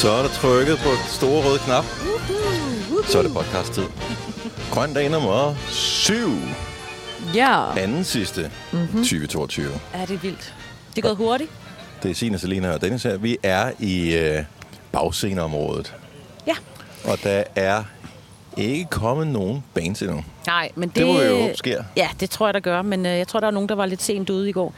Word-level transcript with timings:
Så 0.00 0.10
er 0.10 0.22
der 0.22 0.28
trykket 0.28 0.78
på 0.78 0.88
den 0.88 1.08
store 1.08 1.44
røde 1.44 1.58
knap. 1.58 1.84
Så 3.06 3.18
er 3.18 3.22
det 3.22 3.32
podcast-tid. 3.32 3.84
Grøn 4.70 4.94
dag 4.94 5.10
nummer 5.10 5.54
7. 5.68 6.14
Ja. 7.34 7.78
Anden 7.78 8.04
sidste 8.04 8.50
mm-hmm. 8.72 9.02
2022. 9.02 9.68
Er 9.92 10.06
det 10.06 10.22
vildt. 10.22 10.54
Det 10.90 10.98
er 10.98 11.02
gået 11.02 11.16
hurtigt. 11.16 11.50
Det 12.02 12.10
er 12.10 12.14
Signe, 12.14 12.38
Selina 12.38 12.72
og 12.72 12.82
Dennis 12.82 13.02
her. 13.02 13.16
Vi 13.16 13.38
er 13.42 13.72
i 13.78 14.16
øh, 14.16 14.44
bagsceneområdet. 14.92 15.94
Ja. 16.46 16.54
Og 17.04 17.18
der 17.22 17.44
er 17.56 17.84
ikke 18.56 18.86
kommet 18.90 19.26
nogen 19.26 19.64
bands 19.74 20.02
endnu. 20.02 20.24
Nej, 20.46 20.70
men 20.74 20.88
det... 20.88 20.96
Det 20.96 21.06
må 21.06 21.20
jo 21.20 21.40
håbe 21.40 21.56
sker. 21.56 21.84
Ja, 21.96 22.08
det 22.20 22.30
tror 22.30 22.46
jeg, 22.46 22.54
der 22.54 22.60
gør. 22.60 22.82
Men 22.82 23.06
øh, 23.06 23.12
jeg 23.12 23.28
tror, 23.28 23.40
der 23.40 23.46
er 23.46 23.50
nogen, 23.50 23.68
der 23.68 23.74
var 23.74 23.86
lidt 23.86 24.02
sent 24.02 24.30
ude 24.30 24.48
i 24.48 24.52
går. 24.52 24.74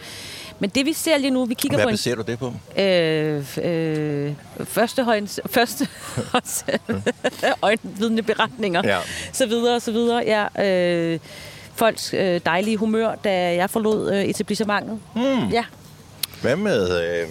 Men 0.58 0.70
det, 0.70 0.86
vi 0.86 0.92
ser 0.92 1.18
lige 1.18 1.30
nu, 1.30 1.44
vi 1.44 1.54
kigger 1.54 1.76
Hvad 1.78 1.84
på 1.84 1.88
en... 1.88 1.92
baserer 1.92 2.16
du 2.16 2.22
det 2.22 2.38
på? 2.38 2.54
Øh, 2.80 3.46
øh, 3.62 4.32
første 4.64 5.04
højens, 5.04 5.40
første 5.50 5.88
øjenvidende 7.62 8.22
beretninger, 8.22 8.82
Ja. 8.84 8.98
så 9.32 9.46
videre, 9.46 9.80
så 9.80 9.92
videre. 9.92 10.22
Ja, 10.26 10.64
øh, 10.66 11.18
folks 11.74 12.14
øh, 12.14 12.40
dejlige 12.46 12.76
humør, 12.76 13.14
da 13.14 13.54
jeg 13.54 13.70
forlod 13.70 14.12
øh, 14.12 14.24
etablissementet. 14.24 14.98
Mm. 15.16 15.48
Ja, 15.48 15.64
Hvad 16.42 16.56
med... 16.56 17.02
Øh, 17.22 17.28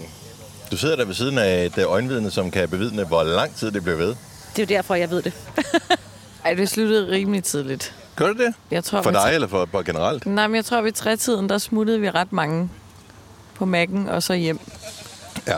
du 0.72 0.78
sidder 0.78 0.96
der 0.96 1.06
ved 1.06 1.14
siden 1.14 1.38
af 1.38 1.66
et 1.66 1.78
øh, 1.78 1.84
øjenvidne, 1.92 2.32
som 2.32 2.52
kan 2.52 2.70
bevidne, 2.70 3.04
hvor 3.04 3.24
lang 3.24 3.56
tid 3.56 3.72
det 3.72 3.84
bliver 3.84 3.98
ved. 3.98 4.16
det 4.56 4.60
er 4.60 4.64
jo 4.64 4.78
derfor, 4.78 4.96
jeg 4.96 5.10
ved 5.10 5.22
det. 5.22 5.34
Ej, 6.46 6.54
det 6.54 6.70
sluttede 6.70 7.12
rimelig 7.12 7.44
tidligt. 7.44 7.96
Gør 8.16 8.28
det 8.28 8.38
det? 8.38 8.54
Jeg 8.72 8.84
tror, 8.84 9.02
For 9.02 9.12
dig 9.12 9.32
eller 9.34 9.48
for, 9.48 9.68
for 9.72 9.82
generelt? 9.82 10.26
Nej, 10.26 10.48
men 10.48 10.56
jeg 10.56 10.66
tror, 10.66 10.82
ved 10.82 10.92
trætiden, 10.92 11.50
der 11.50 11.58
smuttede 11.58 12.00
vi 12.00 12.10
ret 12.10 12.34
mange 12.34 12.70
på 13.56 13.66
Mac'en 13.66 14.10
og 14.10 14.24
så 14.24 14.34
hjem. 14.34 14.60
Ja. 15.48 15.58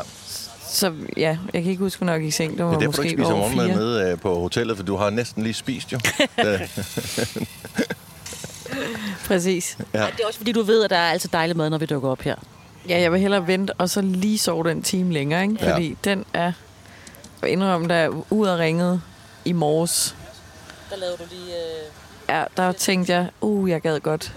Så 0.70 0.94
ja, 1.18 1.38
jeg 1.54 1.64
kan 1.64 1.72
ikke 1.72 1.84
huske, 1.84 2.00
hvornår 2.00 2.14
jeg 2.14 2.22
gik 2.22 2.28
i 2.28 2.32
seng. 2.32 2.58
Det 2.58 2.66
var 2.66 2.72
Det 2.72 2.76
er 2.76 2.80
derfor, 2.80 2.92
du 2.92 3.02
ikke 3.02 3.24
spiser 3.24 3.36
morgenmad 3.36 3.68
nede 3.68 4.12
øh, 4.12 4.20
på 4.20 4.40
hotellet, 4.40 4.78
for 4.78 4.84
du 4.84 4.96
har 4.96 5.10
næsten 5.10 5.44
lige 5.44 5.54
spist 5.54 5.92
jo. 5.92 6.00
Præcis. 9.28 9.78
ja. 9.94 10.00
Ej, 10.00 10.10
det 10.10 10.20
er 10.22 10.28
også 10.28 10.40
fordi, 10.40 10.52
du 10.52 10.62
ved, 10.62 10.84
at 10.84 10.90
der 10.90 10.98
er 10.98 11.12
altså 11.12 11.28
dejlig 11.34 11.58
mad, 11.58 11.70
når 11.70 11.78
vi 11.78 11.86
dukker 11.86 12.10
op 12.10 12.22
her. 12.22 12.36
Ja, 12.90 13.02
jeg 13.02 13.12
vil 13.12 13.20
hellere 13.20 13.48
vente 13.48 13.74
og 13.74 13.90
så 13.90 14.02
lige 14.02 14.38
sove 14.38 14.70
den 14.70 14.84
time 14.84 15.14
længere, 15.14 15.44
ikke? 15.44 15.58
Ja. 15.62 15.74
Fordi 15.74 15.98
den 16.04 16.26
er... 16.34 16.52
Jeg 17.42 17.50
indrømme, 17.52 17.88
der 17.88 17.96
er 17.96 18.10
ud 18.30 18.48
og 18.48 18.60
ringet 18.60 19.02
i 19.46 19.52
morges. 19.52 20.16
Der 20.90 20.96
lavede 20.98 21.18
du 21.18 21.24
lige... 21.32 21.54
Øh... 21.56 21.90
Ja, 22.30 22.44
der 22.58 22.72
tænkte 22.72 23.14
jeg, 23.14 23.30
uh, 23.42 23.70
jeg 23.70 23.82
gad 23.82 24.00
godt 24.00 24.34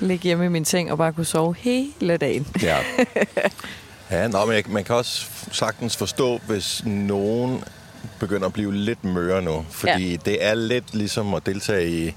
ligge 0.00 0.22
hjemme 0.22 0.44
i 0.44 0.48
min 0.48 0.64
seng 0.64 0.92
og 0.92 0.98
bare 0.98 1.12
kunne 1.12 1.26
sove 1.26 1.54
hele 1.58 2.16
dagen. 2.16 2.46
Ja. 2.62 2.76
Ja, 4.10 4.28
nå, 4.28 4.44
men 4.44 4.54
jeg, 4.54 4.64
man 4.68 4.84
kan 4.84 4.94
også 4.94 5.26
sagtens 5.52 5.96
forstå, 5.96 6.40
hvis 6.46 6.82
nogen 6.86 7.64
begynder 8.20 8.46
at 8.46 8.52
blive 8.52 8.74
lidt 8.74 9.04
møre 9.04 9.42
nu. 9.42 9.66
Fordi 9.70 10.10
ja. 10.10 10.16
det 10.24 10.44
er 10.44 10.54
lidt 10.54 10.94
ligesom 10.94 11.34
at 11.34 11.46
deltage 11.46 11.90
i 11.90 12.14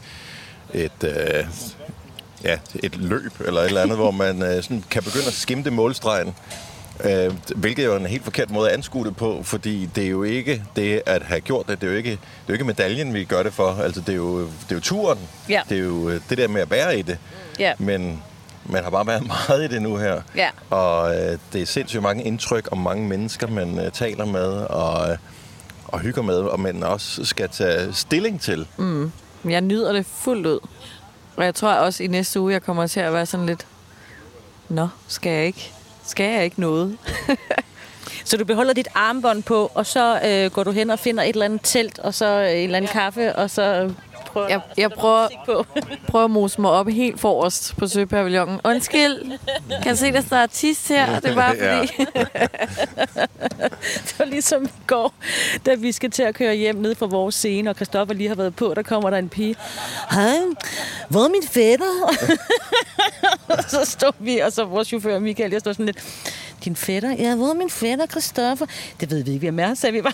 et, 0.73 1.03
øh, 1.03 1.45
ja, 2.43 2.57
et 2.83 2.97
løb 2.97 3.33
eller 3.45 3.61
et 3.61 3.67
eller 3.67 3.81
andet, 3.81 3.97
hvor 3.97 4.11
man 4.11 4.43
øh, 4.43 4.63
sådan 4.63 4.83
kan 4.89 5.03
begynde 5.03 5.27
at 5.27 5.33
skimte 5.33 5.71
målstregen. 5.71 6.35
Øh, 7.03 7.33
hvilket 7.55 7.85
jo 7.85 7.93
er 7.93 7.97
en 7.97 8.05
helt 8.05 8.23
forkert 8.23 8.49
måde 8.49 8.69
at 8.69 8.73
anskue 8.73 9.05
det 9.05 9.15
på, 9.15 9.41
fordi 9.43 9.89
det 9.95 10.03
er 10.03 10.09
jo 10.09 10.23
ikke 10.23 10.63
det 10.75 11.01
at 11.05 11.21
have 11.23 11.39
gjort 11.39 11.67
det, 11.67 11.81
det 11.81 11.87
er 11.87 11.91
jo 11.91 11.97
ikke, 11.97 12.11
det 12.11 12.17
er 12.17 12.49
jo 12.49 12.53
ikke 12.53 12.65
medaljen, 12.65 13.13
vi 13.13 13.23
gør 13.23 13.43
det 13.43 13.53
for. 13.53 13.71
Altså, 13.83 14.01
det 14.01 14.09
er 14.09 14.15
jo, 14.15 14.39
det 14.41 14.71
er 14.71 14.75
jo 14.75 14.79
turen. 14.79 15.19
Ja. 15.49 15.61
Det 15.69 15.77
er 15.77 15.81
jo 15.81 16.09
øh, 16.09 16.21
det 16.29 16.37
der 16.37 16.47
med 16.47 16.61
at 16.61 16.71
være 16.71 16.99
i 16.99 17.01
det. 17.01 17.17
Ja. 17.59 17.73
Men 17.77 18.23
man 18.65 18.83
har 18.83 18.89
bare 18.89 19.07
været 19.07 19.27
meget 19.49 19.71
i 19.71 19.73
det 19.75 19.81
nu 19.81 19.97
her. 19.97 20.21
Ja. 20.35 20.49
Og 20.69 21.15
øh, 21.15 21.37
det 21.53 21.61
er 21.61 21.65
sindssygt 21.65 22.03
mange 22.03 22.23
indtryk 22.23 22.67
om 22.71 22.77
mange 22.77 23.07
mennesker, 23.07 23.47
man 23.47 23.79
øh, 23.79 23.91
taler 23.91 24.25
med 24.25 24.51
og, 24.51 25.11
øh, 25.11 25.17
og 25.87 25.99
hygger 25.99 26.21
med, 26.21 26.37
og 26.37 26.59
man 26.59 26.83
også 26.83 27.25
skal 27.25 27.49
tage 27.49 27.93
stilling 27.93 28.41
til. 28.41 28.67
Mm. 28.77 29.11
Jeg 29.45 29.61
nyder 29.61 29.93
det 29.93 30.05
fuldt 30.05 30.47
ud. 30.47 30.59
Og 31.35 31.45
jeg 31.45 31.55
tror 31.55 31.73
også 31.73 32.03
i 32.03 32.07
næste 32.07 32.39
uge, 32.39 32.53
jeg 32.53 32.63
kommer 32.63 32.87
til 32.87 32.99
at 32.99 33.13
være 33.13 33.25
sådan 33.25 33.45
lidt... 33.45 33.67
Nå, 34.69 34.87
skal 35.07 35.31
jeg 35.31 35.45
ikke? 35.45 35.73
Skal 36.09 36.33
jeg 36.33 36.43
ikke 36.43 36.61
noget? 36.61 36.97
Så 38.25 38.37
du 38.37 38.45
beholder 38.45 38.73
dit 38.73 38.87
armbånd 38.95 39.43
på, 39.43 39.71
og 39.73 39.85
så 39.85 40.19
øh, 40.25 40.51
går 40.51 40.63
du 40.63 40.71
hen 40.71 40.89
og 40.89 40.99
finder 40.99 41.23
et 41.23 41.29
eller 41.29 41.45
andet 41.45 41.61
telt, 41.63 41.99
og 41.99 42.13
så 42.13 42.25
øh, 42.25 42.51
en 42.51 42.63
eller 42.63 42.77
anden 42.77 42.89
ja. 42.93 42.99
kaffe, 42.99 43.35
og 43.35 43.49
så 43.49 43.93
prøver 44.33 44.47
Jeg, 44.47 44.61
at 44.71 44.77
jeg 44.77 44.91
prøver, 44.91 45.27
på. 45.45 45.65
prøver 46.07 46.25
at 46.25 46.31
mose 46.31 46.61
mig 46.61 46.71
op 46.71 46.89
helt 46.89 47.19
forrest 47.19 47.77
på 47.77 47.87
Søpavillonen. 47.87 48.59
Undskyld, 48.63 49.37
kan 49.69 49.85
jeg 49.85 49.97
se, 49.97 50.11
der 50.11 50.21
står 50.21 50.37
artist 50.37 50.87
her? 50.87 51.19
Det 51.19 51.29
er 51.31 51.35
bare 51.35 51.55
fordi... 51.61 52.03
Det 54.03 54.15
var 54.19 54.25
ligesom 54.25 54.63
i 54.63 54.69
går, 54.87 55.13
da 55.65 55.75
vi 55.75 55.91
skal 55.91 56.11
til 56.11 56.23
at 56.23 56.35
køre 56.35 56.55
hjem 56.55 56.75
ned 56.75 56.95
fra 56.95 57.05
vores 57.05 57.35
scene, 57.35 57.69
og 57.69 57.75
Christoffer 57.75 58.13
lige 58.13 58.27
har 58.27 58.35
været 58.35 58.55
på, 58.55 58.73
der 58.75 58.81
kommer 58.83 59.09
der 59.09 59.17
en 59.17 59.29
pige. 59.29 59.55
Hej, 60.11 60.35
hvor 61.09 61.23
er 61.23 61.29
min 61.29 61.43
fætter? 61.51 61.85
og 63.47 63.63
så 63.69 63.85
stod 63.85 64.11
vi, 64.19 64.37
og 64.39 64.51
så 64.51 64.65
vores 64.65 64.87
chauffør 64.87 65.19
Michael, 65.19 65.51
jeg 65.51 65.59
stod 65.59 65.73
sådan 65.73 65.85
lidt, 65.85 65.97
din 66.65 66.75
fætter? 66.75 67.11
Ja, 67.19 67.35
hvor 67.35 67.49
er 67.49 67.53
min 67.53 67.69
fætter, 67.69 68.05
Christoffer? 68.05 68.65
Det 68.99 69.11
ved 69.11 69.23
vi 69.23 69.31
ikke, 69.31 69.39
hvem 69.51 69.59
er, 69.59 69.73
sagde 69.73 69.93
vi 69.93 70.01
bare. 70.01 70.13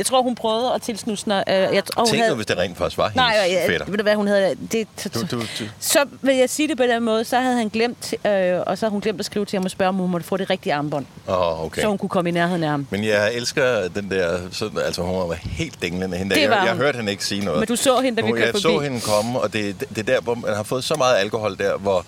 Jeg 0.00 0.06
tror, 0.06 0.22
hun 0.22 0.34
prøvede 0.34 0.74
at 0.74 0.82
tilsnusse 0.82 1.24
sig. 1.24 1.44
Øh, 1.48 1.54
jeg, 1.54 1.82
Tænk 2.08 2.22
nu, 2.28 2.34
hvis 2.34 2.46
det 2.46 2.58
rent 2.58 2.78
faktisk 2.78 2.98
var 2.98 3.04
hendes 3.08 3.16
Nej, 3.16 3.46
ja, 3.50 3.68
fætter. 3.68 3.86
ved 3.86 3.96
du 3.96 4.02
hvad, 4.02 4.14
hun 4.14 4.26
havde... 4.26 4.56
Det, 4.72 4.88
Du, 5.14 5.20
du, 5.30 5.40
du. 5.40 5.64
så 5.80 5.98
vil 6.22 6.36
jeg 6.36 6.50
sige 6.50 6.68
det 6.68 6.76
på 6.76 6.82
den 6.82 7.02
måde, 7.02 7.24
så 7.24 7.40
havde 7.40 7.56
han 7.56 7.68
glemt, 7.68 8.14
øh, 8.26 8.60
og 8.66 8.78
så 8.78 8.86
havde 8.86 8.90
hun 8.90 9.00
glemt 9.00 9.20
at 9.20 9.26
skrive 9.26 9.44
til 9.44 9.56
ham 9.56 9.64
og 9.64 9.70
spørge, 9.70 9.88
om 9.88 9.94
hun 9.94 10.10
måtte 10.10 10.26
få 10.26 10.36
det 10.36 10.50
rigtige 10.50 10.74
armbånd, 10.74 11.06
Oh, 11.26 11.64
okay. 11.64 11.82
så 11.82 11.88
hun 11.88 11.98
kunne 11.98 12.08
komme 12.08 12.30
i 12.30 12.32
nærheden 12.32 12.62
af 12.64 12.70
ham. 12.70 12.86
Men 12.90 13.04
jeg 13.04 13.34
elsker 13.34 13.88
den 13.88 14.10
der, 14.10 14.38
så, 14.52 14.70
altså 14.84 15.02
hun 15.02 15.28
var 15.28 15.34
helt 15.42 15.82
dinglende 15.82 16.16
hende. 16.16 16.34
Det 16.34 16.42
jeg, 16.42 16.50
jeg 16.50 16.68
hun. 16.72 16.76
hørte 16.76 16.96
hende 16.96 17.12
ikke 17.12 17.24
sige 17.24 17.44
noget. 17.44 17.60
Men 17.60 17.68
du 17.68 17.76
så 17.76 18.00
hende, 18.00 18.16
da 18.16 18.22
vi 18.26 18.30
Hun- 18.30 18.38
kørte 18.38 18.46
Jeg 18.46 18.62
forbi. 18.62 18.74
så 18.74 18.78
hende 18.80 19.00
komme, 19.00 19.40
og 19.40 19.52
det, 19.52 19.80
det, 19.80 19.88
det 19.88 19.98
er 19.98 20.02
der, 20.14 20.20
hvor 20.20 20.34
man 20.34 20.54
har 20.54 20.62
fået 20.62 20.84
så 20.84 20.94
meget 20.94 21.16
alkohol 21.16 21.58
der, 21.58 21.76
hvor 21.78 22.04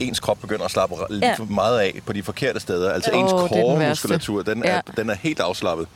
ens 0.00 0.20
krop 0.20 0.38
begynder 0.40 0.64
at 0.64 0.70
slappe 0.70 0.94
lidt 1.10 1.24
Ja. 1.24 1.34
meget 1.50 1.78
af 1.80 1.94
på 2.06 2.12
de 2.12 2.22
forkerte 2.22 2.60
steder. 2.60 2.92
Altså 2.92 3.10
Åh, 3.12 3.20
ens 3.20 3.32
er 3.32 3.36
den 4.46 4.46
den, 4.54 4.64
er, 4.64 4.74
Ja. 4.74 4.80
den 4.96 5.10
er 5.10 5.14
helt 5.22 5.40
afslappet. 5.40 5.86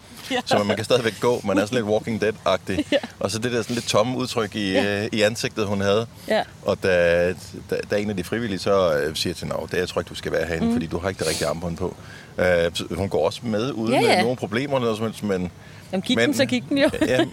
Så 0.44 0.62
man 0.64 0.76
kan 0.76 0.84
stadigvæk 0.84 1.20
gå. 1.20 1.40
Man 1.44 1.58
er 1.58 1.64
sådan 1.66 1.76
lidt 1.76 1.86
Walking 1.86 2.22
Dead-agtig. 2.24 2.84
Og 3.20 3.30
så 3.30 3.38
det 3.38 3.52
der 3.52 3.62
sådan 3.62 3.74
lidt 3.74 3.86
tomme 3.88 4.16
udtryk 4.18 4.56
i, 4.56 4.70
Ja. 4.72 5.02
øh, 5.02 5.08
i 5.12 5.22
ansigtet, 5.22 5.66
hun 5.66 5.80
havde. 5.80 6.06
Ja. 6.28 6.42
Og 6.62 6.82
da, 6.82 7.28
da, 7.70 7.76
da 7.90 7.96
en 7.96 8.10
af 8.10 8.16
de 8.16 8.24
frivillige 8.24 8.58
så 8.58 8.94
øh, 8.96 9.16
siger 9.16 9.34
til 9.34 9.46
hende, 9.46 9.66
det 9.70 9.76
jeg 9.78 9.88
tror 9.88 10.00
ikke, 10.00 10.08
du 10.08 10.14
skal 10.14 10.32
være 10.32 10.46
herinde, 10.46 10.66
mm. 10.66 10.72
fordi 10.72 10.86
du 10.86 10.98
har 10.98 11.08
ikke 11.08 11.18
det 11.18 11.28
rigtige 11.28 11.48
armbånd 11.48 11.76
på. 11.76 11.96
Øh, 12.38 12.44
så 12.74 12.84
hun 12.90 13.08
går 13.08 13.26
også 13.26 13.40
med 13.42 13.72
uden 13.72 13.92
Ja, 13.94 14.00
ja, 14.00 14.06
ja. 14.06 14.12
ja. 14.16 14.22
nogen 14.22 14.36
problemer, 14.36 14.76
eller 14.76 14.84
noget 14.84 14.96
som 14.98 15.06
helst, 15.06 15.22
men... 15.22 15.50
Jamen, 15.92 16.02
gik 16.02 16.16
men, 16.16 16.26
den, 16.28 16.36
så 16.36 16.44
gik 16.46 16.68
den 16.68 16.78
jo. 16.78 16.90
Ja, 17.06 17.24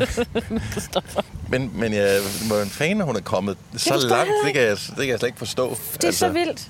Christoffer. 0.70 1.22
men, 1.48 1.70
men 1.74 1.92
jeg 1.94 2.18
var 2.50 2.62
en 2.62 2.68
fan, 2.70 3.00
hun 3.00 3.16
er 3.16 3.20
kommet 3.20 3.56
så 3.76 3.92
forstår 3.92 4.08
langt. 4.08 4.30
Det 4.44 4.52
kan, 4.54 4.62
jeg, 4.62 4.76
det 4.76 4.96
kan 4.96 5.08
jeg 5.08 5.18
slet 5.18 5.28
ikke 5.28 5.38
forstå. 5.38 5.76
Det 5.94 6.04
er 6.04 6.10
så 6.12 6.28
vildt. 6.28 6.68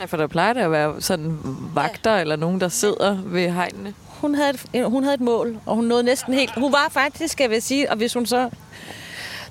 Ja, 0.00 0.04
for 0.04 0.16
der 0.16 0.26
plejer 0.26 0.52
det 0.52 0.60
at 0.60 0.70
være 0.70 0.94
sådan 1.00 1.38
vagter 1.74 2.16
eller 2.16 2.36
nogen, 2.36 2.60
der 2.60 2.68
sidder 2.68 3.18
ved 3.24 3.50
hegnene. 3.50 3.94
Hun 4.22 4.34
havde, 4.34 4.50
et, 4.74 4.84
hun 4.84 5.02
havde 5.02 5.14
et 5.14 5.20
mål, 5.20 5.58
og 5.66 5.74
hun 5.76 5.84
nåede 5.84 6.02
næsten 6.02 6.34
helt... 6.34 6.50
Hun 6.54 6.72
var 6.72 6.88
faktisk, 6.90 7.32
skal 7.32 7.50
jeg 7.50 7.62
sige, 7.62 7.90
og 7.90 7.96
hvis 7.96 8.14
hun 8.14 8.26
så... 8.26 8.50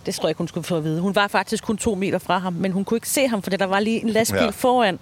Det 0.06 0.16
tror 0.16 0.24
jeg 0.24 0.30
ikke, 0.30 0.38
hun 0.38 0.48
skulle 0.48 0.64
få 0.64 0.78
at 0.78 0.84
vide. 0.84 1.02
Hun 1.02 1.16
var 1.16 1.28
faktisk 1.28 1.64
kun 1.64 1.78
to 1.78 1.96
meter 1.96 2.18
fra 2.20 2.38
ham, 2.38 2.54
men 2.54 2.72
hun 2.72 2.86
kunne 2.86 2.98
ikke 2.98 3.10
se 3.10 3.28
ham, 3.28 3.42
fordi 3.42 3.56
der 3.58 3.66
var 3.66 3.80
lige 3.80 4.02
en 4.02 4.10
lastbil 4.10 4.42
Ja. 4.42 4.50
foran. 4.50 5.00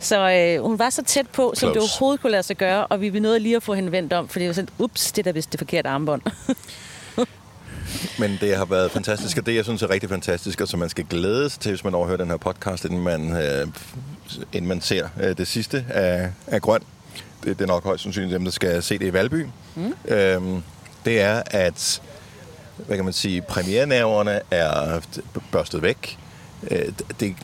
Så 0.00 0.30
øh, 0.30 0.62
hun 0.64 0.78
var 0.78 0.90
så 0.90 1.02
tæt 1.04 1.28
på, 1.28 1.52
som 1.56 1.68
det 1.68 1.74
Close. 1.74 1.92
overhovedet 1.94 2.20
kunne 2.20 2.30
lade 2.30 2.42
sig 2.42 2.56
gøre, 2.56 2.86
og 2.86 3.00
vi 3.00 3.20
nåede 3.20 3.38
lige 3.40 3.56
at 3.56 3.62
få 3.62 3.74
hende 3.74 3.92
vendt 3.92 4.12
om, 4.12 4.28
fordi 4.28 4.42
det 4.42 4.48
var 4.48 4.54
sådan, 4.54 4.68
ups, 4.78 5.12
det 5.12 5.18
er 5.18 5.22
da 5.22 5.30
vist 5.30 5.52
det 5.52 5.60
forkerte 5.60 5.88
armbånd. 5.88 6.22
Men 8.18 8.38
det 8.40 8.56
har 8.56 8.64
været 8.64 8.90
fantastisk, 8.90 9.38
og 9.38 9.46
det, 9.46 9.54
jeg 9.54 9.64
synes 9.64 9.82
er 9.82 9.90
rigtig 9.90 10.08
fantastisk, 10.08 10.60
og 10.60 10.68
som 10.68 10.80
man 10.80 10.88
skal 10.88 11.04
glæde 11.04 11.50
sig 11.50 11.60
til, 11.60 11.70
hvis 11.72 11.84
man 11.84 11.94
overhører 11.94 12.16
den 12.18 12.30
her 12.30 12.36
podcast, 12.36 12.84
inden 12.84 13.00
man, 13.02 13.36
øh, 13.36 13.66
inden 14.52 14.68
man 14.68 14.80
ser 14.80 15.08
øh, 15.20 15.36
det 15.38 15.48
sidste 15.48 15.84
af, 15.90 16.30
af 16.46 16.62
Grøn. 16.62 16.80
Det, 17.44 17.60
er 17.60 17.66
nok 17.66 17.84
højst 17.84 18.02
sandsynligt 18.02 18.34
dem, 18.34 18.44
der 18.44 18.50
skal 18.50 18.82
se 18.82 18.98
det 18.98 19.06
i 19.06 19.12
Valby. 19.12 19.46
Mm. 19.74 19.94
Øhm, 20.08 20.62
det 21.04 21.20
er, 21.20 21.42
at 21.46 22.02
hvad 22.86 22.96
kan 22.96 23.04
man 23.04 23.12
sige, 23.12 23.42
premiernerverne 23.42 24.40
er 24.50 25.00
børstet 25.52 25.82
væk. 25.82 26.18
Øh, 26.70 26.92
det 27.20 27.36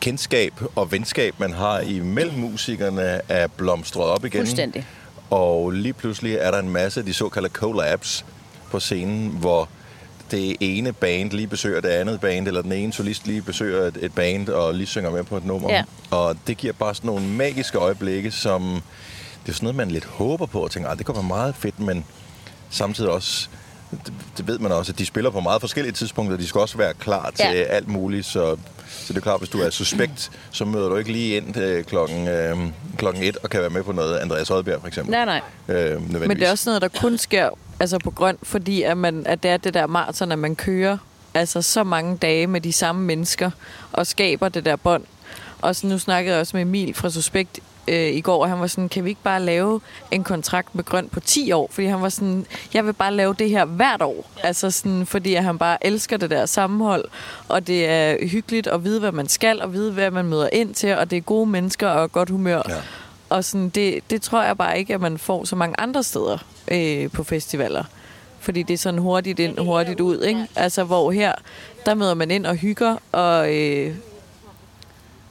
kendskab 0.00 0.52
og 0.76 0.92
venskab, 0.92 1.34
man 1.38 1.52
har 1.52 1.80
imellem 1.80 2.38
musikerne, 2.38 3.20
er 3.28 3.46
blomstret 3.46 4.04
op 4.04 4.24
igen. 4.24 4.40
Fuldstændig. 4.40 4.86
Og 5.30 5.70
lige 5.70 5.92
pludselig 5.92 6.34
er 6.34 6.50
der 6.50 6.58
en 6.58 6.68
masse 6.68 7.00
af 7.00 7.06
de 7.06 7.14
såkaldte 7.14 7.50
collabs 7.50 8.24
på 8.70 8.80
scenen, 8.80 9.28
hvor 9.28 9.68
det 10.30 10.56
ene 10.60 10.92
band 10.92 11.30
lige 11.30 11.46
besøger 11.46 11.80
det 11.80 11.88
andet 11.88 12.20
band, 12.20 12.46
eller 12.48 12.62
den 12.62 12.72
ene 12.72 12.92
solist 12.92 13.26
lige 13.26 13.42
besøger 13.42 13.82
et, 13.86 13.98
et 14.02 14.14
band 14.14 14.48
og 14.48 14.74
lige 14.74 14.86
synger 14.86 15.10
med 15.10 15.24
på 15.24 15.36
et 15.36 15.44
nummer. 15.44 15.72
Ja. 15.72 15.84
Og 16.10 16.36
det 16.46 16.56
giver 16.56 16.72
bare 16.72 16.94
sådan 16.94 17.08
nogle 17.08 17.26
magiske 17.26 17.78
øjeblikke, 17.78 18.30
som 18.30 18.82
det 19.42 19.48
er 19.50 19.54
sådan 19.54 19.64
noget, 19.64 19.76
man 19.76 19.90
lidt 19.90 20.04
håber 20.04 20.46
på 20.46 20.60
og 20.60 20.70
tænker, 20.70 20.88
"Ej, 20.88 20.94
det 20.94 21.06
kunne 21.06 21.14
være 21.14 21.24
meget 21.24 21.54
fedt, 21.54 21.80
men 21.80 22.04
samtidig 22.70 23.10
også 23.10 23.48
det, 24.36 24.46
ved 24.46 24.58
man 24.58 24.72
også, 24.72 24.92
at 24.92 24.98
de 24.98 25.06
spiller 25.06 25.30
på 25.30 25.40
meget 25.40 25.60
forskellige 25.60 25.92
tidspunkter. 25.92 26.36
De 26.36 26.46
skal 26.46 26.60
også 26.60 26.78
være 26.78 26.94
klar 26.94 27.30
til 27.30 27.44
Ja. 27.44 27.62
alt 27.62 27.88
muligt, 27.88 28.26
så, 28.26 28.56
så 28.88 29.12
det 29.12 29.16
er 29.16 29.20
klart, 29.22 29.40
hvis 29.40 29.48
du 29.50 29.58
er 29.60 29.70
suspekt, 29.70 30.30
så 30.50 30.64
møder 30.64 30.88
du 30.88 30.96
ikke 30.96 31.12
lige 31.12 31.36
ind 31.36 31.56
øh, 31.56 31.84
klokken, 31.84 32.28
øh, 32.28 32.56
klokken 32.98 33.22
et 33.22 33.36
og 33.36 33.50
kan 33.50 33.60
være 33.60 33.70
med 33.70 33.82
på 33.82 33.92
noget 33.92 34.16
Andreas 34.18 34.50
Oddbjerg, 34.50 34.80
for 34.80 34.88
eksempel. 34.88 35.10
Nej, 35.12 35.24
nej. 35.24 35.40
Øh. 35.76 36.12
Men 36.20 36.30
det 36.30 36.42
er 36.42 36.50
også 36.50 36.68
noget, 36.70 36.82
der 36.82 36.88
kun 36.88 37.18
sker 37.18 37.48
altså 37.80 37.98
på 37.98 38.10
grøn, 38.10 38.36
fordi 38.42 38.82
at, 38.82 38.96
man, 38.96 39.22
at 39.26 39.42
det 39.42 39.50
er 39.50 39.56
det 39.56 39.74
der 39.74 39.86
maraton, 39.86 40.32
at 40.32 40.38
man 40.38 40.56
kører 40.56 40.98
altså 41.34 41.62
så 41.62 41.84
mange 41.84 42.16
dage 42.16 42.46
med 42.46 42.60
de 42.60 42.72
samme 42.72 43.02
mennesker 43.02 43.50
og 43.92 44.06
skaber 44.06 44.48
det 44.48 44.64
der 44.64 44.76
bånd. 44.76 45.04
Og 45.62 45.76
så 45.76 45.86
nu 45.86 45.98
snakkede 45.98 46.32
jeg 46.34 46.40
også 46.40 46.56
med 46.56 46.62
Emil 46.62 46.94
fra 46.94 47.10
Suspekt 47.10 47.60
øh, 47.88 48.08
i 48.08 48.20
går, 48.20 48.42
og 48.42 48.48
han 48.48 48.60
var 48.60 48.66
sådan, 48.66 48.88
kan 48.88 49.04
vi 49.04 49.08
ikke 49.08 49.22
bare 49.22 49.42
lave 49.42 49.80
en 50.10 50.24
kontrakt 50.24 50.74
med 50.74 50.84
Grøn 50.84 51.08
på 51.08 51.20
10 51.20 51.52
år? 51.52 51.68
Fordi 51.72 51.86
han 51.86 52.02
var 52.02 52.08
sådan, 52.08 52.46
jeg 52.74 52.86
vil 52.86 52.92
bare 52.92 53.14
lave 53.14 53.34
det 53.38 53.50
her 53.50 53.64
hvert 53.64 54.02
år. 54.02 54.30
Altså 54.42 54.70
sådan, 54.70 55.06
fordi 55.06 55.34
at 55.34 55.44
han 55.44 55.58
bare 55.58 55.86
elsker 55.86 56.16
det 56.16 56.30
der 56.30 56.46
sammenhold, 56.46 57.04
og 57.48 57.66
det 57.66 57.86
er 57.86 58.26
hyggeligt 58.26 58.66
at 58.66 58.84
vide, 58.84 59.00
hvad 59.00 59.12
man 59.12 59.28
skal, 59.28 59.62
og 59.62 59.72
vide, 59.72 59.92
hvad 59.92 60.10
man 60.10 60.24
møder 60.24 60.48
ind 60.52 60.74
til, 60.74 60.96
og 60.96 61.10
det 61.10 61.16
er 61.16 61.20
gode 61.20 61.46
mennesker 61.46 61.88
og 61.88 62.12
godt 62.12 62.30
humør. 62.30 62.62
Ja. 62.68 62.76
Og 63.28 63.44
sådan, 63.44 63.68
det, 63.68 64.10
det 64.10 64.22
tror 64.22 64.42
jeg 64.42 64.58
bare 64.58 64.78
ikke, 64.78 64.94
at 64.94 65.00
man 65.00 65.18
får 65.18 65.44
så 65.44 65.56
mange 65.56 65.80
andre 65.80 66.02
steder 66.02 66.38
øh, 66.68 67.10
på 67.10 67.24
festivaler. 67.24 67.84
Fordi 68.40 68.62
det 68.62 68.74
er 68.74 68.78
sådan 68.78 69.00
hurtigt 69.00 69.38
ind, 69.38 69.58
hurtigt 69.58 70.00
ud, 70.00 70.22
ikke? 70.22 70.46
Altså, 70.56 70.84
hvor 70.84 71.10
her, 71.10 71.32
der 71.86 71.94
møder 71.94 72.14
man 72.14 72.30
ind 72.30 72.46
og 72.46 72.54
hygger, 72.54 72.96
og 73.12 73.54
øh, 73.54 73.94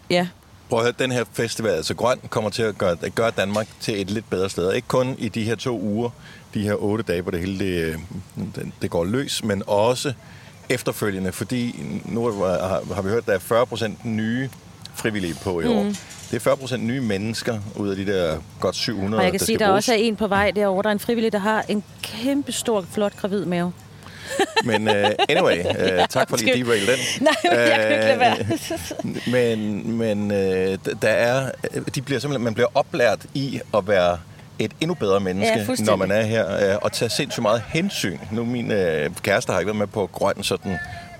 ja, 0.09 0.27
Prøv 0.73 0.79
at 0.79 0.85
høre, 0.85 0.93
den 0.99 1.11
her 1.11 1.23
festival, 1.33 1.71
altså 1.71 1.93
Grøn, 1.93 2.19
kommer 2.29 2.49
til 2.49 2.63
at 2.63 2.77
gøre, 2.77 2.97
gøre 3.15 3.31
Danmark 3.31 3.67
til 3.79 4.01
et 4.01 4.09
lidt 4.11 4.29
bedre 4.29 4.49
sted. 4.49 4.73
Ikke 4.73 4.87
kun 4.87 5.15
i 5.19 5.29
de 5.29 5.43
her 5.43 5.55
to 5.55 5.79
uger, 5.79 6.09
de 6.53 6.61
her 6.61 6.73
otte 6.73 7.03
dage, 7.03 7.21
hvor 7.21 7.31
det 7.31 7.39
hele 7.39 7.59
det, 7.59 7.95
det, 8.55 8.71
det 8.81 8.89
går 8.89 9.05
løs, 9.05 9.43
men 9.43 9.63
også 9.67 10.13
efterfølgende, 10.69 11.31
fordi 11.31 11.83
nu 12.05 12.25
har, 12.25 13.01
vi 13.01 13.09
hørt, 13.09 13.17
at 13.17 13.25
der 13.25 13.33
er 13.33 13.39
40 13.39 13.65
procent 13.65 14.05
nye 14.05 14.49
frivillige 14.95 15.35
på 15.43 15.61
i 15.61 15.65
år. 15.65 15.83
Det 15.83 16.33
er 16.33 16.39
40 16.39 16.57
procent 16.57 16.83
nye 16.83 17.01
mennesker 17.01 17.59
ud 17.75 17.89
af 17.89 17.95
de 17.95 18.05
der 18.05 18.37
godt 18.59 18.75
700, 18.75 19.19
Og 19.19 19.23
jeg 19.23 19.31
kan 19.31 19.39
der 19.39 19.45
sige, 19.45 19.59
der 19.59 19.67
bruges. 19.67 19.77
også 19.77 19.93
er 19.93 19.97
en 19.97 20.15
på 20.15 20.27
vej 20.27 20.51
derovre. 20.51 20.83
Der 20.83 20.89
er 20.89 20.93
en 20.93 20.99
frivillig, 20.99 21.31
der 21.31 21.39
har 21.39 21.65
en 21.69 21.83
kæmpe 22.01 22.51
stor, 22.51 22.85
flot 22.91 23.17
gravid 23.17 23.45
mave. 23.45 23.73
Men 24.65 24.87
uh, 24.87 24.93
anyway, 25.29 25.59
uh, 25.65 26.05
tak 26.09 26.29
for 26.29 26.37
lige 26.37 26.51
at 26.53 26.57
derail 26.65 26.87
den. 26.87 26.95
Nej, 27.21 27.33
men 27.43 27.59
jeg 27.59 27.77
kan 27.79 27.91
ikke 27.91 28.05
lade 28.05 28.19
være. 28.19 28.37
Men, 29.31 29.97
men 29.97 30.31
øh, 30.31 30.77
d- 30.87 30.97
der 31.01 31.09
er, 31.09 31.51
de 31.95 32.01
bliver 32.01 32.19
simpelthen, 32.19 32.43
man 32.43 32.53
bliver 32.53 32.67
oplært 32.75 33.19
i 33.33 33.59
at 33.77 33.87
være 33.87 34.17
et 34.59 34.71
endnu 34.81 34.93
bedre 34.93 35.13
Ja, 35.13 35.19
menneske, 35.19 35.65
fuldstændig. 35.65 35.91
når 35.91 35.95
man 36.05 36.11
er 36.11 36.21
her, 36.21 36.71
øh, 36.73 36.77
og 36.81 36.91
tage 36.91 37.09
sindssygt 37.09 37.41
meget 37.41 37.63
hensyn. 37.67 38.17
Nu 38.31 38.45
min 38.45 38.71
øh, 38.71 39.09
kæreste 39.21 39.51
har 39.51 39.59
ikke 39.59 39.67
været 39.67 39.77
med 39.77 39.87
på 39.87 40.09
grøn 40.13 40.43
sådan 40.43 40.77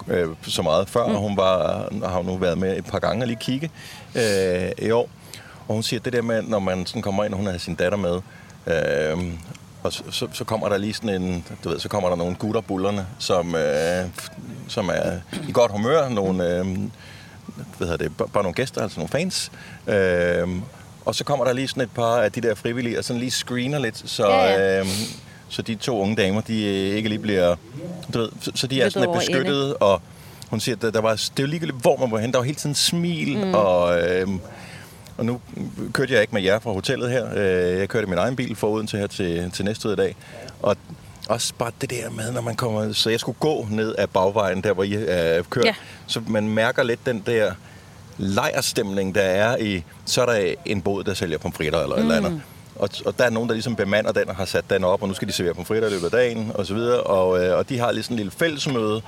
øh, 0.07 0.27
så 0.47 0.61
meget 0.61 0.89
før, 0.89 1.07
mm. 1.07 1.15
og 1.15 1.21
hun 1.21 1.37
var, 1.37 1.87
har 2.05 2.21
nu 2.21 2.37
været 2.37 2.57
med 2.57 2.77
et 2.77 2.85
par 2.85 2.99
gange 2.99 3.23
og 3.23 3.27
lige 3.27 3.37
kigge 3.41 3.69
øh, 4.15 4.71
i 4.87 4.91
år. 4.91 5.09
Og 5.67 5.73
hun 5.73 5.83
siger, 5.83 5.99
at 5.99 6.05
det 6.05 6.13
der 6.13 6.21
med, 6.21 6.41
når 6.41 6.59
man 6.59 6.85
sådan 6.85 7.01
kommer 7.01 7.23
ind, 7.23 7.33
og 7.33 7.37
hun 7.37 7.47
har 7.47 7.57
sin 7.57 7.75
datter 7.75 7.97
med, 7.97 8.15
øh, 8.67 9.17
og 9.83 9.93
så, 9.93 10.03
så, 10.11 10.27
så 10.33 10.43
kommer 10.43 10.69
der 10.69 10.77
lige 10.77 10.93
sådan 10.93 11.21
en, 11.21 11.45
du 11.63 11.69
ved, 11.69 11.79
så 11.79 11.89
kommer 11.89 12.09
der 12.09 12.15
nogle 12.15 12.35
gutter 12.35 12.61
bullerne, 12.61 13.07
som, 13.19 13.55
øh, 13.55 14.05
som 14.67 14.89
er 14.89 15.19
i 15.49 15.51
godt 15.51 15.71
humør, 15.71 16.09
nogle, 16.09 16.57
øh, 16.57 16.65
hvad 17.77 17.87
hedder 17.87 17.97
det, 17.97 18.17
bare 18.17 18.43
nogle 18.43 18.53
gæster, 18.53 18.81
altså 18.81 18.99
nogle 18.99 19.09
fans. 19.09 19.51
Øh, 19.87 20.47
og 21.05 21.15
så 21.15 21.23
kommer 21.23 21.45
der 21.45 21.53
lige 21.53 21.67
sådan 21.67 21.83
et 21.83 21.91
par 21.91 22.17
af 22.17 22.31
de 22.31 22.41
der 22.41 22.55
frivillige, 22.55 22.97
og 22.97 23.03
sådan 23.03 23.19
lige 23.19 23.31
screener 23.31 23.79
lidt, 23.79 24.03
så, 24.05 24.27
Ja, 24.27 24.51
ja. 24.51 24.79
Øh, 24.79 24.87
så 25.49 25.61
de 25.61 25.75
to 25.75 25.99
unge 25.99 26.15
damer, 26.15 26.41
de 26.41 26.65
øh, 26.65 26.95
ikke 26.95 27.09
lige 27.09 27.19
bliver, 27.19 27.55
du 28.13 28.19
ved, 28.19 28.29
så, 28.41 28.51
så 28.55 28.67
de 28.67 28.81
er 28.81 28.89
sådan 28.89 29.09
lidt 29.09 29.29
ende. 29.29 29.39
beskyttet, 29.39 29.73
og 29.73 30.01
hun 30.49 30.59
siger, 30.59 30.75
at 30.75 30.81
der, 30.81 30.91
der 30.91 31.01
var, 31.01 31.11
det 31.11 31.39
er 31.39 31.43
jo 31.43 31.47
ligegyldigt, 31.47 31.81
hvor 31.81 31.97
man 31.97 32.11
var 32.11 32.17
hen, 32.17 32.31
der 32.31 32.37
var 32.37 32.45
hele 32.45 32.57
tiden 32.57 32.75
smil, 32.75 33.37
mm. 33.37 33.53
og... 33.53 34.01
Øh, 34.01 34.27
og 35.17 35.25
nu 35.25 35.41
kørte 35.93 36.13
jeg 36.13 36.21
ikke 36.21 36.33
med 36.35 36.41
jer 36.41 36.59
fra 36.59 36.71
hotellet 36.71 37.09
her. 37.11 37.25
Øh, 37.35 37.79
Jeg 37.79 37.89
kørte 37.89 38.07
min 38.07 38.17
egen 38.17 38.35
bil 38.35 38.55
foruden 38.55 38.87
til 38.87 38.99
her 38.99 39.07
til, 39.07 39.51
til 39.51 39.65
næste 39.65 39.89
i 39.89 39.95
dag. 39.95 40.15
Og 40.61 40.77
også 41.29 41.53
bare 41.57 41.71
det 41.81 41.89
der 41.89 42.09
med, 42.09 42.31
når 42.31 42.41
man 42.41 42.55
kommer... 42.55 42.93
Så 42.93 43.09
jeg 43.09 43.19
skulle 43.19 43.37
gå 43.39 43.67
ned 43.71 43.95
ad 43.97 44.07
bagvejen, 44.07 44.61
der 44.61 44.73
hvor 44.73 44.83
I 44.83 44.93
øh, 44.93 45.43
kørt. 45.49 45.65
Ja. 45.65 45.75
Så 46.07 46.21
man 46.27 46.49
mærker 46.49 46.83
lidt 46.83 47.05
den 47.05 47.23
der 47.25 47.53
lejerstemning, 48.17 49.15
der 49.15 49.21
er 49.21 49.57
i... 49.57 49.83
Så 50.05 50.21
er 50.21 50.25
der 50.25 50.53
en 50.65 50.81
båd, 50.81 51.03
der 51.03 51.13
sælger 51.13 51.37
pomfritter 51.37 51.79
eller 51.79 51.95
mm. 51.95 52.01
et 52.01 52.15
eller 52.15 52.27
andet. 52.27 52.41
Og, 52.75 52.89
og 53.05 53.17
der 53.19 53.25
er 53.25 53.29
nogen, 53.29 53.49
der 53.49 53.55
ligesom 53.55 53.75
bemander 53.75 54.11
den 54.11 54.29
og 54.29 54.35
har 54.35 54.45
sat 54.45 54.69
den 54.69 54.83
op, 54.83 55.01
og 55.01 55.07
nu 55.07 55.13
skal 55.13 55.27
de 55.27 55.33
servere 55.33 55.53
pomfritter 55.53 55.87
i 55.87 55.91
løbet 55.91 56.05
af 56.05 56.11
dagen, 56.11 56.51
og 56.55 56.65
så 56.65 56.73
videre. 56.73 57.01
Og, 57.01 57.45
øh, 57.45 57.57
og 57.57 57.69
de 57.69 57.79
har 57.79 57.91
lige 57.91 58.03
sådan 58.03 58.15
en 58.15 58.17
lille 58.17 58.31
fællesmøde, 58.31 59.01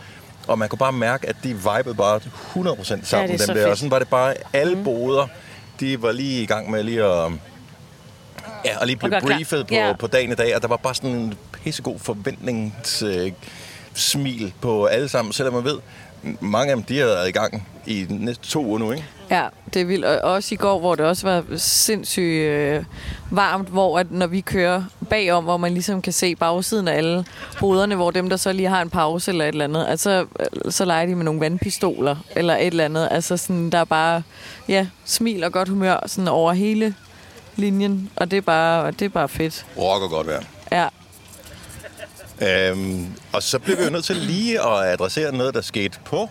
og 0.47 0.59
man 0.59 0.69
kunne 0.69 0.79
bare 0.79 0.91
mærke, 0.93 1.29
at 1.29 1.35
de 1.43 1.47
vibede 1.47 1.95
bare 1.95 2.19
100% 2.19 3.05
sammen. 3.05 3.31
det 3.31 3.41
er 3.41 3.45
dem 3.45 3.55
der. 3.55 3.63
Og 3.63 3.69
fedt. 3.69 3.77
sådan 3.77 3.91
var 3.91 3.99
det 3.99 4.07
bare 4.07 4.33
alle 4.53 4.75
mm. 4.75 4.83
boder, 4.83 5.27
de 5.79 6.01
var 6.01 6.11
lige 6.11 6.41
i 6.43 6.45
gang 6.45 6.71
med 6.71 6.83
lige 6.83 7.03
at... 7.03 7.31
Ja, 8.65 8.77
og 8.79 8.87
lige 8.87 8.97
blive 8.97 9.07
Og 9.07 9.11
gøre 9.11 9.21
klar. 9.21 9.35
briefet 9.35 9.67
på, 9.67 9.73
Ja. 9.73 9.93
på 9.99 10.07
dagen 10.07 10.31
i 10.31 10.35
dag, 10.35 10.55
og 10.55 10.61
der 10.61 10.67
var 10.67 10.77
bare 10.77 10.95
sådan 10.95 11.09
en 11.09 11.33
pissegod 11.63 11.99
forventningssmil 11.99 13.25
øh, 13.25 13.31
smil 13.93 14.53
på 14.61 14.85
alle 14.85 15.07
sammen, 15.09 15.33
selvom 15.33 15.53
man 15.53 15.63
ved, 15.63 15.79
mange 16.39 16.71
af 16.71 16.75
dem, 16.77 16.83
de 16.83 16.99
har 16.99 17.05
været 17.05 17.29
i 17.29 17.31
gang 17.31 17.67
i 17.85 18.05
næste 18.09 18.47
to 18.47 18.65
uger 18.65 18.79
nu, 18.79 18.91
ikke? 18.91 19.05
Ja, 19.31 19.47
det 19.73 19.81
er 19.81 19.85
vildt. 19.85 20.05
Og 20.05 20.31
også 20.31 20.55
i 20.55 20.57
går, 20.57 20.79
hvor 20.79 20.95
det 20.95 21.05
også 21.05 21.27
var 21.27 21.43
sindssygt 21.57 22.41
øh, 22.41 22.83
varmt, 23.31 23.69
hvor 23.69 23.99
at 23.99 24.11
når 24.11 24.27
vi 24.27 24.41
kører 24.41 24.83
bagom, 25.09 25.43
hvor 25.43 25.57
man 25.57 25.73
ligesom 25.73 26.01
kan 26.01 26.13
se 26.13 26.35
bagsiden 26.35 26.87
af 26.87 26.97
alle 26.97 27.25
boderne, 27.59 27.95
hvor 27.95 28.11
dem, 28.11 28.29
der 28.29 28.37
så 28.37 28.53
lige 28.53 28.69
har 28.69 28.81
en 28.81 28.89
pause 28.89 29.31
eller 29.31 29.45
et 29.45 29.47
eller 29.47 29.65
andet, 29.65 29.85
altså, 29.89 30.25
så 30.69 30.85
leger 30.85 31.05
de 31.05 31.15
med 31.15 31.25
nogle 31.25 31.39
vandpistoler 31.39 32.15
eller 32.35 32.55
et 32.55 32.67
eller 32.67 32.85
andet. 32.85 33.07
Altså 33.11 33.37
sådan, 33.37 33.69
der 33.69 33.77
er 33.77 33.85
bare 33.85 34.23
ja, 34.67 34.87
smil 35.05 35.43
og 35.43 35.51
godt 35.51 35.69
humør 35.69 35.99
sådan 36.07 36.27
over 36.27 36.53
hele 36.53 36.95
linjen, 37.55 38.09
og 38.15 38.31
det 38.31 38.37
er 38.37 38.41
bare, 38.41 38.91
det 38.91 39.01
er 39.01 39.09
bare 39.09 39.29
fedt. 39.29 39.65
Rocker 39.77 40.07
godt 40.07 40.27
være. 40.27 40.41
Ja, 42.41 42.69
Øhm, 42.69 43.07
og 43.33 43.43
så 43.43 43.59
blev 43.59 43.77
vi 43.77 43.83
jo 43.83 43.89
nødt 43.89 44.05
til 44.05 44.15
lige 44.15 44.61
at 44.61 44.85
adressere 44.93 45.31
noget, 45.31 45.53
der 45.53 45.61
skete 45.61 45.97
på 46.05 46.29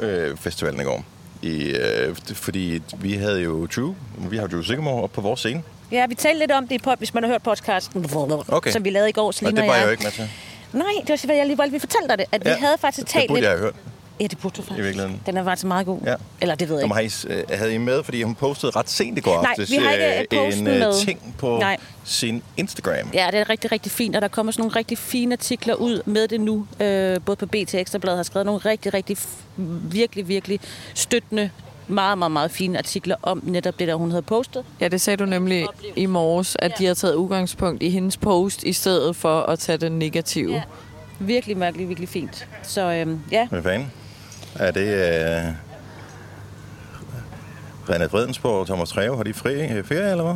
øh, 0.00 0.36
festivalen 0.36 0.80
i 0.80 0.84
går. 0.84 1.04
I, 1.42 1.64
øh, 1.64 2.16
fordi 2.34 2.82
vi 2.96 3.12
havde 3.14 3.40
jo 3.40 3.66
Drew, 3.66 3.94
vi 4.18 4.36
har 4.36 4.46
Drew 4.46 4.62
Sigamore 4.62 5.02
op 5.02 5.12
på 5.12 5.20
vores 5.20 5.40
scene. 5.40 5.62
Ja, 5.92 6.06
vi 6.06 6.14
talte 6.14 6.38
lidt 6.38 6.52
om 6.52 6.68
det, 6.68 6.80
hvis 6.98 7.14
man 7.14 7.22
har 7.22 7.30
hørt 7.30 7.42
podcasten, 7.42 8.06
Okay. 8.48 8.70
som 8.72 8.84
vi 8.84 8.90
lavede 8.90 9.08
i 9.08 9.12
går, 9.12 9.26
Og 9.26 9.34
Selina 9.34 9.50
det 9.60 9.62
og 9.62 9.68
var 9.68 9.74
jeg 9.76 9.86
jo 9.86 9.90
ikke 9.90 10.02
med 10.02 10.10
til. 10.12 10.28
Nej, 10.72 10.86
det 11.00 11.08
var 11.08 11.16
simpelthen, 11.16 11.38
jeg 11.38 11.46
lige 11.46 11.58
ville 11.70 11.80
fortælle 11.80 12.08
dig 12.08 12.18
det, 12.18 12.26
at 12.32 12.44
vi 12.44 12.50
havde 12.50 12.76
faktisk 12.78 13.06
det 13.06 13.12
talt 13.12 13.28
burde 13.28 13.40
lidt... 13.40 13.50
jeg 13.50 13.58
have 13.58 13.60
hørt. 13.64 13.74
Ja, 14.20 14.26
det 14.26 14.38
burde 14.38 14.56
du 14.56 14.62
I 14.62 14.64
faktisk. 14.64 14.84
virkeligheden. 14.84 15.20
Den 15.26 15.36
er 15.36 15.44
faktisk 15.44 15.66
meget 15.66 15.86
god. 15.86 16.00
Ja. 16.06 16.14
Eller 16.40 16.54
det 16.54 16.68
ved 16.68 16.76
jeg 16.76 16.82
Jamen, 16.88 17.04
ikke. 17.04 17.26
har 17.26 17.34
I, 17.34 17.40
øh, 17.52 17.58
havde 17.58 17.74
I 17.74 17.78
med, 17.78 18.02
fordi 18.04 18.22
hun 18.22 18.34
postede 18.34 18.72
ret 18.76 18.90
sent 18.90 19.18
i 19.18 19.20
går 19.20 19.42
Nej, 19.42 19.50
aftes 19.50 19.70
vi 19.70 19.76
har 19.76 19.90
ikke, 19.90 20.36
øh, 20.36 20.46
øh, 20.48 20.58
en 20.58 20.64
med. 20.64 21.00
ting 21.04 21.34
på 21.38 21.58
Nej. 21.58 21.76
sin 22.04 22.42
Instagram. 22.56 23.10
Ja, 23.14 23.28
det 23.32 23.40
er 23.40 23.50
rigtig, 23.50 23.72
rigtig 23.72 23.92
fint, 23.92 24.16
og 24.16 24.22
der 24.22 24.28
kommer 24.28 24.52
sådan 24.52 24.62
nogle 24.62 24.76
rigtig 24.76 24.98
fine 24.98 25.32
artikler 25.34 25.74
ud 25.74 26.02
med 26.06 26.28
det 26.28 26.40
nu. 26.40 26.66
Øh, 26.80 27.20
både 27.26 27.36
på 27.36 27.46
BT 27.46 27.74
Ekstrabladet 27.74 28.16
har 28.18 28.22
skrevet 28.22 28.46
nogle 28.46 28.60
rigtig, 28.64 28.94
rigtig, 28.94 29.16
virkelig, 29.90 30.28
virkelig 30.28 30.60
støttende, 30.94 31.50
meget, 31.88 32.18
meget, 32.18 32.32
meget 32.32 32.50
fine 32.50 32.78
artikler 32.78 33.16
om 33.22 33.40
netop 33.44 33.78
det, 33.78 33.88
der 33.88 33.94
hun 33.94 34.10
havde 34.10 34.22
postet. 34.22 34.64
ja, 34.80 34.88
det 34.88 35.00
sagde 35.00 35.16
du 35.16 35.24
nemlig 35.24 35.66
i 35.96 36.06
morges, 36.06 36.56
at 36.58 36.72
de 36.78 36.86
har 36.86 36.94
taget 36.94 37.14
udgangspunkt 37.14 37.82
i 37.82 37.90
hendes 37.90 38.16
post, 38.16 38.62
i 38.62 38.72
stedet 38.72 39.16
for 39.16 39.40
at 39.40 39.58
tage 39.58 39.78
den 39.78 39.92
negative. 39.98 40.54
Ja. 40.54 40.62
Virkelig, 41.18 41.60
virkelig, 41.60 41.88
virkelig 41.88 42.08
fint. 42.08 42.46
Så 42.62 42.80
øhm, 42.92 43.20
ja, 43.30 43.46
Hvad 43.46 43.62
fanden? 43.62 43.92
Er 44.58 44.70
det... 44.70 44.88
Øh... 44.88 45.52
René 47.88 48.06
Fredensborg 48.06 48.60
og 48.60 48.66
Thomas 48.66 48.88
Treve, 48.88 49.16
har 49.16 49.22
de 49.22 49.34
fri 49.34 49.54
øh, 49.54 49.84
ferie, 49.84 50.10
eller 50.10 50.24
hvad? 50.24 50.34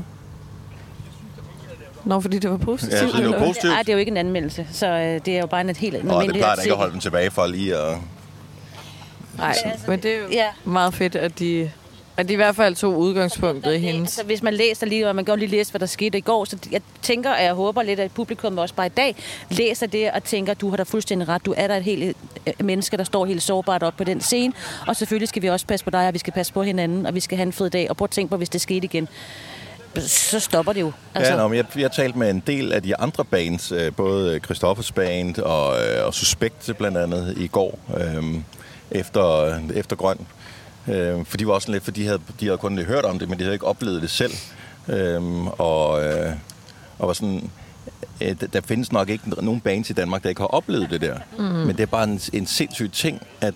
Nå, 2.04 2.20
fordi 2.20 2.38
det 2.38 2.50
var 2.50 2.56
positivt. 2.56 3.14
Ja, 3.14 3.22
det 3.22 3.30
var 3.30 3.38
positivt. 3.46 3.72
Ej, 3.72 3.78
det 3.82 3.88
er 3.88 3.92
jo 3.92 3.98
ikke 3.98 4.10
en 4.10 4.16
anmeldelse, 4.16 4.66
så 4.72 4.86
øh, 4.86 5.20
det 5.24 5.28
er 5.28 5.38
jo 5.40 5.46
bare 5.46 5.60
en 5.60 5.76
helt 5.76 5.94
Og 5.96 6.02
det 6.02 6.10
almindelig 6.10 6.40
plejer 6.40 6.54
da 6.54 6.62
ikke 6.62 6.72
at 6.72 6.78
holde 6.78 6.92
dem 6.92 7.00
tilbage 7.00 7.30
for 7.30 7.46
lige 7.46 7.76
at... 7.76 7.96
Nej, 9.38 9.54
men 9.88 10.02
det 10.02 10.14
er 10.14 10.18
jo 10.18 10.24
Ja. 10.30 10.46
meget 10.64 10.94
fedt, 10.94 11.16
at 11.16 11.38
de, 11.38 11.70
at 12.18 12.28
de 12.28 12.32
i 12.32 12.36
hvert 12.36 12.56
fald 12.56 12.74
tog 12.74 12.98
udgangspunktet 12.98 13.74
i 13.74 13.78
hendes. 13.78 14.00
Altså, 14.00 14.22
hvis 14.22 14.42
man 14.42 14.54
læser 14.54 14.86
lige, 14.86 15.08
og 15.08 15.16
man 15.16 15.24
kan 15.24 15.32
jo 15.32 15.38
lige 15.38 15.50
læse, 15.50 15.72
hvad 15.72 15.78
der 15.78 15.86
skete 15.86 16.18
i 16.18 16.20
går, 16.20 16.44
så 16.44 16.58
jeg 16.70 16.80
tænker, 17.02 17.30
og 17.30 17.42
jeg 17.42 17.54
håber 17.54 17.82
lidt, 17.82 18.00
at 18.00 18.12
publikum 18.12 18.58
også 18.58 18.74
bare 18.74 18.86
i 18.86 18.92
dag 18.96 19.16
læser 19.50 19.86
det 19.86 20.10
og 20.10 20.24
tænker, 20.24 20.54
du 20.54 20.70
har 20.70 20.76
da 20.76 20.82
fuldstændig 20.82 21.28
ret. 21.28 21.46
Du 21.46 21.54
er 21.56 21.66
der 21.66 21.76
et 21.76 21.84
helt 21.84 22.16
øh, 22.46 22.52
menneske, 22.60 22.96
der 22.96 23.04
står 23.04 23.26
helt 23.26 23.42
sårbart 23.42 23.82
op 23.82 23.96
på 23.96 24.04
den 24.04 24.20
scene. 24.20 24.52
Og 24.86 24.96
selvfølgelig 24.96 25.28
skal 25.28 25.42
vi 25.42 25.48
også 25.48 25.66
passe 25.66 25.84
på 25.84 25.90
dig, 25.90 26.08
og 26.08 26.14
vi 26.14 26.18
skal 26.18 26.32
passe 26.32 26.52
på 26.52 26.62
hinanden, 26.62 27.06
og 27.06 27.14
vi 27.14 27.20
skal 27.20 27.36
have 27.36 27.46
en 27.46 27.52
fed 27.52 27.70
dag. 27.70 27.90
Og 27.90 27.96
prøv 27.96 28.04
at 28.04 28.10
tænke 28.10 28.30
på, 28.30 28.36
hvis 28.36 28.48
det 28.48 28.60
skete 28.60 28.84
igen. 28.84 29.08
Så 29.98 30.40
stopper 30.40 30.72
det 30.72 30.80
jo. 30.80 30.92
Altså. 31.14 31.32
Ja, 31.32 31.38
nå, 31.38 31.48
men 31.48 31.56
jeg, 31.56 31.64
jeg 31.78 31.92
talte 31.92 32.18
med 32.18 32.30
en 32.30 32.42
del 32.46 32.72
af 32.72 32.82
de 32.82 32.96
andre 32.96 33.24
bands, 33.24 33.72
øh, 33.72 33.92
både 33.92 34.38
Christoffers 34.38 34.92
band 34.92 35.38
og, 35.38 35.76
øh, 35.76 36.06
og 36.06 36.14
Suspekt 36.14 36.70
blandt 36.78 36.98
andet 36.98 37.34
i 37.36 37.46
går, 37.46 37.78
øh, 37.96 38.24
efter, 38.90 39.58
efter 39.74 39.96
Grøn. 39.96 40.26
Øh, 40.90 41.24
for 41.26 41.36
de 41.36 41.46
var 41.46 41.52
også 41.52 41.66
sådan 41.66 41.72
lidt, 41.72 41.84
for 41.84 41.90
de 41.90 42.06
havde, 42.06 42.20
de 42.40 42.44
havde 42.46 42.58
kun 42.58 42.78
hørt 42.78 43.04
om 43.04 43.18
det, 43.18 43.28
men 43.28 43.38
de 43.38 43.44
havde 43.44 43.54
ikke 43.54 43.66
oplevet 43.66 44.02
det 44.02 44.10
selv. 44.10 44.32
Øh, 44.88 45.46
og, 45.46 46.04
øh, 46.04 46.32
og 46.98 47.06
var 47.08 47.12
sådan, 47.14 47.50
øh, 48.20 48.36
der- 48.52 48.60
findes 48.60 48.92
nok 48.92 49.08
ikke 49.08 49.30
nogen 49.30 49.60
bands 49.60 49.90
i 49.90 49.92
Danmark, 49.92 50.22
der 50.22 50.28
ikke 50.28 50.40
har 50.40 50.46
oplevet 50.48 50.90
det 50.90 51.00
der. 51.00 51.18
Mm. 51.38 51.44
Men 51.44 51.68
det 51.76 51.80
er 51.80 51.86
bare 51.86 52.04
en, 52.04 52.20
en 52.32 52.46
sindssyg 52.46 52.90
ting, 52.92 53.22
at, 53.40 53.54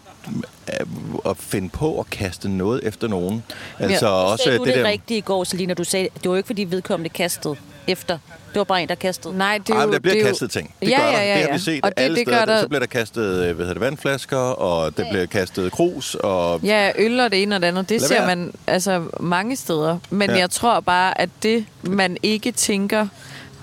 at, 0.67 1.37
finde 1.37 1.69
på 1.69 2.01
at 2.01 2.11
kaste 2.11 2.49
noget 2.49 2.81
efter 2.85 3.09
nogen. 3.09 3.43
Altså 3.79 4.07
Ja. 4.07 4.13
også 4.13 4.45
Sagde 4.45 4.59
du 4.59 4.65
det 4.65 4.75
det, 4.75 4.85
der... 4.85 4.91
rigtigt 4.91 5.19
i 5.19 5.21
går, 5.21 5.45
Selina? 5.45 5.75
Du 5.75 5.85
sagde, 5.85 6.09
det 6.15 6.25
var 6.25 6.31
jo 6.31 6.37
ikke, 6.37 6.47
fordi 6.47 6.65
vedkommende 6.65 7.09
kastede 7.09 7.57
efter. 7.87 8.19
Det 8.53 8.59
var 8.59 8.65
bare 8.65 8.83
en, 8.83 8.89
der 8.89 8.95
kastede. 8.95 9.39
Nej, 9.39 9.59
det 9.59 9.71
er 9.71 9.75
Ej, 9.79 9.83
jo, 9.85 9.93
der 9.93 9.99
bliver 9.99 10.15
det 10.15 10.25
kastet 10.25 10.51
ting. 10.51 10.75
Det 10.81 10.89
ja, 10.91 10.97
gør 11.01 11.07
der. 11.07 11.13
ja, 11.13 11.25
ja, 11.25 11.35
Det 11.35 11.41
har 11.43 11.49
ja. 11.49 11.53
vi 11.53 11.59
set 11.59 11.85
og 11.85 11.91
det, 11.97 12.03
alle 12.05 12.17
det 12.17 12.29
steder. 12.29 12.45
der, 12.45 12.61
Så 12.61 12.69
bliver 12.69 12.81
der 12.81 12.87
kastet 12.87 13.23
øh, 13.25 13.39
hvad 13.39 13.47
hedder 13.67 13.73
det, 13.73 13.81
vandflasker, 13.81 14.37
og 14.39 14.97
der 14.97 15.11
bliver 15.11 15.27
kastet 15.27 15.73
krus, 15.73 16.15
og 16.15 16.61
Ja, 16.63 16.93
øl 16.99 17.21
og 17.21 17.31
det 17.31 17.43
ene 17.43 17.55
og 17.57 17.61
det 17.63 17.67
andet, 17.69 17.89
det 17.89 18.01
Lad 18.01 18.09
ser 18.09 18.15
være. 18.19 18.27
man 18.37 18.53
altså 18.67 19.05
mange 19.21 19.57
steder. 19.57 19.99
Men 20.11 20.29
Ja. 20.31 20.35
ja. 20.35 20.41
jeg 20.41 20.51
tror 20.51 20.81
bare, 20.81 21.21
at 21.21 21.29
det, 21.43 21.65
man 21.83 22.17
ikke 22.23 22.53
tænker, 22.53 23.07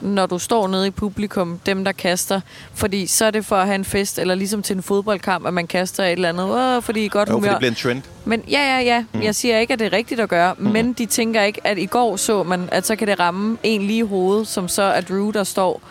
når 0.01 0.25
du 0.25 0.39
står 0.39 0.67
nede 0.67 0.87
i 0.87 0.91
publikum, 0.91 1.59
dem 1.65 1.83
der 1.83 1.91
kaster, 1.91 2.41
fordi 2.73 3.07
så 3.07 3.25
er 3.25 3.31
det 3.31 3.45
for 3.45 3.55
at 3.55 3.65
have 3.65 3.75
en 3.75 3.85
fest, 3.85 4.19
eller 4.19 4.35
ligesom 4.35 4.63
til 4.63 4.75
en 4.75 4.83
fodboldkamp, 4.83 5.47
at 5.47 5.53
man 5.53 5.67
kaster 5.67 6.03
et 6.03 6.11
eller 6.11 6.29
andet, 6.29 6.75
Åh, 6.75 6.83
fordi 6.83 7.01
i 7.01 7.05
er 7.05 7.09
godt 7.09 7.29
jo, 7.29 7.33
for 7.33 7.37
humør. 7.39 7.49
det 7.49 7.57
bliver 7.57 7.71
en 7.71 7.75
trend. 7.75 8.01
Men 8.25 8.43
ja, 8.51 8.77
ja, 8.77 8.79
ja. 8.79 9.03
Mm. 9.13 9.21
Jeg 9.21 9.35
siger 9.35 9.59
ikke, 9.59 9.73
at 9.73 9.79
det 9.79 9.85
er 9.85 9.93
rigtigt 9.93 10.19
at 10.19 10.29
gøre, 10.29 10.55
mm. 10.57 10.71
men 10.71 10.93
de 10.93 11.05
tænker 11.05 11.41
ikke, 11.41 11.67
at 11.67 11.77
i 11.77 11.85
går 11.85 12.15
så 12.15 12.43
man, 12.43 12.69
at 12.71 12.85
så 12.85 12.95
kan 12.95 13.07
det 13.07 13.19
ramme 13.19 13.57
en 13.63 13.81
lige 13.81 13.99
i 13.99 14.01
hovedet, 14.01 14.47
som 14.47 14.67
så 14.67 14.81
er 14.81 15.01
Drew, 15.01 15.31
der 15.31 15.43
står 15.43 15.81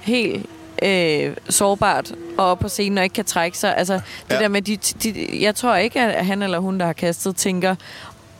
helt 0.00 0.46
øh, 0.82 1.36
sårbart 1.48 2.12
og 2.38 2.46
op 2.46 2.58
på 2.58 2.68
scenen 2.68 2.98
og 2.98 3.04
ikke 3.04 3.14
kan 3.14 3.24
trække 3.24 3.58
sig. 3.58 3.76
Altså, 3.76 3.94
det 3.94 4.34
ja. 4.34 4.38
der 4.38 4.48
med, 4.48 4.62
de, 4.62 4.76
de, 4.76 5.28
jeg 5.40 5.54
tror 5.54 5.76
ikke, 5.76 6.00
at 6.00 6.26
han 6.26 6.42
eller 6.42 6.58
hun, 6.58 6.80
der 6.80 6.86
har 6.86 6.92
kastet, 6.92 7.36
tænker, 7.36 7.74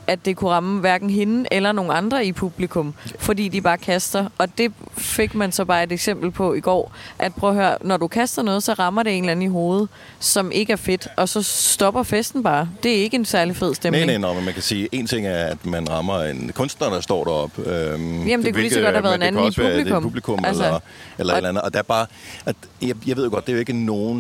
at 0.07 0.25
det 0.25 0.37
kunne 0.37 0.51
ramme 0.51 0.81
hverken 0.81 1.11
hende 1.11 1.49
eller 1.51 1.73
nogen 1.73 1.91
andre 1.91 2.27
i 2.27 2.33
publikum, 2.33 2.95
fordi 3.19 3.49
de 3.49 3.61
bare 3.61 3.79
kaster. 3.79 4.29
Og 4.39 4.59
det 4.59 4.73
fik 4.99 5.35
man 5.35 5.53
så 5.53 5.65
bare 5.65 5.83
et 5.85 5.93
eksempel 5.93 6.31
på 6.31 6.55
i 6.55 6.61
går, 6.61 6.93
at 7.19 7.35
prøv 7.35 7.51
at 7.51 7.57
høre, 7.57 7.77
når 7.81 7.97
du 7.97 8.07
kaster 8.09 8.43
noget, 8.43 8.63
så 8.63 8.73
rammer 8.73 9.03
det 9.03 9.13
en 9.17 9.25
eller 9.25 9.33
anden 9.33 9.47
i 9.47 9.49
hovedet, 9.49 9.89
som 10.21 10.53
ikke 10.53 10.73
er 10.73 10.77
fedt, 10.77 11.09
og 11.17 11.29
så 11.29 11.43
stopper 11.43 12.03
festen 12.03 12.43
bare. 12.43 12.69
Det 12.83 12.91
er 12.99 13.03
ikke 13.03 13.15
en 13.15 13.25
særlig 13.25 13.57
fed 13.57 13.67
Nej, 13.69 13.75
stemning. 13.75 14.07
nej, 14.07 14.19
nej, 14.19 14.35
men 14.35 14.45
man 14.45 14.55
kan 14.55 14.63
sige, 14.63 14.89
en 14.93 15.07
ting 15.07 15.27
er, 15.27 15.45
at 15.45 15.67
man 15.67 15.91
rammer 15.91 16.23
en 16.23 16.53
kunstner, 16.55 16.91
der 16.91 17.01
står 17.01 17.25
deroppe. 17.25 17.63
Øhm, 17.71 18.27
Jamen, 18.27 18.47
det 18.47 18.55
kunne 18.55 18.63
lige 18.63 18.75
så 18.75 18.81
godt 18.81 18.95
have 18.95 19.05
været 19.05 19.15
en 19.15 19.21
det 19.21 19.27
anden 19.27 19.53
i 19.53 19.55
være 19.59 19.69
det 19.71 19.77
publikum. 19.79 20.03
publikum 20.03 20.45
Altså, 20.45 20.63
eller, 20.65 20.81
eller 21.19 21.33
og- 21.33 21.37
eller 21.39 21.49
andet. 21.49 21.63
Og 21.63 21.73
der 21.73 21.79
er 21.79 21.83
bare, 21.83 22.07
at, 22.47 22.57
jeg, 22.83 22.95
jeg 23.07 23.17
ved 23.17 23.25
jo 23.25 23.31
godt, 23.31 23.47
det 23.47 23.53
er 23.53 23.57
jo 23.57 23.61
ikke 23.61 23.85
nogen, 23.85 24.19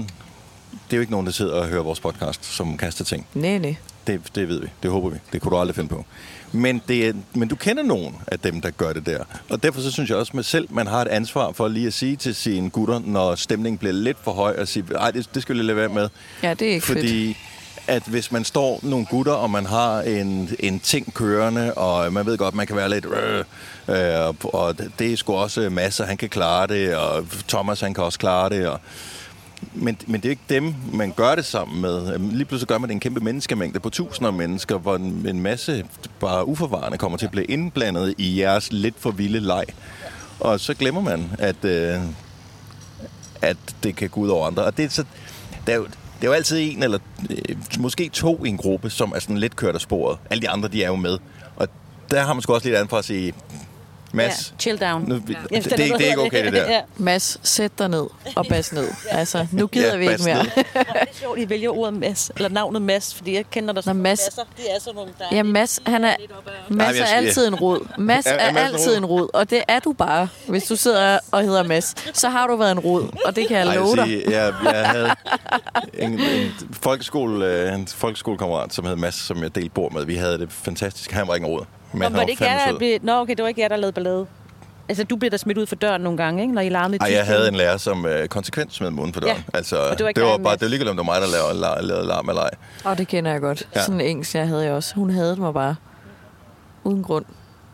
det 0.73 0.93
er 0.93 0.97
jo 0.97 1.01
ikke 1.01 1.13
nogen, 1.13 1.27
der 1.27 1.33
sidder 1.33 1.53
og 1.55 1.67
hører 1.67 1.83
vores 1.83 2.01
podcast, 2.01 2.45
som 2.45 2.77
kaster 2.77 3.05
ting. 3.05 3.27
Nej, 3.35 3.59
nej. 3.59 3.77
Det, 4.07 4.21
det 4.35 4.49
ved 4.49 4.61
vi. 4.61 4.67
Det 4.83 4.91
håber 4.91 5.09
vi. 5.11 5.17
Det 5.33 5.41
kunne 5.41 5.51
du 5.51 5.57
aldrig 5.57 5.75
finde 5.75 5.89
på. 5.89 6.05
Men, 6.53 6.83
det 6.89 7.09
er, 7.09 7.13
men 7.35 7.49
du 7.49 7.57
kender 7.57 7.83
nogen 7.83 8.17
af 8.27 8.39
dem, 8.39 8.61
der 8.61 8.71
gør 8.71 8.93
det 8.93 9.07
der. 9.07 9.25
Og 9.49 9.63
derfor 9.63 9.81
så 9.81 9.91
synes 9.91 10.11
jeg 10.11 10.19
også, 10.19 10.33
at 10.39 10.45
selv 10.45 10.69
man 10.71 10.87
har 10.87 11.03
et 11.03 11.09
ansvar 11.09 11.53
for 11.53 11.69
lige 11.69 11.87
at 11.87 11.93
sige 11.93 12.17
til 12.17 12.35
sine 12.35 12.71
gutter, 12.71 13.01
når 13.05 13.35
stemningen 13.35 13.79
bliver 13.79 13.93
lidt 13.93 14.17
for 14.25 14.33
høj, 14.33 14.57
og 14.59 14.69
sige, 14.69 14.85
ej, 14.95 15.11
det, 15.11 15.29
det 15.35 15.43
skal 15.43 15.57
vi 15.57 15.63
lade 15.63 15.77
være 15.77 15.89
med. 15.89 16.09
Ja, 16.43 16.55
det 16.55 16.69
er 16.69 16.73
ikke 16.73 16.87
fedt. 16.87 16.99
Fordi 16.99 17.37
at 17.89 18.03
hvis 18.07 18.33
man 18.33 18.45
står 18.45 18.81
nogle 18.83 19.07
gutter, 19.07 19.33
og 19.33 19.51
man 19.51 19.67
har 19.67 20.01
en, 20.01 20.51
en 20.61 20.81
ting 20.81 21.15
kørende, 21.15 21.75
og 21.75 22.13
man 22.13 22.27
ved 22.27 22.39
godt, 22.39 22.55
man 22.55 22.67
kan 22.67 22.77
være 22.77 22.89
lidt... 22.89 23.07
Øh, 23.07 23.45
øh, 23.89 24.35
og 24.43 24.79
det 24.99 25.13
er 25.13 25.17
sgu 25.17 25.35
også 25.35 25.71
masser, 25.71 26.05
han 26.07 26.17
kan 26.17 26.29
klare 26.29 26.67
det, 26.67 26.97
og 26.97 27.27
Thomas, 27.49 27.81
han 27.81 27.95
kan 27.95 28.05
også 28.05 28.19
klare 28.19 28.49
det, 28.49 28.69
og 28.69 28.81
men, 29.73 29.99
men 30.07 30.21
det 30.21 30.29
er 30.29 30.31
ikke 30.31 30.43
dem, 30.49 30.75
man 30.93 31.13
gør 31.17 31.35
det 31.35 31.45
sammen 31.45 31.81
med. 31.81 32.19
Lige 32.19 32.45
pludselig 32.45 32.69
gør 32.69 32.79
man 32.79 32.89
det 32.89 32.95
en 32.95 33.01
kæmpe 33.01 33.21
menneskemængde 33.21 33.81
på 33.81 33.91
tusinder 33.91 34.31
af 34.31 34.37
mennesker, 34.37 34.79
hvor 34.79 34.97
en, 34.97 35.27
en 35.29 35.41
masse 35.41 35.85
bare 36.21 36.49
uforvarende 36.49 36.99
kommer 36.99 37.19
til 37.19 37.27
at 37.27 37.33
blive 37.33 37.45
indblandet 37.45 38.15
i 38.19 38.41
jeres 38.41 38.73
lidt 38.73 38.95
for 38.99 39.11
vilde 39.11 39.41
leg. 39.41 39.65
Og 40.41 40.61
så 40.61 40.75
glemmer 40.75 41.01
man, 41.01 41.31
at, 41.39 41.65
øh, 41.65 42.01
at 43.43 43.57
det 43.83 43.97
kan 43.97 44.09
gå 44.09 44.21
ud 44.21 44.29
over 44.29 44.47
andre. 44.47 44.65
Og 44.65 44.77
det 44.77 44.85
er, 44.85 44.89
så, 44.89 45.05
det 45.67 45.73
er, 45.73 45.77
jo, 45.77 45.85
det 45.85 46.23
er 46.23 46.27
jo 46.27 46.33
altid 46.33 46.59
en 46.61 46.83
eller 46.83 46.99
øh, 47.31 47.57
måske 47.79 48.09
to 48.09 48.45
i 48.45 48.49
en 48.49 48.57
gruppe, 48.57 48.91
som 48.91 49.13
er 49.15 49.19
sådan 49.19 49.39
lidt 49.39 49.57
kørt 49.57 49.75
af 49.75 49.81
sporet. 49.81 50.19
Alle 50.31 50.43
de 50.43 50.49
andre, 50.49 50.69
de 50.69 50.85
er 50.85 50.89
jo 50.89 50.97
med. 50.97 51.19
Og 51.57 51.69
der 52.11 52.23
har 52.23 52.33
man 52.35 52.43
sgu 52.43 52.55
også 52.55 52.67
lidt 52.67 52.77
andet 52.77 52.91
for 52.91 52.99
at 52.99 53.05
sige, 53.05 53.33
Mads, 54.17 54.51
Ja, 54.51 54.57
chill 54.59 54.79
down. 54.81 55.05
nu, 55.09 55.15
det, 55.15 55.23
Ja. 55.51 55.57
det, 55.57 55.65
det, 55.65 55.79
det 55.79 55.91
er 55.91 56.09
ikke 56.11 56.21
okay, 56.21 56.45
det 56.45 56.53
der. 56.53 56.71
ja. 56.75 56.81
Mads, 56.97 57.39
sæt 57.43 57.79
dig 57.79 57.89
ned 57.89 58.07
og 58.37 58.47
bas 58.49 58.73
ned. 58.73 58.89
Altså, 59.11 59.47
nu 59.53 59.67
gider 59.67 59.91
Ja, 59.93 59.97
vi 59.97 60.09
ikke 60.11 60.25
mere. 60.25 60.43
Det 60.55 60.65
er 60.75 61.05
sjovt, 61.13 61.39
I 61.39 61.49
vælger 61.49 61.71
ordet 61.79 61.95
Mads, 61.95 62.31
eller 62.37 62.49
navnet 62.49 62.83
Mads, 62.83 63.15
fordi 63.15 63.35
jeg 63.35 63.45
kender 63.51 63.75
dig 63.75 63.85
som 63.85 63.97
Mads. 63.97 64.21
Masser. 64.27 64.43
Det 64.57 64.65
er 64.77 64.81
sådan 64.81 64.95
nogle, 64.95 65.11
der 65.19 65.37
Ja, 65.37 65.43
Mads, 65.43 65.81
han 65.87 66.05
er, 66.05 66.15
Mads 66.69 66.99
er 66.99 67.05
altid 67.05 67.47
en 67.49 67.55
rod. 67.55 67.81
Mads 67.99 68.27
Er- 68.27 68.33
altid 68.33 68.91
rod? 68.93 68.97
en 68.97 69.05
rod, 69.05 69.29
og 69.35 69.51
det 69.51 69.63
er 69.69 69.79
du 69.79 69.93
bare. 69.93 70.29
Hvis 70.49 70.65
du 70.65 70.77
sidder 70.77 71.19
og 71.31 71.43
hedder 71.43 71.63
Mads, 71.63 71.95
så 72.19 72.29
har 72.29 72.47
du 72.47 72.57
været 72.57 72.73
en 72.73 72.79
rod, 72.79 73.09
og 73.27 73.37
det 73.37 73.49
kan 73.49 73.57
jeg 73.57 73.67
love 73.67 73.97
jeg, 74.01 74.07
dig. 74.07 74.23
jeg, 74.31 74.55
jeg 74.65 74.87
havde 74.89 75.11
en, 75.99 76.13
en, 76.21 76.53
folkeskole, 76.83 77.47
øh, 77.47 77.75
en 77.75 77.87
folkeskolekammerat, 77.87 78.75
som 78.75 78.85
hed 78.87 78.97
Mads, 78.97 79.15
som 79.15 79.43
jeg 79.43 79.55
delte 79.55 79.71
bord 79.71 79.93
med. 79.93 80.05
Vi 80.05 80.15
havde 80.17 80.39
det 80.39 80.53
fantastisk. 80.53 81.11
Han 81.13 81.29
var 81.29 81.35
ikke 81.35 81.45
en 81.47 81.51
råd. 81.53 81.65
Men 81.99 82.13
Nå, 82.13 82.19
var 82.19 82.25
det 82.25 82.31
ikke 82.31 82.45
jer, 82.45 82.71
der 82.71 82.79
blev... 82.79 82.99
Nå, 83.03 83.13
okay, 83.13 83.35
det 83.35 83.43
var 83.43 83.49
ikke 83.49 83.61
jer, 83.61 83.69
der 83.69 83.77
lavede 83.77 83.93
ballade. 83.93 84.27
Altså, 84.89 85.05
du 85.05 85.17
blev 85.17 85.31
der 85.31 85.37
smidt 85.37 85.59
ud 85.59 85.67
for 85.67 85.77
døren 85.77 86.01
nogle 86.03 86.17
gange, 86.19 86.43
ikke? 86.43 86.55
Når 86.55 86.63
I 86.63 86.69
larmede 86.69 86.97
i 86.97 87.11
Ej, 87.11 87.17
jeg 87.17 87.27
havde 87.27 87.49
en 87.49 87.55
lærer, 87.55 87.77
som 87.77 88.07
øh, 88.07 88.29
konsekvent 88.29 88.75
smed 88.75 88.91
munden 88.91 89.15
for 89.15 89.21
døren. 89.21 89.37
Ja, 89.37 89.59
Altså, 89.59 89.77
og 89.77 89.99
det 89.99 90.07
var 90.07 90.13
det 90.13 90.25
var 90.25 90.39
bare, 90.39 90.55
det 90.55 90.63
var 90.63 90.69
ligegyldigt, 90.69 90.91
om 90.91 90.97
det 90.97 91.07
var 91.07 91.13
mig, 91.13 91.21
der 91.21 91.29
lavede, 91.29 91.61
lavede, 91.61 91.87
lavede 91.87 92.07
larm 92.07 92.29
eller 92.29 92.43
ej. 92.43 92.51
Og 92.85 92.99
det 92.99 93.09
kender 93.09 93.31
jeg 93.33 93.41
godt. 93.41 93.69
Ja. 93.77 93.81
Sådan 93.83 94.01
en 94.01 94.07
engelsk, 94.07 94.35
jeg 94.35 94.49
havde 94.49 94.65
jeg 94.65 94.73
også. 94.73 94.95
Hun 94.95 95.11
havde 95.11 95.37
mig 95.37 95.55
bare. 95.55 95.77
Uden 96.85 97.03
grund. 97.03 97.25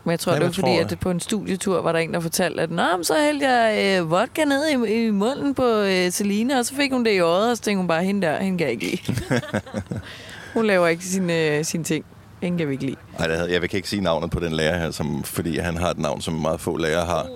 Men 0.05 0.11
jeg 0.11 0.21
tror, 0.21 0.33
Jamen, 0.33 0.49
det 0.49 0.57
var 0.57 0.63
fordi, 0.63 0.79
at 0.79 0.91
det 0.91 1.01
på 1.01 1.11
en 1.11 1.21
studietur 1.21 1.83
var 1.83 1.93
der 1.93 1.99
en, 1.99 2.15
der 2.15 2.21
fortalte, 2.21 2.63
at 2.63 2.71
Nå, 2.71 2.83
men 2.97 3.05
så 3.05 3.15
hældte 3.15 3.49
jeg 3.49 3.99
øh, 4.01 4.11
vodka 4.11 4.45
ned 4.45 4.67
i, 4.69 5.07
i 5.07 5.11
munden 5.11 5.55
på 5.55 5.67
øh, 5.67 6.11
Selina, 6.13 6.59
og 6.59 6.67
så 6.67 6.75
fik 6.75 6.93
hun 6.93 7.05
det 7.05 7.11
i 7.11 7.19
øjet, 7.19 7.51
og 7.51 7.57
så 7.57 7.63
tænkte 7.63 7.79
hun 7.79 7.89
bare, 7.89 8.05
hende 8.05 8.27
der, 8.27 8.41
hende 8.43 8.59
kan 8.59 8.67
jeg 8.67 8.73
ikke 8.73 8.85
lide. 8.91 9.41
hun 10.55 10.67
laver 10.67 10.89
ikke 10.89 11.05
sine, 11.05 11.39
øh, 11.47 11.65
sine 11.65 11.85
ting. 11.85 12.05
Hende 12.43 12.59
kan 12.59 12.69
vi 12.69 12.73
ikke 12.73 12.85
lide. 12.87 12.97
Ej, 13.19 13.27
det 13.27 13.37
havde, 13.37 13.53
jeg 13.53 13.61
kan 13.71 13.77
ikke 13.77 13.89
sige 13.89 14.03
navnet 14.03 14.31
på 14.31 14.41
den 14.41 14.53
lærer 14.53 14.79
her, 14.79 14.91
som, 14.91 15.25
fordi 15.25 15.59
han 15.59 15.77
har 15.77 15.91
et 15.91 15.99
navn, 15.99 16.21
som 16.21 16.35
meget 16.35 16.61
få 16.61 16.77
lærere 16.77 17.05
har. 17.05 17.27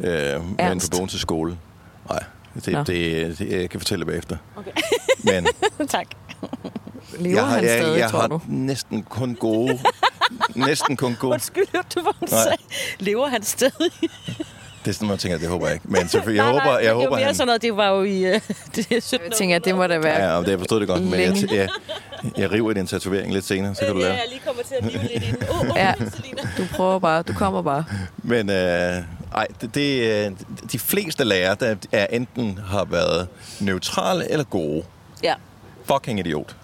Øh, 0.00 0.44
men 0.44 0.54
Ernst. 0.58 0.90
på 0.92 0.96
Bogense 0.96 1.18
skole. 1.18 1.58
Nej, 2.10 2.24
det, 2.64 2.72
Nå. 2.72 2.78
det, 2.78 3.38
det, 3.38 3.52
jeg 3.60 3.70
kan 3.70 3.80
fortælle 3.80 4.04
bagefter. 4.04 4.36
Okay. 4.56 4.70
Men 5.24 5.46
tak. 5.88 6.06
Lever 7.18 7.34
jeg 7.36 7.46
har, 7.46 7.54
han 7.54 7.64
stadig, 7.64 7.92
jeg, 7.92 7.98
jeg 7.98 8.10
tror 8.10 8.20
har 8.20 8.26
du? 8.28 8.40
næsten 8.48 9.02
kun 9.02 9.34
gode... 9.40 9.78
næsten 10.54 10.96
kun 10.96 11.16
gode... 11.20 11.32
Undskyld, 11.32 11.64
hørte 11.72 11.88
du, 11.94 12.00
Nej. 12.20 12.28
sagde? 12.28 12.56
Lever 12.98 13.28
han 13.28 13.42
stadig? 13.42 13.90
Det 14.84 14.90
er 14.90 14.94
sådan, 14.94 15.08
man 15.08 15.18
tænker, 15.18 15.38
det 15.38 15.48
håber 15.48 15.66
jeg 15.66 15.74
ikke. 15.74 15.86
Men 15.88 16.08
selvfølgelig, 16.08 16.38
jeg 16.44 16.52
Nej, 16.52 16.52
håber, 16.52 16.64
nej, 16.64 16.74
jeg 16.74 16.84
det 16.84 16.94
var 16.96 17.02
håber, 17.02 17.16
mere 17.16 17.24
han... 17.24 17.34
sådan 17.34 17.46
noget, 17.46 17.62
det 17.62 17.76
var 17.76 17.88
jo 17.88 18.02
i... 18.02 18.34
Uh, 18.34 18.40
det 18.76 18.92
er 18.92 19.00
17 19.00 19.26
Jeg 19.28 19.32
tænker, 19.36 19.56
at 19.56 19.64
det 19.64 19.74
må 19.74 19.86
da 19.86 19.98
være... 19.98 20.22
Ja, 20.24 20.34
ja, 20.34 20.40
det, 20.40 20.48
jeg 20.48 20.58
forstod 20.58 20.80
det 20.80 20.88
godt, 20.88 21.02
men 21.02 21.20
jeg, 21.20 21.52
jeg, 21.52 21.68
jeg 22.36 22.52
river 22.52 22.70
i 22.70 22.74
din 22.74 22.86
tatovering 22.86 23.32
lidt 23.32 23.44
senere, 23.44 23.74
så 23.74 23.80
kan 23.84 23.94
du 23.94 24.00
Ja, 24.00 24.06
lære. 24.06 24.14
jeg 24.14 24.24
lige 24.28 24.40
kommer 24.46 24.62
til 24.62 24.74
at 24.74 24.84
rive 24.84 25.02
lidt 25.12 25.12
ind. 25.24 25.36
Åh, 25.50 25.60
oh, 25.60 25.70
oh, 25.70 25.76
Ja. 25.76 25.94
Du 26.58 26.64
prøver 26.72 26.98
bare, 26.98 27.22
du 27.22 27.32
kommer 27.32 27.62
bare. 27.62 27.84
Men 28.22 28.50
øh, 28.50 29.02
ej, 29.34 29.46
det, 29.60 29.74
det, 29.74 30.00
øh, 30.26 30.30
de 30.72 30.78
fleste 30.78 31.24
lærere, 31.24 31.56
der 31.60 31.74
er 31.92 32.06
enten 32.10 32.58
har 32.66 32.84
været 32.84 33.28
neutrale 33.60 34.30
eller 34.32 34.44
gode. 34.44 34.82
Ja. 35.22 35.34
Fucking 35.84 36.18
idiot. 36.18 36.56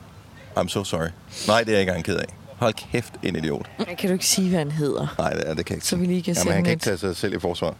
I'm 0.58 0.68
so 0.68 0.84
sorry. 0.84 1.08
Nej, 1.48 1.58
det 1.60 1.68
er 1.68 1.72
jeg 1.72 1.80
ikke 1.80 1.80
engang 1.90 2.04
ked 2.04 2.16
af. 2.16 2.24
Hold 2.56 2.74
kæft, 2.92 3.12
en 3.22 3.36
idiot. 3.36 3.66
Kan 3.98 4.08
du 4.08 4.12
ikke 4.12 4.26
sige, 4.26 4.48
hvad 4.48 4.58
han 4.58 4.70
hedder? 4.70 5.14
Nej, 5.18 5.30
det, 5.32 5.40
det 5.46 5.46
kan 5.46 5.56
jeg 5.68 5.76
ikke 5.76 5.86
Så 5.86 5.96
vi 5.96 6.06
lige 6.06 6.22
kan 6.22 6.34
Jamen, 6.34 6.52
han 6.52 6.64
kan 6.64 6.72
ikke 6.72 6.84
tage 6.84 6.98
sig 6.98 7.16
selv 7.16 7.34
i 7.34 7.38
forsvar. 7.40 7.74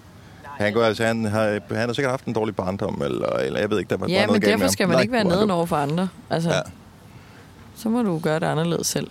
Han, 0.45 0.73
går, 0.73 0.83
altså, 0.85 1.05
han, 1.05 1.25
har, 1.25 1.59
han 1.75 1.87
har 1.89 1.93
sikkert 1.93 2.11
haft 2.13 2.25
en 2.25 2.33
dårlig 2.33 2.57
barndom, 2.57 3.03
eller, 3.05 3.29
eller 3.29 3.61
jeg 3.61 3.71
ved 3.71 3.79
ikke, 3.79 3.89
der 3.91 3.97
var 3.97 4.07
bare 4.07 4.11
Ja, 4.11 4.27
noget 4.27 4.33
men 4.33 4.41
galt 4.41 4.45
med 4.45 4.51
derfor 4.53 4.65
ham. 4.65 4.73
skal 4.73 4.89
man 4.89 5.01
ikke 5.01 5.13
være 5.13 5.23
hvor 5.23 5.31
er 5.33 5.35
neden 5.37 5.49
du- 5.49 5.55
over 5.55 5.67
for 5.67 5.77
andre. 5.77 6.09
Altså, 6.31 6.51
Ja. 6.51 6.61
Så 7.77 7.89
må 7.89 8.03
du 8.03 8.19
gøre 8.19 8.41
det 8.41 8.47
anderledes 8.47 8.87
selv. 8.87 9.11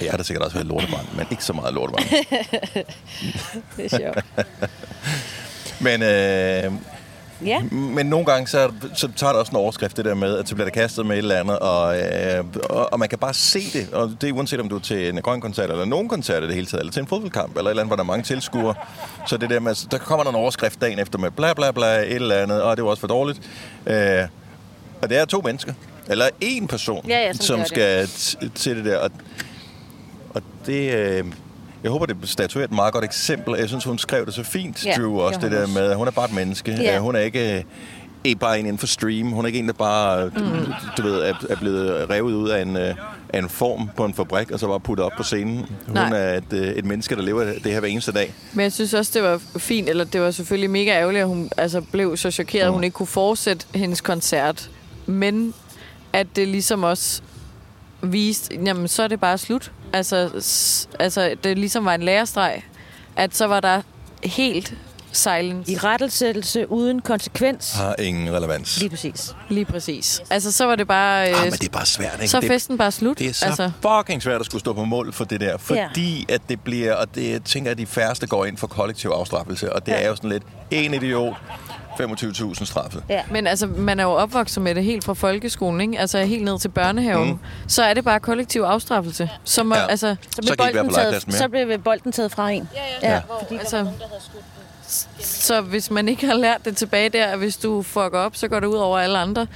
Jeg 0.00 0.10
har 0.10 0.16
da 0.16 0.22
sikkert 0.22 0.44
også 0.44 0.56
været 0.56 0.66
lortebarn, 0.66 1.06
men 1.16 1.26
ikke 1.30 1.44
så 1.44 1.52
meget 1.52 1.74
lortebarn. 1.74 2.04
Det 3.76 3.92
er 3.92 3.98
sjovt. 3.98 4.24
Men, 5.80 6.02
øh, 6.02 6.72
Ja. 7.44 7.62
men 7.70 8.06
nogle 8.06 8.26
gange, 8.26 8.46
så, 8.46 8.72
så 8.94 9.08
tager 9.16 9.32
det 9.32 9.40
også 9.40 9.50
en 9.50 9.56
overskrift, 9.56 9.96
det 9.96 10.04
der 10.04 10.14
med, 10.14 10.38
at 10.38 10.48
så 10.48 10.54
bliver 10.54 10.68
der 10.70 10.72
kastet 10.80 11.06
med 11.06 11.14
et 11.16 11.18
eller 11.18 11.40
andet, 11.40 11.58
og, 11.58 11.98
øh, 11.98 12.44
og, 12.70 12.92
og 12.92 12.98
man 12.98 13.08
kan 13.08 13.18
bare 13.18 13.34
se 13.34 13.60
det, 13.72 13.88
og 13.92 14.12
det 14.20 14.28
er 14.28 14.32
uanset 14.32 14.60
om 14.60 14.68
du 14.68 14.76
er 14.76 14.80
til 14.80 15.08
en 15.08 15.22
grøn 15.22 15.40
koncert, 15.40 15.70
eller 15.70 15.84
nogen 15.84 16.08
koncert 16.08 16.42
i 16.42 16.46
det 16.46 16.54
hele 16.54 16.66
taget, 16.66 16.80
eller 16.80 16.92
til 16.92 17.00
en 17.00 17.06
fodboldkamp, 17.06 17.56
eller 17.56 17.68
et 17.68 17.72
eller 17.72 17.82
andet, 17.82 17.88
hvor 17.88 17.96
der 17.96 18.02
er 18.02 18.06
mange 18.06 18.22
tilskuere. 18.22 18.74
Så 19.26 19.36
det 19.36 19.50
der 19.50 19.60
med, 19.60 19.88
der 19.90 19.98
kommer 19.98 20.22
der 20.24 20.30
en 20.30 20.36
overskrift 20.36 20.80
dagen 20.80 20.98
efter 20.98 21.18
med 21.18 21.30
bla 21.30 21.54
bla 21.54 21.70
bla, 21.70 21.86
et 21.98 22.12
eller 22.14 22.36
andet, 22.36 22.62
og 22.62 22.76
det 22.76 22.84
var 22.84 22.90
også 22.90 23.00
for 23.00 23.06
dårligt. 23.08 23.40
Øh, 23.86 24.22
og 25.02 25.08
det 25.08 25.18
er 25.18 25.24
to 25.24 25.40
mennesker, 25.44 25.72
eller 26.08 26.28
en 26.40 26.66
person, 26.68 27.04
Ja, 27.08 27.18
ja, 27.26 27.32
som 27.32 27.64
skal 27.64 28.04
t- 28.04 28.48
til 28.54 28.76
det 28.76 28.84
der. 28.84 28.96
Og, 28.98 29.10
og 30.34 30.42
det... 30.66 30.94
Øh, 30.94 31.24
jeg 31.82 31.90
håber, 31.90 32.06
det 32.06 32.16
statuerer 32.24 32.64
et 32.64 32.72
meget 32.72 32.92
godt 32.92 33.04
eksempel. 33.04 33.54
Jeg 33.58 33.68
synes, 33.68 33.84
hun 33.84 33.98
skrev 33.98 34.26
det 34.26 34.34
så 34.34 34.42
fint, 34.42 34.86
Ja, 34.86 34.94
Drew, 34.96 35.20
også 35.20 35.40
det 35.40 35.50
det 35.50 35.60
der 35.60 35.66
med, 35.66 35.82
at 35.90 35.96
hun 35.96 36.06
er 36.06 36.10
bare 36.10 36.24
et 36.24 36.32
menneske. 36.34 36.72
Ja. 36.72 36.96
Øh, 36.96 37.02
Hun 37.02 37.16
er 37.16 37.20
ikke 37.20 37.64
ikke 38.24 38.38
bare 38.40 38.58
en 38.58 38.66
inden 38.66 38.78
for 38.78 38.86
stream. 38.86 39.26
Hun 39.32 39.44
er 39.44 39.46
ikke 39.46 39.58
en, 39.58 39.66
der 39.66 39.72
bare 39.72 40.26
mm. 40.36 40.72
du 40.96 41.02
ved, 41.02 41.22
er, 41.22 41.34
er 41.50 41.56
blevet 41.56 42.10
revet 42.10 42.32
ud 42.32 42.48
af 42.48 42.62
en, 42.62 42.76
øh, 42.76 42.94
af 43.32 43.38
en 43.38 43.48
form 43.48 43.90
på 43.96 44.04
en 44.04 44.14
fabrik, 44.14 44.50
og 44.50 44.60
så 44.60 44.66
bare 44.66 44.80
puttet 44.80 45.06
op 45.06 45.12
på 45.16 45.22
scenen. 45.22 45.56
Hun 45.86 45.94
Nej. 45.94 46.18
er 46.18 46.36
et, 46.36 46.52
øh, 46.52 46.68
et 46.68 46.84
menneske, 46.84 47.16
der 47.16 47.22
lever 47.22 47.44
det 47.44 47.72
her 47.72 47.80
hver 47.80 47.88
eneste 47.88 48.12
dag. 48.12 48.34
Men 48.52 48.62
jeg 48.62 48.72
synes 48.72 48.94
også, 48.94 49.10
det 49.14 49.22
var 49.22 49.40
fint, 49.58 49.88
eller 49.88 50.04
det 50.04 50.20
var 50.20 50.30
selvfølgelig 50.30 50.70
mega 50.70 50.90
ærgerligt, 50.90 51.22
at 51.22 51.28
hun 51.28 51.50
altså, 51.56 51.80
blev 51.80 52.16
så 52.16 52.30
chokeret, 52.30 52.64
at 52.66 52.72
hun 52.72 52.84
ikke 52.84 52.94
kunne 52.94 53.06
fortsætte 53.06 53.66
hendes 53.74 54.00
koncert. 54.00 54.70
Men 55.06 55.54
at 56.16 56.26
det 56.36 56.48
ligesom 56.48 56.82
også 56.82 57.22
viste, 58.02 58.54
jamen 58.64 58.88
så 58.88 59.02
er 59.02 59.08
det 59.08 59.20
bare 59.20 59.38
slut. 59.38 59.72
Altså, 59.92 60.30
s- 60.40 60.88
altså 60.98 61.34
det 61.44 61.58
ligesom 61.58 61.84
var 61.84 61.94
en 61.94 62.02
lærestreg, 62.02 62.62
at 63.16 63.36
så 63.36 63.46
var 63.46 63.60
der 63.60 63.82
helt 64.24 64.74
silence. 65.12 65.72
I 65.72 65.76
rettelsættelse 65.76 66.70
uden 66.70 67.00
konsekvens. 67.00 67.72
Har 67.72 67.94
ingen 67.98 68.32
relevans. 68.34 68.78
Lige 68.80 68.90
præcis. 68.90 69.34
Lige 69.48 69.64
præcis. 69.64 70.22
Altså 70.30 70.52
så 70.52 70.66
var 70.66 70.76
det 70.76 70.88
bare... 70.88 71.30
Øh, 71.30 71.36
Ah, 71.38 71.44
men 71.44 71.52
det 71.52 71.64
er 71.64 71.68
bare 71.72 71.86
svært, 71.86 72.14
ikke? 72.14 72.28
så 72.28 72.36
er 72.36 72.40
det, 72.40 72.48
festen 72.50 72.78
bare 72.78 72.92
slut. 72.92 73.18
det 73.18 73.26
er 73.28 73.32
så 73.32 73.46
altså, 73.46 73.62
altså. 73.62 73.98
fucking 74.00 74.22
svært 74.22 74.40
at 74.40 74.46
skulle 74.46 74.60
stå 74.60 74.72
på 74.72 74.84
mål 74.84 75.12
for 75.12 75.24
det 75.24 75.40
der, 75.40 75.56
fordi 75.58 76.26
at 76.28 76.40
det 76.48 76.60
bliver, 76.60 76.94
og 76.94 77.14
det 77.14 77.30
jeg 77.30 77.44
tænker 77.44 77.68
jeg, 77.70 77.72
at 77.72 77.78
de 77.78 77.86
færreste 77.86 78.26
går 78.26 78.44
ind 78.44 78.56
for 78.56 78.66
kollektiv 78.66 79.10
afstraffelse, 79.10 79.72
og 79.72 79.86
det 79.86 79.92
Ja. 79.92 79.98
er 80.02 80.08
jo 80.08 80.16
sådan 80.16 80.30
lidt, 80.30 80.42
en 80.70 80.94
idiot, 80.94 81.34
25.000 82.00 82.64
straffet. 82.64 83.02
Ja. 83.08 83.22
Men 83.30 83.46
altså, 83.46 83.66
man 83.66 84.00
er 84.00 84.04
jo 84.04 84.10
opvokset 84.10 84.62
med 84.62 84.74
det 84.74 84.84
helt 84.84 85.04
fra 85.04 85.14
folkeskolen, 85.14 85.80
ikke? 85.80 85.98
Altså 86.00 86.18
helt 86.18 86.44
ned 86.44 86.58
til 86.58 86.68
børnehaven. 86.68 87.28
Mm. 87.28 87.38
Så 87.68 87.82
er 87.82 87.94
det 87.94 88.04
bare 88.04 88.20
kollektiv 88.20 88.60
afstraffelse. 88.62 89.30
Som, 89.44 89.72
Ja. 89.72 89.78
ja. 89.80 89.86
altså, 89.86 90.16
Så 90.30 90.42
Så 90.42 90.52
ikke 90.52 90.64
være 90.64 90.72
bolden 90.72 90.88
på 90.88 90.94
taget, 90.94 91.34
så 91.34 91.48
blev 91.48 91.78
bolden 91.78 92.12
taget 92.12 92.32
fra 92.32 92.50
en. 92.50 92.68
Ja, 93.02 93.10
Ja. 93.12 93.20
Fordi 93.42 93.56
altså, 93.56 93.86
så 95.20 95.60
hvis 95.60 95.90
man 95.90 96.08
ikke 96.08 96.26
har 96.26 96.34
lært 96.34 96.64
det 96.64 96.76
tilbage 96.76 97.08
der, 97.08 97.26
at 97.26 97.38
hvis 97.38 97.56
du 97.56 97.82
fucker 97.82 98.18
op, 98.18 98.36
så 98.36 98.48
går 98.48 98.60
det 98.60 98.66
ud 98.66 98.74
over 98.76 98.98
alle 98.98 99.18
andre. 99.18 99.46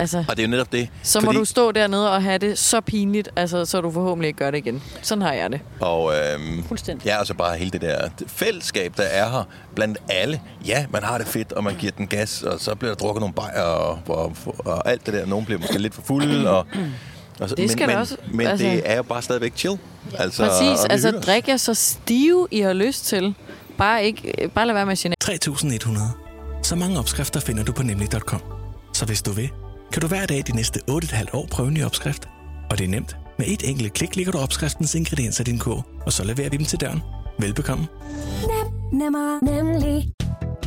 Altså, 0.00 0.24
Og 0.28 0.36
det 0.36 0.42
er 0.42 0.46
jo 0.46 0.50
netop 0.50 0.72
det. 0.72 0.88
så 1.02 1.20
må 1.20 1.32
du 1.32 1.44
stå 1.44 1.72
dernede 1.72 2.12
og 2.12 2.22
have 2.22 2.38
det 2.38 2.58
så 2.58 2.80
pinligt, 2.80 3.28
altså, 3.36 3.64
så 3.64 3.80
du 3.80 3.90
forhåbentlig 3.90 4.28
ikke 4.28 4.38
gør 4.38 4.50
det 4.50 4.58
igen. 4.58 4.82
Sådan 5.02 5.22
har 5.22 5.32
jeg 5.32 5.50
det. 5.52 5.60
Og 5.80 6.12
øhm, 6.14 6.64
Fuldstændig. 6.68 7.06
ja, 7.06 7.18
altså 7.18 7.34
bare 7.34 7.56
hele 7.56 7.70
det 7.70 7.80
der 7.80 8.08
fællesskab, 8.26 8.96
der 8.96 9.02
er 9.02 9.30
her 9.30 9.42
blandt 9.74 9.98
alle. 10.08 10.40
Ja, 10.66 10.86
man 10.90 11.02
har 11.02 11.18
det 11.18 11.26
fedt, 11.26 11.52
og 11.52 11.64
man 11.64 11.74
giver 11.78 11.92
den 11.92 12.06
gas, 12.06 12.42
og 12.42 12.60
så 12.60 12.74
bliver 12.74 12.94
der 12.94 12.96
drukket 12.98 13.20
nogle 13.20 13.34
bajer, 13.34 13.60
og, 13.62 13.98
og, 14.08 14.36
og 14.58 14.88
alt 14.90 15.06
det 15.06 15.14
der. 15.14 15.26
Nogen 15.26 15.44
bliver 15.46 15.60
måske 15.60 15.78
lidt 15.78 15.94
for 15.94 16.02
fulde, 16.02 16.50
og, 16.50 16.66
og 17.40 17.48
så, 17.48 17.54
Det 17.54 17.70
skal 17.70 17.86
men, 17.86 17.94
men, 17.94 18.00
også- 18.00 18.16
Men 18.32 18.46
altså- 18.46 18.66
det 18.66 18.82
er 18.84 18.96
jo 18.96 19.02
bare 19.02 19.22
stadigvæk 19.22 19.52
chill. 19.56 19.78
Altså, 20.18 20.46
Præcis, 20.46 20.84
og 20.84 20.92
altså 20.92 21.08
hygger 21.08 21.20
drik 21.20 21.48
jer 21.48 21.56
så 21.56 21.74
stive, 21.74 22.48
I 22.50 22.60
har 22.60 22.72
lyst 22.72 23.04
til. 23.06 23.34
Bare, 23.78 24.04
ikke, 24.04 24.50
bare 24.54 24.66
lad 24.66 24.74
være 24.74 24.84
med 24.86 24.92
at 24.92 24.98
genere. 24.98 25.16
3100. 25.20 26.06
Så 26.62 26.76
mange 26.76 26.98
opskrifter 26.98 27.40
finder 27.40 27.64
du 27.64 27.72
på 27.72 27.82
nemlig.com. 27.82 28.40
Så 28.92 29.04
hvis 29.04 29.22
du 29.22 29.30
vil, 29.32 29.50
kan 29.92 30.02
du 30.02 30.06
hver 30.06 30.26
dag 30.26 30.42
de 30.46 30.56
næste 30.56 30.80
8,5 30.90 31.24
år 31.32 31.46
prøve 31.50 31.68
en 31.68 31.74
ny 31.74 31.84
opskrift. 31.84 32.28
Og 32.70 32.78
det 32.78 32.84
er 32.84 32.88
nemt. 32.88 33.16
Med 33.38 33.46
et 33.48 33.68
enkelt 33.68 33.92
klik 33.92 34.16
ligger 34.16 34.32
du 34.32 34.38
opskriftens 34.38 34.94
ingredienser 34.94 35.44
i 35.44 35.44
din 35.44 35.58
kog, 35.58 35.84
og 36.06 36.12
så 36.12 36.24
leverer 36.24 36.50
vi 36.50 36.56
dem 36.56 36.66
til 36.66 36.80
døren. 36.80 37.02
Velbekomme. 37.38 37.86
Nemmer, 38.92 39.44
nemlig. 39.44 40.12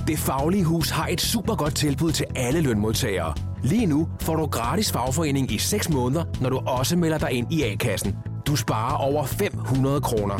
Det 0.07 0.19
Faglige 0.19 0.63
Hus 0.63 0.89
har 0.89 1.07
et 1.07 1.21
super 1.21 1.55
godt 1.55 1.75
tilbud 1.75 2.11
til 2.11 2.25
alle 2.35 2.61
lønmodtagere. 2.61 3.33
Lige 3.63 3.85
nu 3.85 4.07
får 4.21 4.35
du 4.35 4.45
gratis 4.45 4.91
fagforening 4.91 5.51
i 5.51 5.57
6 5.57 5.89
måneder, 5.89 6.23
når 6.41 6.49
du 6.49 6.57
også 6.57 6.95
melder 6.95 7.17
dig 7.17 7.31
ind 7.31 7.53
i 7.53 7.63
A-kassen. 7.63 8.15
Du 8.47 8.55
sparer 8.55 8.95
over 8.95 9.25
500 9.25 10.01
kroner. 10.01 10.39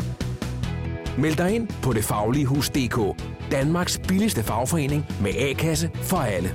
Meld 1.18 1.36
dig 1.36 1.54
ind 1.54 1.68
på 1.82 1.92
detfagligehus.dk. 1.92 3.22
Danmarks 3.50 4.00
billigste 4.08 4.42
fagforening 4.42 5.06
med 5.22 5.30
A-kasse 5.38 5.90
for 5.94 6.16
alle. 6.16 6.54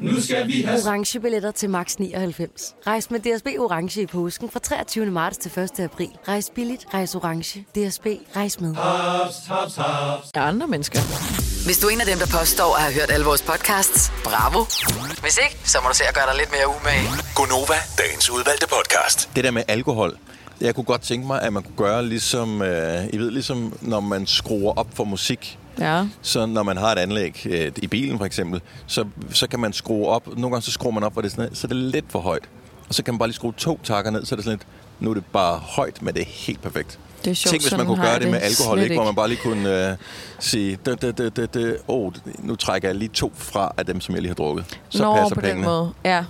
Nu 0.00 0.20
skal 0.20 0.46
vi 0.46 0.62
have 0.62 0.80
Orange 0.86 1.20
billetter 1.20 1.50
til 1.50 1.70
max 1.70 1.96
99. 1.96 2.74
Rejs 2.86 3.10
med 3.10 3.20
DSB 3.20 3.46
Orange 3.58 4.02
i 4.02 4.06
påsken 4.06 4.50
fra 4.50 4.60
23. 4.60 5.06
marts 5.06 5.38
til 5.38 5.58
1. 5.58 5.80
april. 5.80 6.08
Rejs 6.28 6.50
billigt, 6.54 6.86
rejs 6.94 7.14
orange. 7.14 7.60
DSB, 7.60 8.06
rejs 8.36 8.60
med. 8.60 8.74
haps, 8.74 9.34
haps, 9.48 9.76
haps. 9.76 10.30
af 10.34 10.40
andre 10.42 10.66
mennesker. 10.66 10.98
Hvis 11.66 11.78
du 11.78 11.86
er 11.86 11.90
en 11.90 12.00
af 12.00 12.06
dem, 12.06 12.18
der 12.18 12.26
påstår 12.38 12.74
at 12.76 12.82
have 12.82 12.94
hørt 12.94 13.10
alle 13.10 13.26
vores 13.26 13.42
podcasts, 13.42 14.12
bravo. 14.24 14.64
Hvis 15.22 15.38
ikke, 15.44 15.68
så 15.68 15.78
må 15.82 15.88
du 15.88 15.94
se 15.96 16.04
at 16.08 16.14
gøre 16.14 16.26
dig 16.30 16.36
lidt 16.38 16.50
mere 16.50 16.68
umage. 16.68 17.06
Gonova, 17.34 17.78
dagens 17.98 18.30
udvalgte 18.30 18.66
podcast. 18.76 19.30
Det 19.36 19.44
der 19.44 19.50
med 19.50 19.62
alkohol, 19.68 20.18
jeg 20.60 20.74
kunne 20.74 20.84
godt 20.84 21.02
tænke 21.02 21.26
mig, 21.26 21.42
at 21.42 21.52
man 21.52 21.62
kunne 21.62 21.76
gøre 21.76 22.06
ligesom, 22.06 22.62
øh, 22.62 23.06
I 23.12 23.16
ved, 23.18 23.30
ligesom 23.30 23.78
når 23.80 24.00
man 24.00 24.26
skruer 24.26 24.72
op 24.72 24.86
for 24.94 25.04
musik. 25.04 25.58
Ja. 25.78 26.06
Så 26.22 26.46
når 26.46 26.62
man 26.62 26.76
har 26.76 26.92
et 26.92 26.98
anlæg 26.98 27.46
øh, 27.50 27.72
i 27.76 27.86
bilen 27.86 28.18
for 28.18 28.24
eksempel, 28.24 28.60
så, 28.86 29.04
så 29.32 29.46
kan 29.46 29.60
man 29.60 29.72
skrue 29.72 30.06
op. 30.08 30.26
Nogle 30.26 30.50
gange 30.50 30.62
så 30.62 30.72
skruer 30.72 30.92
man 30.92 31.02
op, 31.02 31.12
hvor 31.12 31.22
det 31.22 31.28
er 31.32 31.34
sådan, 31.36 31.54
så 31.54 31.66
er 31.66 31.68
det 31.68 31.76
lidt 31.76 32.04
for 32.08 32.18
højt. 32.18 32.42
Og 32.88 32.94
så 32.94 33.02
kan 33.02 33.14
man 33.14 33.18
bare 33.18 33.28
lige 33.28 33.34
skrue 33.36 33.52
to 33.56 33.80
takker 33.84 34.10
ned, 34.10 34.24
så 34.24 34.34
er 34.34 34.36
det 34.36 34.44
sådan 34.44 34.58
lidt, 34.58 34.66
nu 35.00 35.10
er 35.10 35.14
det 35.14 35.24
bare 35.32 35.58
højt, 35.58 36.02
men 36.02 36.14
det 36.14 36.20
er 36.20 36.26
helt 36.26 36.62
perfekt. 36.62 36.98
Det 37.24 37.30
er 37.30 37.34
sjovt, 37.34 37.50
Tænk, 37.50 37.62
hvis 37.62 37.76
man 37.76 37.86
kunne 37.86 37.96
gøre 37.96 38.06
jeg 38.10 38.20
det 38.20 38.30
med 38.30 38.40
det 38.40 38.46
alkohol, 38.46 38.78
ikke? 38.78 38.94
hvor 38.94 39.04
man 39.04 39.14
bare 39.14 39.28
lige 39.28 39.38
kunne 39.42 39.90
øh, 39.90 39.96
sige, 40.38 40.78
det, 40.86 41.02
det, 41.02 41.18
det, 41.18 41.36
det, 41.36 41.54
det, 41.54 41.76
oh, 41.88 42.12
nu 42.38 42.56
trækker 42.56 42.88
jeg 42.88 42.94
lige 42.96 43.08
to 43.08 43.32
fra 43.36 43.72
af 43.76 43.86
dem, 43.86 44.00
som 44.00 44.14
jeg 44.14 44.22
lige 44.22 44.30
har 44.30 44.34
drukket. 44.34 44.64
Så 44.88 45.02
Nå, 45.02 45.16
passer 45.16 45.34
på 45.34 45.40
pengene. 45.40 45.58
den 45.58 45.64
måde. 45.64 45.92
Ja. 46.04 46.24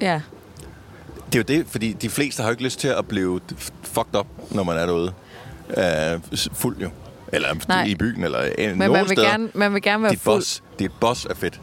Ja. 0.00 0.20
Det 1.32 1.38
er 1.50 1.54
jo 1.54 1.58
det, 1.58 1.66
fordi 1.68 1.92
de 1.92 2.10
fleste 2.10 2.40
har 2.42 2.48
jo 2.48 2.50
ikke 2.50 2.62
lyst 2.64 2.80
til 2.80 2.88
at 2.88 3.08
blive 3.08 3.40
fucked 3.82 4.14
up, 4.18 4.26
når 4.50 4.62
man 4.62 4.76
er 4.76 4.86
derude. 4.86 5.12
Øh, 5.76 6.20
fuld 6.52 6.76
jo. 6.78 6.90
Eller 7.32 7.48
Nej. 7.68 7.84
i 7.84 7.94
byen, 7.94 8.24
eller 8.24 8.40
øh, 8.40 8.48
Men 8.58 8.78
nogle 8.78 8.92
man 8.92 9.00
vil, 9.04 9.08
steder. 9.16 9.28
gerne, 9.30 9.48
man 9.54 9.74
vil 9.74 9.82
gerne 9.82 10.02
være 10.02 10.12
dit 10.12 10.20
fuld. 10.20 10.34
boss, 10.36 10.62
dit 10.78 10.90
boss 11.00 11.24
er 11.24 11.34
fedt. 11.34 11.60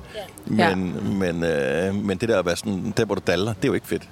Ja. 0.58 0.76
Men, 0.76 1.18
men, 1.20 1.44
øh, 1.44 1.96
men 1.96 2.18
det 2.18 2.30
der 2.30 2.40
at 2.40 2.46
være 2.46 2.56
sådan, 2.56 2.94
der 2.98 3.06
hvor 3.06 3.16
du 3.16 3.22
daller, 3.28 3.54
det 3.54 3.64
er 3.64 3.68
jo 3.68 3.74
ikke 3.74 3.88
fedt. 3.88 4.04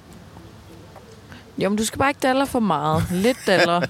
Jo, 1.58 1.68
men 1.68 1.78
du 1.78 1.84
skal 1.84 1.98
bare 1.98 2.10
ikke 2.10 2.20
daller 2.22 2.44
for 2.44 2.60
meget. 2.60 3.04
Lidt 3.12 3.36
daller 3.46 3.80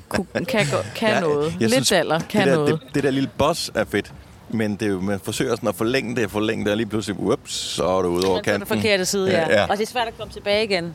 kan, 0.49 0.67
gå- 0.71 0.77
kan 0.97 1.09
Ja, 1.09 1.21
noget. 1.21 1.45
jeg 1.53 1.61
Lidt 1.61 1.73
synes, 1.73 1.89
daller 1.89 2.21
kan 2.29 2.41
det 2.41 2.51
der, 2.51 2.57
noget. 2.57 2.81
Det, 2.87 2.95
det 2.95 3.03
der 3.05 3.11
lille 3.11 3.31
boss 3.39 3.71
er 3.75 3.85
fedt. 3.85 4.13
Men 4.51 4.73
det 4.77 4.83
er 4.83 4.91
jo, 4.91 5.01
man 5.01 5.21
forsøger 5.21 5.57
sådan 5.57 5.69
at 5.69 5.75
forlænge 5.75 6.17
det 6.17 6.25
og 6.25 6.31
forlænge 6.31 6.65
det, 6.65 6.71
og 6.71 6.77
lige 6.77 6.87
pludselig, 6.87 7.21
ups, 7.21 7.53
så 7.55 7.85
er 7.87 8.03
du 8.03 8.09
ude 8.09 8.27
over 8.27 8.37
på 8.39 8.43
den 8.43 8.45
kanten. 8.61 8.67
forkerte 8.67 9.05
side, 9.05 9.31
ja. 9.31 9.61
ja. 9.61 9.67
Og 9.71 9.77
det 9.79 9.83
er 9.83 9.87
svært 9.93 10.09
at 10.09 10.19
komme 10.19 10.33
tilbage 10.33 10.65
igen. 10.65 10.95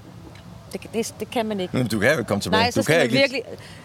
Det, 0.74 0.82
det, 0.94 1.14
det 1.20 1.32
kan 1.32 1.46
man 1.46 1.60
ikke. 1.60 1.78
Men 1.78 1.88
du 1.88 2.00
kan 2.00 2.12
jo 2.12 2.18
ikke 2.18 2.28
komme 2.28 2.42
tilbage. 2.42 2.62
Nej, 2.62 2.72
så 2.72 2.80
du 2.80 2.84
skal 2.84 2.94
kan 2.94 3.00
man 3.00 3.04
ikke 3.06 3.18
virkelig... 3.18 3.44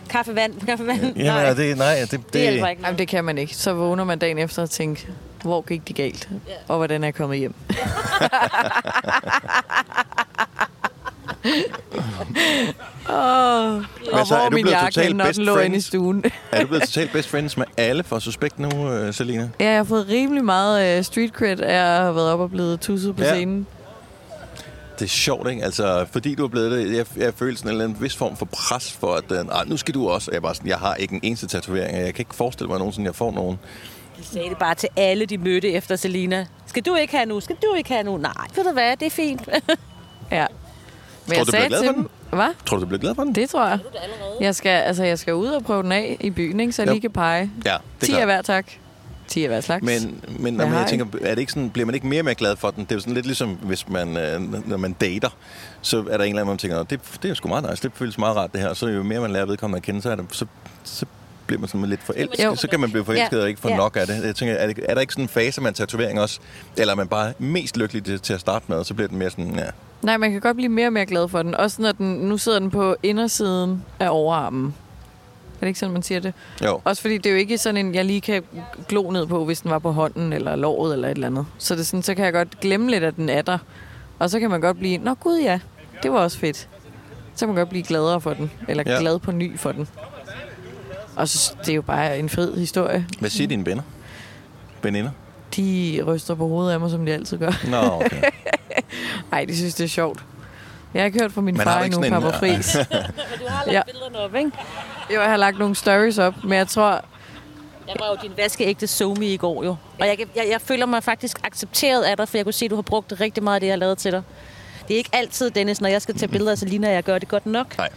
Kaffe, 0.09 0.35
vand, 0.35 0.61
kaffe, 0.69 0.87
vand. 0.87 1.01
Lige... 1.01 1.25
Jamen, 1.25 1.43
nej, 1.43 1.55
det, 1.55 1.77
nej, 1.79 1.95
det, 2.01 2.11
det, 2.11 2.33
det 2.33 2.41
hjælper 2.41 2.67
ikke. 2.67 2.83
Jamen, 2.85 2.99
det 2.99 3.09
kan 3.09 3.25
man 3.25 3.39
ikke. 3.39 3.57
Så 3.57 3.73
vågner 3.73 4.05
man 4.05 4.19
dagen 4.19 4.39
efter 4.39 4.63
og 4.63 4.71
tænker, 4.71 5.03
hvor 5.43 5.61
gik 5.61 5.89
det 5.89 5.97
galt? 5.97 6.29
Og 6.69 6.77
hvordan 6.77 7.03
er 7.05 7.07
jeg 7.07 7.15
kommet 7.15 7.39
hjem? 7.39 7.55
Åh, 13.11 13.73
Men 13.73 13.85
og 14.13 14.27
så 14.27 14.35
er 14.35 14.39
hvor 14.41 14.49
du 14.49 14.55
min 14.55 14.63
blevet 14.65 14.79
jakke, 14.97 15.13
når 15.15 15.25
best 15.27 15.37
den 15.37 15.45
lå 15.47 15.59
inde 15.59 15.77
i 15.77 15.81
stuen. 15.81 16.25
Er 16.53 16.61
du 16.61 16.67
blevet 16.67 16.83
totalt 16.83 17.13
best 17.13 17.29
friends 17.29 17.57
med 17.57 17.67
alle 17.77 18.05
for 18.05 18.19
Suspekt 18.19 18.59
nu, 18.59 18.93
øh, 18.93 19.15
Selina? 19.15 19.49
Ja, 19.61 19.69
jeg 19.69 19.77
har 19.77 19.85
fået 19.85 20.09
rimelig 20.09 20.45
meget 20.45 20.99
uh, 20.99 21.05
street 21.05 21.31
cred 21.31 21.61
af 21.61 21.75
at 21.97 22.03
have 22.03 22.15
været 22.15 22.31
op 22.31 22.41
og 22.41 22.51
blevet 22.51 22.81
tusset 22.81 23.17
på 23.17 23.23
Ja. 23.23 23.35
scenen. 23.35 23.67
Det 24.99 25.05
er 25.05 25.09
sjovt, 25.09 25.51
ikke? 25.51 25.65
Altså, 25.65 26.07
fordi 26.13 26.35
du 26.35 26.45
er 26.45 26.49
blevet 26.49 26.71
det, 26.73 26.97
jeg, 26.97 27.07
jeg 27.17 27.35
føler 27.35 27.57
sådan 27.57 27.69
en 27.69 27.73
eller 27.73 27.85
anden 27.85 28.03
vis 28.03 28.17
form 28.17 28.37
for 28.37 28.47
pres 28.47 28.93
for, 28.93 29.15
at 29.15 29.33
øh, 29.33 29.39
"Ah, 29.61 29.69
nu 29.69 29.77
skal 29.77 29.95
du 29.95 30.09
også. 30.09 30.31
Jeg, 30.33 30.43
bare 30.43 30.55
sådan, 30.55 30.69
jeg 30.69 30.79
har 30.79 30.95
ikke 30.95 31.15
en 31.15 31.21
eneste 31.23 31.47
tatovering, 31.47 31.97
og 31.99 32.03
jeg 32.05 32.15
kan 32.15 32.21
ikke 32.23 32.35
forestille 32.35 32.69
mig 32.69 32.75
at 32.75 32.79
nogensinde, 32.79 33.07
jeg 33.07 33.15
får 33.15 33.33
nogen. 33.33 33.59
De 34.19 34.25
sagde 34.25 34.49
det 34.49 34.59
bare 34.59 34.75
til 34.75 34.89
alle, 34.97 35.27
de 35.27 35.39
mødte 35.39 35.71
efter 35.73 35.97
Selina. 35.97 36.47
Skal 36.67 36.83
du 36.83 36.95
ikke 36.95 37.17
have 37.17 37.27
nu? 37.27 37.41
Skal 37.41 37.57
du 37.63 37.75
ikke 37.75 37.91
have 37.91 38.03
nu? 38.03 38.17
Nej, 38.17 38.33
ved 38.55 38.65
du 38.65 38.73
hvad, 38.73 38.97
det 38.97 39.07
er 39.07 39.11
fint. 39.11 39.43
Ja. 40.31 40.47
Men 41.29 41.35
Tror 41.35 41.37
jeg 41.37 41.41
du, 41.41 41.45
du 41.47 41.51
sagde 41.51 41.67
bliver 41.67 41.69
glad 41.69 41.79
til 41.81 41.87
for 41.89 41.93
dem... 41.95 42.09
Hvad? 42.31 42.49
Tror 42.67 42.77
du, 42.77 42.83
du 42.83 42.87
bliver 42.87 43.01
glad 43.01 43.15
for 43.15 43.25
den? 43.25 43.35
Det 43.35 43.51
tror 43.51 43.67
jeg. 43.67 43.79
Jeg 44.41 44.55
skal, 44.55 44.71
altså, 44.71 45.05
jeg 45.05 45.19
skal 45.19 45.35
ud 45.35 45.47
og 45.49 45.65
prøve 45.65 45.83
den 45.83 45.93
af 45.93 46.17
i 46.21 46.31
byen, 46.31 46.61
ikke? 46.61 46.73
så 46.73 46.83
jeg 46.83 46.87
Jo. 46.89 46.93
lige 46.93 47.01
kan 47.01 47.11
pege. 47.11 47.51
Ja, 47.65 47.77
det 48.01 48.07
10 48.07 48.13
er 48.13 48.19
af 48.19 48.25
hver, 48.25 48.43
tak. 48.43 48.67
10 49.29 49.43
af 49.43 49.49
hver 49.49 49.61
slags. 49.61 49.85
Men, 49.85 50.21
men, 50.39 50.55
Hvad 50.57 50.67
men 50.67 50.75
jeg 50.75 50.87
tænker, 50.89 51.07
er 51.23 51.35
det 51.35 51.39
ikke 51.41 51.53
sådan, 51.53 51.71
bliver 51.71 51.87
man 51.87 51.95
ikke 51.95 52.07
mere 52.07 52.21
og 52.21 52.25
mere 52.25 52.35
glad 52.35 52.57
for 52.57 52.71
den? 52.71 52.85
Det 52.85 52.91
er 52.93 52.97
jo 52.97 53.01
sådan 53.01 53.15
lidt 53.15 53.27
ligesom, 53.27 53.49
hvis 53.63 53.89
man, 53.89 54.17
øh, 54.17 54.69
når 54.69 54.77
man 54.77 54.93
dater, 54.93 55.29
så 55.81 55.99
er 55.99 56.03
der 56.03 56.13
en 56.13 56.13
eller 56.23 56.29
anden, 56.43 56.47
man 56.47 56.59
tænker, 56.59 56.77
"Nå, 56.77 56.83
det, 56.91 57.01
det 57.23 57.31
er 57.31 57.35
sgu 57.35 57.49
meget 57.49 57.71
nice, 57.71 57.83
det 57.83 57.93
føles 57.95 58.19
meget 58.19 58.37
rart 58.37 58.53
det 58.53 58.61
her. 58.61 58.75
Så 58.75 58.87
jo 58.87 59.03
mere 59.03 59.21
man 59.21 59.31
lærer 59.31 59.47
vedkommende 59.47 59.77
at 59.77 59.83
kende, 59.83 60.03
så, 60.03 60.11
er 60.11 60.15
det, 60.17 60.25
så, 60.33 60.47
så 60.85 61.07
bliver 61.47 61.61
man 61.61 61.69
sådan 61.69 61.87
lidt 61.87 62.03
forelsket. 62.03 62.45
Jo. 62.45 62.55
Så 62.55 62.69
kan 62.69 62.81
man 62.81 62.91
blive 62.91 63.05
forelsket 63.05 63.37
Ja. 63.37 63.43
og 63.43 63.49
ikke 63.49 63.61
få 63.61 63.69
Ja. 63.69 63.77
nok 63.77 63.97
af 64.01 64.07
det. 64.07 64.25
Jeg 64.25 64.37
tænker, 64.37 64.55
er, 64.55 64.67
det, 64.67 64.79
er 64.89 64.95
der 64.95 65.01
ikke 65.01 65.13
sådan 65.13 65.25
en 65.25 65.29
fase 65.29 65.61
med 65.61 65.69
en 65.69 65.75
tatovering 65.75 66.21
også? 66.21 66.41
Eller 66.77 66.93
er 66.93 66.97
man 66.97 67.09
bare 67.09 67.33
mest 67.39 67.77
lykkelig 67.77 68.05
til, 68.05 68.21
til 68.21 68.35
at 68.35 68.41
starte 68.41 68.65
med, 68.69 68.77
og 68.77 68.87
så 68.87 68.95
bliver 68.95 69.09
den 69.09 69.19
mere 69.19 69.31
sådan, 69.31 69.55
ja, 69.57 69.65
Nej, 70.03 70.17
man 70.17 70.33
kan 70.33 70.41
godt 70.41 70.57
blive 70.57 70.69
mere 70.69 70.87
og 70.87 70.93
mere 70.93 71.07
glad 71.07 71.29
for 71.29 71.43
den. 71.43 71.55
Også 71.55 71.83
når 71.83 71.93
den, 71.93 72.07
nu 72.15 72.39
sidder 72.39 72.59
den 72.59 72.71
på 72.71 72.97
indersiden 73.03 73.85
af 74.01 74.09
overarmen. 74.11 74.75
Er 75.57 75.61
det 75.61 75.67
ikke 75.67 75.81
sådan, 75.81 75.93
man 75.93 76.03
siger 76.03 76.21
det? 76.21 76.33
Jo. 76.65 76.81
Også 76.85 77.03
fordi 77.03 77.19
det 77.19 77.27
er 77.27 77.31
jo 77.31 77.37
ikke 77.37 77.59
sådan 77.59 77.87
en, 77.87 77.95
jeg 77.95 78.05
lige 78.05 78.21
kan 78.21 78.43
glo 78.89 79.11
ned 79.11 79.27
på, 79.27 79.45
hvis 79.45 79.61
den 79.61 79.71
var 79.71 79.79
på 79.79 79.93
hånden 79.93 80.33
eller 80.33 80.57
låret 80.57 80.93
eller 80.93 81.09
et 81.09 81.15
eller 81.15 81.27
andet. 81.27 81.47
Så, 81.59 81.75
det 81.75 81.81
er 81.81 81.85
sådan, 81.85 82.03
så 82.03 82.15
kan 82.15 82.25
jeg 82.25 82.33
godt 82.33 82.61
glemme 82.61 82.91
lidt, 82.91 83.05
at 83.05 83.17
den 83.17 83.29
er 83.29 83.43
der. 83.43 83.59
Og 84.19 84.31
så 84.31 84.41
kan 84.41 84.51
man 84.51 84.61
godt 84.61 84.79
blive, 84.79 84.99
nå 84.99 85.15
gud 85.15 85.41
ja, 85.41 85.61
det 86.03 86.13
var 86.13 86.19
også 86.19 86.39
fedt. 86.39 86.69
Så 87.35 87.47
kan 87.47 87.49
man 87.49 87.57
godt 87.57 87.69
blive 87.69 87.83
gladere 87.85 88.21
for 88.21 88.35
den. 88.35 88.51
Eller 88.69 88.85
Ja. 88.87 89.01
glad 89.01 89.19
på 89.19 89.33
ny 89.33 89.59
for 89.59 89.73
den. 89.73 89.89
Og 91.17 91.29
så, 91.29 91.55
det 91.61 91.69
er 91.69 91.75
jo 91.75 91.83
bare 91.83 92.19
en 92.19 92.29
fed 92.29 92.57
historie. 92.57 93.07
Hvad 93.21 93.31
siger 93.31 93.49
dine 93.49 93.67
venner? 93.67 93.83
Veninder? 94.83 95.11
De 95.57 96.01
ryster 96.07 96.35
på 96.35 96.49
hovedet 96.49 96.73
af 96.73 96.81
mig, 96.81 96.91
som 96.91 97.07
de 97.07 97.13
altid 97.13 97.39
gør. 97.39 97.53
Nå, 97.71 97.77
okay. 97.77 98.23
Ej, 99.33 99.45
de 99.45 99.57
synes, 99.57 99.75
det 99.75 99.85
er 99.85 99.89
sjovt. 99.89 100.25
Jeg 100.95 101.03
har 101.03 101.07
ikke 101.07 101.21
hørt 101.21 101.33
fra 101.33 101.41
min 101.41 101.55
Men 101.57 101.67
har 101.67 101.79
far 101.79 101.85
endnu, 101.85 102.01
Papa 102.21 102.31
Friis. 102.39 102.73
Du 102.77 102.79
har 103.49 103.65
lagt 103.67 103.73
Ja. 103.73 103.83
billederne 103.87 104.19
op, 104.19 104.35
ikke? 104.35 104.51
Jo, 105.15 105.21
jeg 105.21 105.31
har 105.31 105.37
lagt 105.37 105.59
nogle 105.59 105.75
stories 105.75 106.19
op, 106.19 106.35
men 106.45 106.59
jeg 106.59 106.69
tror... 106.69 107.05
Jeg 107.89 107.97
var 107.99 108.07
jo 108.09 108.17
din 108.23 108.33
vaskeægte 108.37 108.87
somi 108.87 109.27
i 109.33 109.37
går 109.37 109.65
jo. 109.65 109.77
Og 110.01 110.07
jeg, 110.07 110.19
jeg, 110.37 110.47
jeg 110.51 110.61
føler 110.61 110.87
mig 110.87 111.03
faktisk 111.03 111.39
accepteret 111.45 112.03
af 112.03 112.17
dig, 112.17 112.29
for 112.29 112.39
jeg 112.39 112.45
kunne 112.45 112.53
se, 112.53 112.65
at 112.65 112.71
du 112.71 112.75
har 112.75 112.83
brugt 112.83 113.21
rigtig 113.21 113.43
meget 113.43 113.55
af 113.55 113.61
det, 113.61 113.67
jeg 113.67 113.73
har 113.73 113.79
lavet 113.79 113.99
til 113.99 114.13
dig. 114.13 114.23
Det 114.89 114.95
er 114.95 114.99
ikke 114.99 115.11
altid, 115.13 115.51
Dennis, 115.51 115.81
når 115.81 115.89
jeg 115.89 116.03
skal 116.03 116.19
tage 116.19 116.29
billeder, 116.29 116.55
så 116.55 116.67
ligner 116.67 116.91
jeg, 116.91 117.05
gør 117.05 117.19
det 117.19 117.29
godt 117.29 117.47
nok. 117.47 117.79
Nej. 117.79 117.89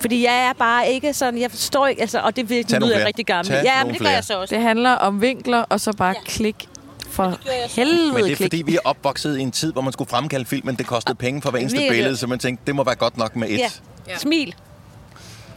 Fordi 0.00 0.24
jeg 0.24 0.48
er 0.48 0.52
bare 0.52 0.88
ikke 0.88 1.12
sådan, 1.12 1.40
jeg 1.40 1.50
forstår 1.50 1.86
ikke, 1.86 2.00
altså, 2.00 2.20
og 2.20 2.36
det 2.36 2.50
virkelig 2.50 2.80
lyder 2.80 2.98
jeg 2.98 3.06
rigtig 3.06 3.26
gammel. 3.26 3.54
Tag 3.54 3.64
Ja, 3.64 3.84
men 3.84 3.92
det 3.92 4.02
gør 4.02 4.08
jeg 4.08 4.24
så 4.24 4.40
også. 4.40 4.54
Det 4.54 4.62
handler 4.62 4.90
om 4.90 5.20
vinkler, 5.20 5.64
og 5.68 5.80
så 5.80 5.92
bare 5.92 6.14
ja. 6.16 6.22
klik 6.24 6.68
for 7.10 7.38
helvede 7.76 8.12
Men 8.12 8.24
det 8.24 8.32
er 8.32 8.36
klik. 8.36 8.46
fordi, 8.46 8.62
vi 8.62 8.74
er 8.74 8.80
opvokset 8.84 9.38
i 9.38 9.40
en 9.40 9.52
tid, 9.52 9.72
hvor 9.72 9.82
man 9.82 9.92
skulle 9.92 10.10
fremkalde 10.10 10.44
film, 10.44 10.66
men 10.66 10.76
det 10.76 10.86
kostede 10.86 11.14
penge 11.14 11.42
for 11.42 11.50
hver 11.50 11.60
eneste 11.60 11.86
billede, 11.90 12.16
så 12.16 12.26
man 12.26 12.38
tænkte, 12.38 12.62
det 12.66 12.74
må 12.74 12.84
være 12.84 12.94
godt 12.94 13.16
nok 13.16 13.36
med 13.36 13.48
et. 13.48 13.58
Ja. 13.58 13.70
ja. 14.08 14.18
Smil. 14.18 14.54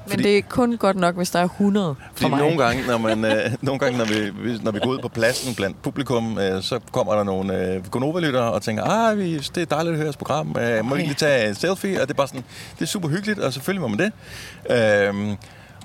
Men 0.08 0.20
det 0.20 0.38
er 0.38 0.42
kun 0.50 0.78
godt 0.78 0.98
nok, 0.98 1.16
hvis 1.16 1.32
der 1.32 1.40
er 1.40 1.44
100 1.44 1.96
for 1.96 2.04
Fordi 2.16 2.30
mig. 2.30 2.40
nogle 2.40 2.64
gange, 2.64 2.88
når, 2.88 2.98
man, 2.98 3.26
øh, 3.26 3.52
nogle 3.62 3.80
gange 3.80 3.98
når, 3.98 4.06
vi, 4.06 4.58
når 4.62 4.72
vi 4.72 4.80
går 4.80 4.90
ud 4.90 5.00
på 5.00 5.08
pladsen 5.08 5.56
blandt 5.56 5.82
publikum, 5.82 6.38
øh, 6.38 6.64
så 6.64 6.80
kommer 6.92 7.16
der 7.16 7.24
nogle 7.24 7.74
øh, 7.74 7.88
Gonova-lyttere 7.88 8.52
og 8.52 8.62
tænker, 8.62 8.84
ah, 8.84 9.18
vi, 9.18 9.38
det 9.38 9.58
er 9.58 9.66
dejligt 9.66 9.92
at 9.92 9.98
høre 9.98 10.06
jeres 10.06 10.18
program. 10.18 10.56
Øh, 10.60 10.86
må 10.86 10.96
vi 10.96 11.02
lige 11.02 11.14
tage 11.14 11.50
en 11.50 11.56
selfie? 11.56 12.02
Og 12.02 12.08
det 12.08 12.14
er 12.14 12.18
bare 12.18 12.28
sådan, 12.28 12.44
det 12.76 12.82
er 12.82 12.86
super 12.86 13.10
hyggeligt, 13.10 13.40
og 13.40 13.54
selvfølgelig 13.54 13.82
må 13.82 13.88
man 13.88 14.00
det. 14.00 14.12
Øh, 14.70 15.38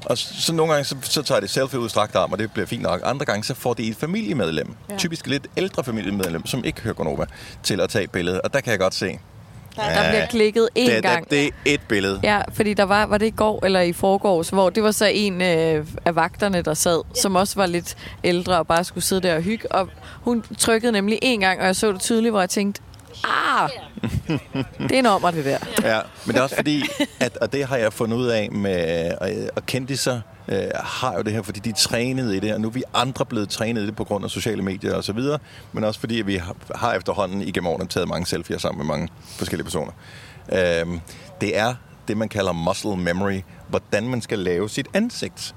og 0.04 0.18
så, 0.18 0.42
så 0.42 0.54
nogle 0.54 0.72
gange, 0.72 0.84
så, 0.84 0.96
så 1.02 1.22
tager 1.22 1.40
det 1.40 1.50
selfie 1.50 1.80
ud 1.80 1.88
strakt 1.88 2.16
arm, 2.16 2.32
og 2.32 2.38
det 2.38 2.52
bliver 2.52 2.66
fint 2.66 2.82
nok. 2.82 3.00
Andre 3.04 3.24
gange, 3.24 3.44
så 3.44 3.54
får 3.54 3.74
det 3.74 3.88
et 3.88 3.96
familiemedlem, 3.96 4.74
ja. 4.90 4.96
typisk 4.96 5.26
lidt 5.26 5.46
ældre 5.56 5.84
familiemedlem, 5.84 6.46
som 6.46 6.64
ikke 6.64 6.80
hører 6.80 6.94
Gonova, 6.94 7.24
til 7.62 7.80
at 7.80 7.88
tage 7.90 8.04
et 8.04 8.10
billede. 8.10 8.40
Og 8.40 8.52
der 8.52 8.60
kan 8.60 8.70
jeg 8.70 8.78
godt 8.78 8.94
se, 8.94 9.18
Der 9.76 10.08
bliver 10.08 10.26
klikket 10.26 10.68
én 10.78 10.90
det, 10.94 11.02
gang. 11.02 11.24
det, 11.24 11.30
det 11.30 11.46
er 11.46 11.50
et 11.64 11.80
billede. 11.88 12.20
Ja, 12.22 12.40
fordi 12.52 12.74
der 12.74 12.82
var, 12.82 13.06
var 13.06 13.18
det 13.18 13.26
i 13.26 13.30
går 13.30 13.64
eller 13.64 13.80
i 13.80 13.92
forgårs, 13.92 14.48
hvor 14.48 14.70
det 14.70 14.82
var 14.82 14.90
så 14.90 15.06
en 15.06 15.42
øh, 15.42 15.86
af 16.04 16.16
vagterne, 16.16 16.62
der 16.62 16.74
sad, 16.74 17.02
ja. 17.16 17.20
som 17.20 17.36
også 17.36 17.54
var 17.56 17.66
lidt 17.66 17.96
ældre 18.24 18.58
og 18.58 18.66
bare 18.66 18.84
skulle 18.84 19.04
sidde 19.04 19.28
der 19.28 19.36
og 19.36 19.42
hygge. 19.42 19.72
Og 19.72 19.88
hun 20.20 20.44
trykkede 20.58 20.92
nemlig 20.92 21.18
en 21.22 21.40
gang, 21.40 21.60
og 21.60 21.66
jeg 21.66 21.76
så 21.76 21.92
det 21.92 22.00
tydeligt, 22.00 22.32
hvor 22.32 22.40
jeg 22.40 22.50
tænkte, 22.50 22.80
ah, 23.24 23.70
det 24.88 24.92
er 24.92 24.98
en 24.98 25.06
ommer, 25.06 25.30
det 25.30 25.44
der. 25.44 25.58
Ja, 25.82 26.00
men 26.24 26.34
det 26.34 26.38
er 26.38 26.42
også 26.42 26.56
fordi, 26.56 26.82
at, 27.20 27.36
og 27.36 27.52
det 27.52 27.66
har 27.66 27.76
jeg 27.76 27.92
fundet 27.92 28.16
ud 28.16 28.26
af 28.26 28.50
med, 28.52 29.12
og, 29.20 29.30
og 29.56 29.66
kendiser 29.66 30.20
øh, 30.48 30.68
har 30.74 31.14
jo 31.16 31.22
det 31.22 31.32
her, 31.32 31.42
fordi 31.42 31.60
de 31.60 31.70
er 31.70 31.74
trænet 31.74 32.34
i 32.34 32.38
det, 32.38 32.54
og 32.54 32.60
nu 32.60 32.68
er 32.68 32.72
vi 32.72 32.82
andre 32.94 33.24
blevet 33.24 33.48
trænet 33.48 33.82
i 33.82 33.86
det 33.86 33.96
på 33.96 34.04
grund 34.04 34.24
af 34.24 34.30
sociale 34.30 34.62
medier 34.62 34.94
og 34.94 35.04
så 35.04 35.12
videre, 35.12 35.38
men 35.72 35.84
også 35.84 36.00
fordi 36.00 36.14
vi 36.14 36.36
har, 36.36 36.56
har 36.74 36.94
efterhånden 36.94 37.42
igennem 37.42 37.66
årene 37.66 37.86
taget 37.86 38.08
mange 38.08 38.26
selfies 38.26 38.62
sammen 38.62 38.78
med 38.78 38.96
mange 38.96 39.08
forskellige 39.26 39.64
personer. 39.64 39.92
Øhm, 40.52 41.00
det 41.40 41.58
er 41.58 41.74
det, 42.08 42.16
man 42.16 42.28
kalder 42.28 42.52
muscle 42.52 42.96
memory, 42.96 43.40
hvordan 43.68 44.08
man 44.08 44.22
skal 44.22 44.38
lave 44.38 44.68
sit 44.68 44.86
ansigt. 44.94 45.54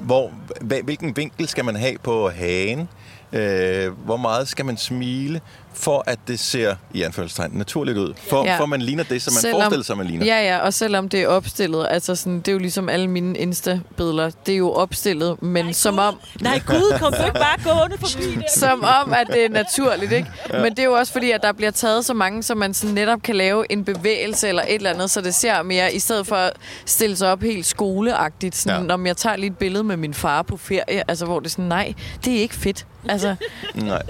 Hvor, 0.00 0.32
hvilken 0.60 1.16
vinkel 1.16 1.48
skal 1.48 1.64
man 1.64 1.76
have 1.76 1.98
på 2.02 2.30
hagen? 2.30 2.88
Øh, 3.32 3.92
hvor 3.92 4.16
meget 4.16 4.48
skal 4.48 4.64
man 4.64 4.76
smile, 4.76 5.40
for 5.78 6.04
at 6.06 6.18
det 6.28 6.40
ser, 6.40 6.74
i 6.94 7.02
anførselstegn, 7.02 7.50
naturligt 7.54 7.98
ud? 7.98 8.14
For, 8.30 8.44
ja. 8.44 8.58
For 8.58 8.66
man 8.66 8.82
ligner 8.82 9.04
det, 9.04 9.22
som 9.22 9.32
man 9.34 9.40
Selvom- 9.40 9.60
forestiller 9.60 9.84
sig, 9.84 9.96
man 9.96 10.06
ligner. 10.06 10.26
Ja, 10.26 10.42
ja, 10.46 10.58
og 10.58 10.74
selvom 10.74 11.08
det 11.08 11.22
er 11.22 11.28
opstillet, 11.28 11.86
altså 11.90 12.14
sådan, 12.14 12.38
det 12.40 12.48
er 12.48 12.52
jo 12.52 12.58
ligesom 12.58 12.88
alle 12.88 13.08
mine 13.08 13.38
Insta-billeder, 13.38 14.30
det 14.46 14.52
er 14.52 14.56
jo 14.58 14.72
opstillet, 14.72 15.42
men 15.42 15.64
Nej, 15.64 15.72
som 15.72 15.98
om... 15.98 16.14
Nej, 16.40 16.60
Gud, 16.66 16.98
kom 16.98 17.12
du 17.12 17.24
ikke 17.24 17.38
bare 17.40 17.74
gående 17.76 17.96
forbi 17.98 18.34
det? 18.40 18.44
Som 18.56 18.84
om, 19.02 19.12
at 19.12 19.26
det 19.32 19.44
er 19.44 19.48
naturligt, 19.48 20.12
ikke? 20.12 20.28
Ja. 20.52 20.62
Men 20.62 20.70
det 20.70 20.78
er 20.78 20.84
jo 20.84 20.92
også 20.92 21.12
fordi, 21.12 21.30
at 21.30 21.42
der 21.42 21.52
bliver 21.52 21.70
taget 21.70 22.04
så 22.04 22.14
mange, 22.14 22.42
så 22.42 22.54
man 22.54 22.74
sådan 22.74 22.94
netop 22.94 23.22
kan 23.22 23.36
lave 23.36 23.72
en 23.72 23.84
bevægelse 23.84 24.48
eller 24.48 24.62
et 24.62 24.74
eller 24.74 24.90
andet, 24.90 25.10
så 25.10 25.20
det 25.20 25.34
ser 25.34 25.62
mere, 25.62 25.94
i 25.94 25.98
stedet 25.98 26.26
for 26.26 26.36
at 26.36 26.52
stille 26.86 27.16
sig 27.16 27.32
op 27.32 27.42
helt 27.42 27.66
skoleagtigt, 27.66 28.56
sådan, 28.56 28.80
Ja. 28.80 28.96
når 28.96 29.06
jeg 29.06 29.16
tager 29.16 29.36
lige 29.36 29.50
et 29.50 29.58
billede 29.58 29.84
med 29.84 29.96
min 29.96 30.14
far 30.14 30.42
på 30.42 30.56
ferie, 30.56 31.10
altså 31.10 31.24
hvor 31.24 31.40
det 31.40 31.46
er 31.46 31.50
sådan, 31.50 31.64
nej, 31.64 31.94
det 32.24 32.36
er 32.36 32.40
ikke 32.40 32.54
fedt. 32.54 32.86
Altså, 33.08 33.34
Nej. 33.74 34.02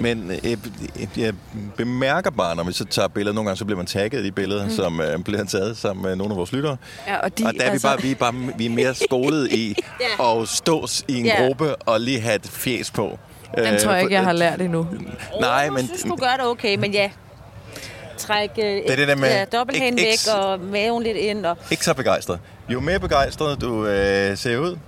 Men 0.00 0.30
øh, 0.44 0.56
jeg 1.16 1.34
bemærker 1.76 2.30
bare, 2.30 2.56
når 2.56 2.64
vi 2.64 2.72
så 2.72 2.84
tager 2.84 3.08
billeder, 3.08 3.34
nogle 3.34 3.48
gange 3.48 3.58
så 3.58 3.64
bliver 3.64 3.76
man 3.76 3.86
tagget 3.86 4.20
i 4.20 4.24
de 4.24 4.32
billeder, 4.32 4.64
mm. 4.64 4.70
som 4.70 5.00
øh, 5.00 5.18
bliver 5.24 5.44
taget 5.44 5.76
sammen 5.76 6.02
med 6.02 6.16
nogle 6.16 6.32
af 6.32 6.36
vores 6.36 6.52
lyttere. 6.52 6.76
ja, 7.06 7.16
og 7.16 7.38
de, 7.38 7.44
og 7.46 7.52
der 7.54 7.60
er 7.60 7.64
vi, 7.64 7.70
altså, 7.72 7.88
bare, 7.88 8.02
vi, 8.02 8.10
er 8.10 8.14
bare, 8.14 8.34
vi 8.56 8.66
er 8.66 8.70
mere 8.70 8.94
skolet 8.94 9.52
i 9.52 9.76
at 10.20 10.48
stås 10.48 11.04
i 11.08 11.18
en 11.18 11.26
Ja. 11.26 11.46
gruppe 11.46 11.76
og 11.76 12.00
lige 12.00 12.20
have 12.20 12.34
et 12.34 12.46
fjes 12.48 12.90
på. 12.90 13.18
den 13.56 13.74
Øh, 13.74 13.80
tror 13.80 13.92
jeg 13.92 14.02
ikke, 14.02 14.14
jeg 14.14 14.24
har 14.24 14.32
lært 14.32 14.60
endnu. 14.60 14.86
Nej, 15.40 15.50
Jeg 15.50 15.72
men 15.72 15.86
synes, 15.86 16.02
du 16.02 16.16
gør 16.16 16.36
det 16.38 16.46
okay, 16.46 16.76
men 16.76 16.92
ja. 16.92 17.10
Træk 18.18 18.50
øh, 18.58 18.64
er 18.64 18.96
det 18.96 19.08
der 19.08 19.16
med- 19.16 19.28
ja, 19.28 19.44
dobbelthagen 19.44 19.98
ikke- 19.98 20.10
væk 20.28 20.34
og 20.34 20.60
maven 20.60 21.02
lidt 21.02 21.16
ind, 21.16 21.46
og 21.46 21.56
ikke 21.70 21.84
så 21.84 21.94
begejstret. 21.94 22.38
Jo 22.68 22.80
mere 22.80 22.98
begejstret 23.00 23.60
du 23.60 23.86
øh, 23.86 24.36
ser 24.36 24.58
ud, 24.58 24.78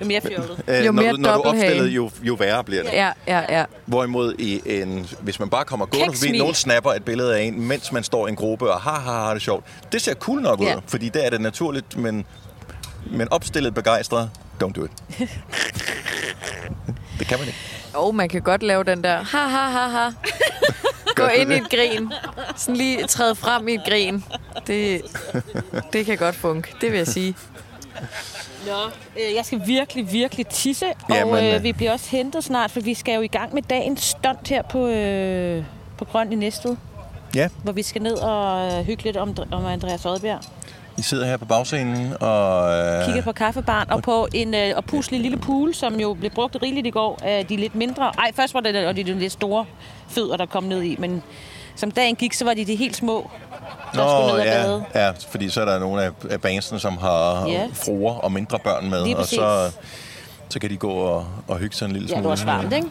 jo 0.00 0.06
mere 0.06 0.20
fjollet. 0.20 0.62
øh, 0.68 0.78
Jo 0.86 0.92
når, 0.92 1.02
mere 1.02 1.12
du, 1.12 1.16
når 1.16 1.34
du 1.34 1.40
opstillet, 1.42 1.88
jo, 1.88 2.10
jo 2.22 2.34
værre 2.34 2.64
bliver 2.64 2.82
det. 2.82 2.92
Ja, 2.92 3.10
ja, 3.26 3.58
ja. 3.58 3.64
Hvorimod 3.86 4.34
i 4.38 4.62
en, 4.80 5.06
hvis 5.20 5.40
man 5.40 5.50
bare 5.50 5.64
kommer 5.64 5.86
gående 5.86 6.06
forbi, 6.06 6.16
Kæksmil. 6.26 6.38
nogen 6.38 6.54
snapper 6.54 6.92
et 6.92 7.04
billede 7.04 7.36
af 7.38 7.42
en, 7.42 7.60
mens 7.60 7.92
man 7.92 8.04
står 8.04 8.26
i 8.26 8.30
en 8.30 8.36
gruppe 8.36 8.72
og 8.72 8.80
har, 8.80 9.00
har, 9.00 9.24
har 9.24 9.32
det 9.32 9.42
sjovt. 9.42 9.64
Det 9.92 10.02
ser 10.02 10.14
cool 10.14 10.40
nok 10.42 10.60
ud, 10.60 10.66
Ja. 10.66 10.74
fordi 10.86 11.08
der 11.08 11.20
er 11.20 11.30
det 11.30 11.40
naturligt, 11.40 11.96
men, 11.96 12.24
men 13.10 13.28
opstillet 13.30 13.74
begejstret, 13.74 14.30
don't 14.64 14.72
do 14.72 14.84
it. 14.84 14.90
det 17.18 17.26
kan 17.26 17.38
man 17.38 17.46
ikke. 17.46 17.58
Og 17.94 18.14
man 18.14 18.28
kan 18.28 18.42
godt 18.42 18.62
lave 18.62 18.84
den 18.84 19.04
der, 19.04 19.16
ha 19.22 19.38
ha 19.48 19.70
ha 19.70 19.88
ha. 19.88 20.10
Gå 21.16 21.26
ind 21.26 21.52
i 21.52 21.56
et 21.56 21.70
grin. 21.70 22.12
Sådan 22.56 22.76
lige 22.76 23.06
træde 23.06 23.34
frem 23.34 23.68
i 23.68 23.74
et 23.74 23.80
grin. 23.88 24.24
Det, 24.66 25.02
det 25.92 26.06
kan 26.06 26.18
godt 26.18 26.34
funke, 26.34 26.74
det 26.80 26.90
vil 26.90 26.96
jeg 26.98 27.06
sige. 27.06 27.34
Nå, 28.66 28.72
øh, 29.16 29.34
jeg 29.34 29.44
skal 29.44 29.60
virkelig, 29.66 30.12
virkelig 30.12 30.46
tisse, 30.46 30.86
Jamen, 31.10 31.34
og 31.34 31.44
øh, 31.44 31.54
øh. 31.54 31.62
vi 31.62 31.72
bliver 31.72 31.92
også 31.92 32.10
hentet 32.10 32.44
snart, 32.44 32.70
for 32.70 32.80
vi 32.80 32.94
skal 32.94 33.14
jo 33.14 33.20
i 33.20 33.26
gang 33.26 33.54
med 33.54 33.62
dagens 33.62 34.02
stunt 34.02 34.48
her 34.48 34.62
på, 34.62 34.86
øh, 34.86 35.64
på 35.98 36.04
Grøn 36.04 36.32
i 36.32 36.34
Næstved, 36.34 36.76
Ja, 37.34 37.48
hvor 37.62 37.72
vi 37.72 37.82
skal 37.82 38.02
ned 38.02 38.14
og 38.14 38.66
øh, 38.66 38.84
hygge 38.84 39.04
lidt 39.04 39.16
om, 39.16 39.36
om 39.52 39.66
Andreas 39.66 40.06
Oddbjerg. 40.06 40.40
I 40.98 41.02
sidder 41.02 41.26
her 41.26 41.36
på 41.36 41.44
bagscenen 41.44 42.12
og... 42.20 42.72
Øh, 42.72 43.04
Kigger 43.04 43.22
på 43.22 43.32
kaffebaren 43.32 43.90
og 43.90 44.02
på 44.02 44.28
en 44.34 44.54
øh, 44.54 44.72
og 44.76 44.84
puslig 44.84 45.20
lille 45.20 45.38
pool, 45.38 45.74
som 45.74 46.00
jo 46.00 46.14
blev 46.14 46.30
brugt 46.30 46.56
rigeligt 46.62 46.86
i 46.86 46.90
går 46.90 47.18
af 47.22 47.46
de 47.46 47.56
lidt 47.56 47.74
mindre. 47.74 48.12
Ej, 48.18 48.32
først 48.34 48.54
var 48.54 48.60
det 48.60 48.86
og 48.86 48.96
de, 48.96 49.04
de 49.04 49.18
lidt 49.18 49.32
store 49.32 49.64
fødder, 50.08 50.36
der 50.36 50.46
kom 50.46 50.64
ned 50.64 50.82
i, 50.82 50.96
men 50.98 51.22
som 51.76 51.90
dagen 51.90 52.16
gik, 52.16 52.32
så 52.32 52.44
var 52.44 52.54
de 52.54 52.64
de 52.64 52.76
helt 52.76 52.96
små, 52.96 53.30
der 53.92 54.08
skulle 54.08 54.26
ned 54.26 54.40
og 54.40 54.46
ja, 54.46 54.62
bade. 54.62 54.84
ja, 54.94 55.10
fordi 55.30 55.48
så 55.50 55.60
er 55.60 55.64
der 55.64 55.78
nogle 55.78 56.02
af, 56.02 56.10
af 56.30 56.40
bandsene, 56.40 56.80
som 56.80 56.98
har 56.98 57.46
Ja. 57.48 57.66
fruer 57.74 58.14
og 58.14 58.32
mindre 58.32 58.58
børn 58.58 58.90
med, 58.90 59.14
og 59.14 59.26
så, 59.26 59.70
så 60.48 60.58
kan 60.58 60.70
de 60.70 60.76
gå 60.76 60.90
og, 60.90 61.26
og 61.48 61.56
hygge 61.58 61.76
sig 61.76 61.86
en 61.86 61.92
lille 61.92 62.08
Ja, 62.08 62.14
det 62.14 62.16
smule. 62.16 62.24
var 62.24 62.30
også 62.30 62.44
varmt, 62.44 62.72
ikke? 62.72 62.88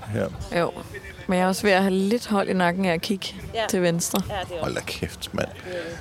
Ja. 0.54 0.60
Jo. 0.60 0.72
Men 1.28 1.38
jeg 1.38 1.44
er 1.44 1.48
også 1.48 1.62
ved 1.64 1.72
at 1.72 1.82
have 1.82 1.94
lidt 1.94 2.28
hold 2.28 2.50
i 2.50 2.54
nakken 2.54 2.86
af 2.86 2.94
at 2.94 3.02
kigge 3.02 3.28
Ja. 3.54 3.60
ja. 3.62 3.68
til 3.70 3.82
venstre. 3.82 4.22
Ja, 4.30 4.34
det 4.50 4.56
er 4.58 4.62
Hold 4.62 4.76
da 4.76 4.82
kæft, 4.82 5.34
mand. 5.34 5.48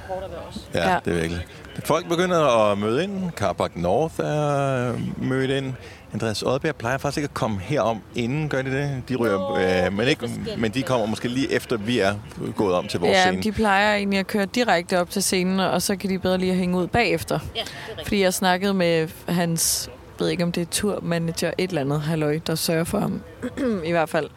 hårdt 0.08 0.24
at 0.24 0.30
være 0.30 0.40
også. 0.40 0.60
Ja, 0.74 0.80
ja, 0.80 0.92
Ja. 0.92 0.98
det 1.04 1.12
er 1.12 1.20
virkelig. 1.20 1.46
Folk 1.84 2.08
begynder 2.08 2.70
at 2.70 2.78
møde 2.78 3.04
ind. 3.04 3.30
Carpark 3.36 3.76
North 3.76 4.14
er 4.20 4.92
mødt 5.16 5.50
ind. 5.50 5.72
Andreas 6.12 6.42
Oddbjerg 6.42 6.76
plejer 6.76 6.98
faktisk 6.98 7.18
ikke 7.18 7.26
at 7.26 7.34
komme 7.34 7.60
herom 7.60 8.00
inden, 8.14 8.48
gør 8.48 8.62
de 8.62 8.70
det? 8.70 9.02
De 9.08 9.16
ryger, 9.16 9.38
Nå, 9.38 9.58
øh, 9.86 9.92
men, 9.92 9.98
det 9.98 10.06
er 10.06 10.08
ikke, 10.08 10.30
men 10.58 10.70
de 10.74 10.82
kommer 10.82 11.06
måske 11.06 11.28
lige 11.28 11.52
efter, 11.52 11.76
vi 11.76 11.98
er 11.98 12.14
gået 12.56 12.74
om 12.74 12.86
til 12.88 13.00
vores 13.00 13.12
Ja, 13.12 13.22
scene. 13.26 13.42
de 13.42 13.52
plejer 13.52 13.94
egentlig 13.96 14.18
at 14.18 14.26
køre 14.26 14.44
direkte 14.46 15.00
op 15.00 15.10
til 15.10 15.22
scenen, 15.22 15.60
og 15.60 15.82
så 15.82 15.96
kan 15.96 16.10
de 16.10 16.18
bedre 16.18 16.38
lige 16.38 16.52
at 16.52 16.58
hænge 16.58 16.76
ud 16.78 16.86
bagefter. 16.86 17.38
Ja, 17.56 17.60
det 17.60 17.68
er 17.68 17.88
rigtigt. 17.90 18.06
Fordi 18.08 18.20
jeg 18.22 18.34
snakkede 18.34 18.74
med 18.74 19.08
hans, 19.28 19.90
jeg 20.18 20.24
ved 20.24 20.28
ikke 20.28 20.42
om 20.44 20.52
det 20.52 20.60
er 20.60 20.66
turmanager, 20.70 21.50
et 21.58 21.68
eller 21.68 21.80
andet 21.80 22.00
halløj, 22.00 22.38
der 22.46 22.54
sørger 22.54 22.84
for 22.84 22.98
ham. 22.98 23.22
I 23.84 23.90
hvert 23.90 24.08
fald. 24.08 24.28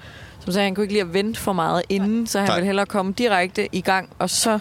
Som 0.48 0.52
sagde, 0.54 0.66
han 0.66 0.76
kunne 0.76 0.84
ikke 0.84 0.94
lide 0.94 1.02
at 1.02 1.14
vente 1.14 1.40
for 1.40 1.54
meget 1.54 1.84
inden, 1.90 2.28
så 2.28 2.40
han 2.40 2.48
Nej. 2.48 2.56
ville 2.56 2.66
hellere 2.66 2.86
komme 2.86 3.12
direkte 3.18 3.68
i 3.72 3.82
gang, 3.82 4.10
og 4.20 4.30
så 4.30 4.60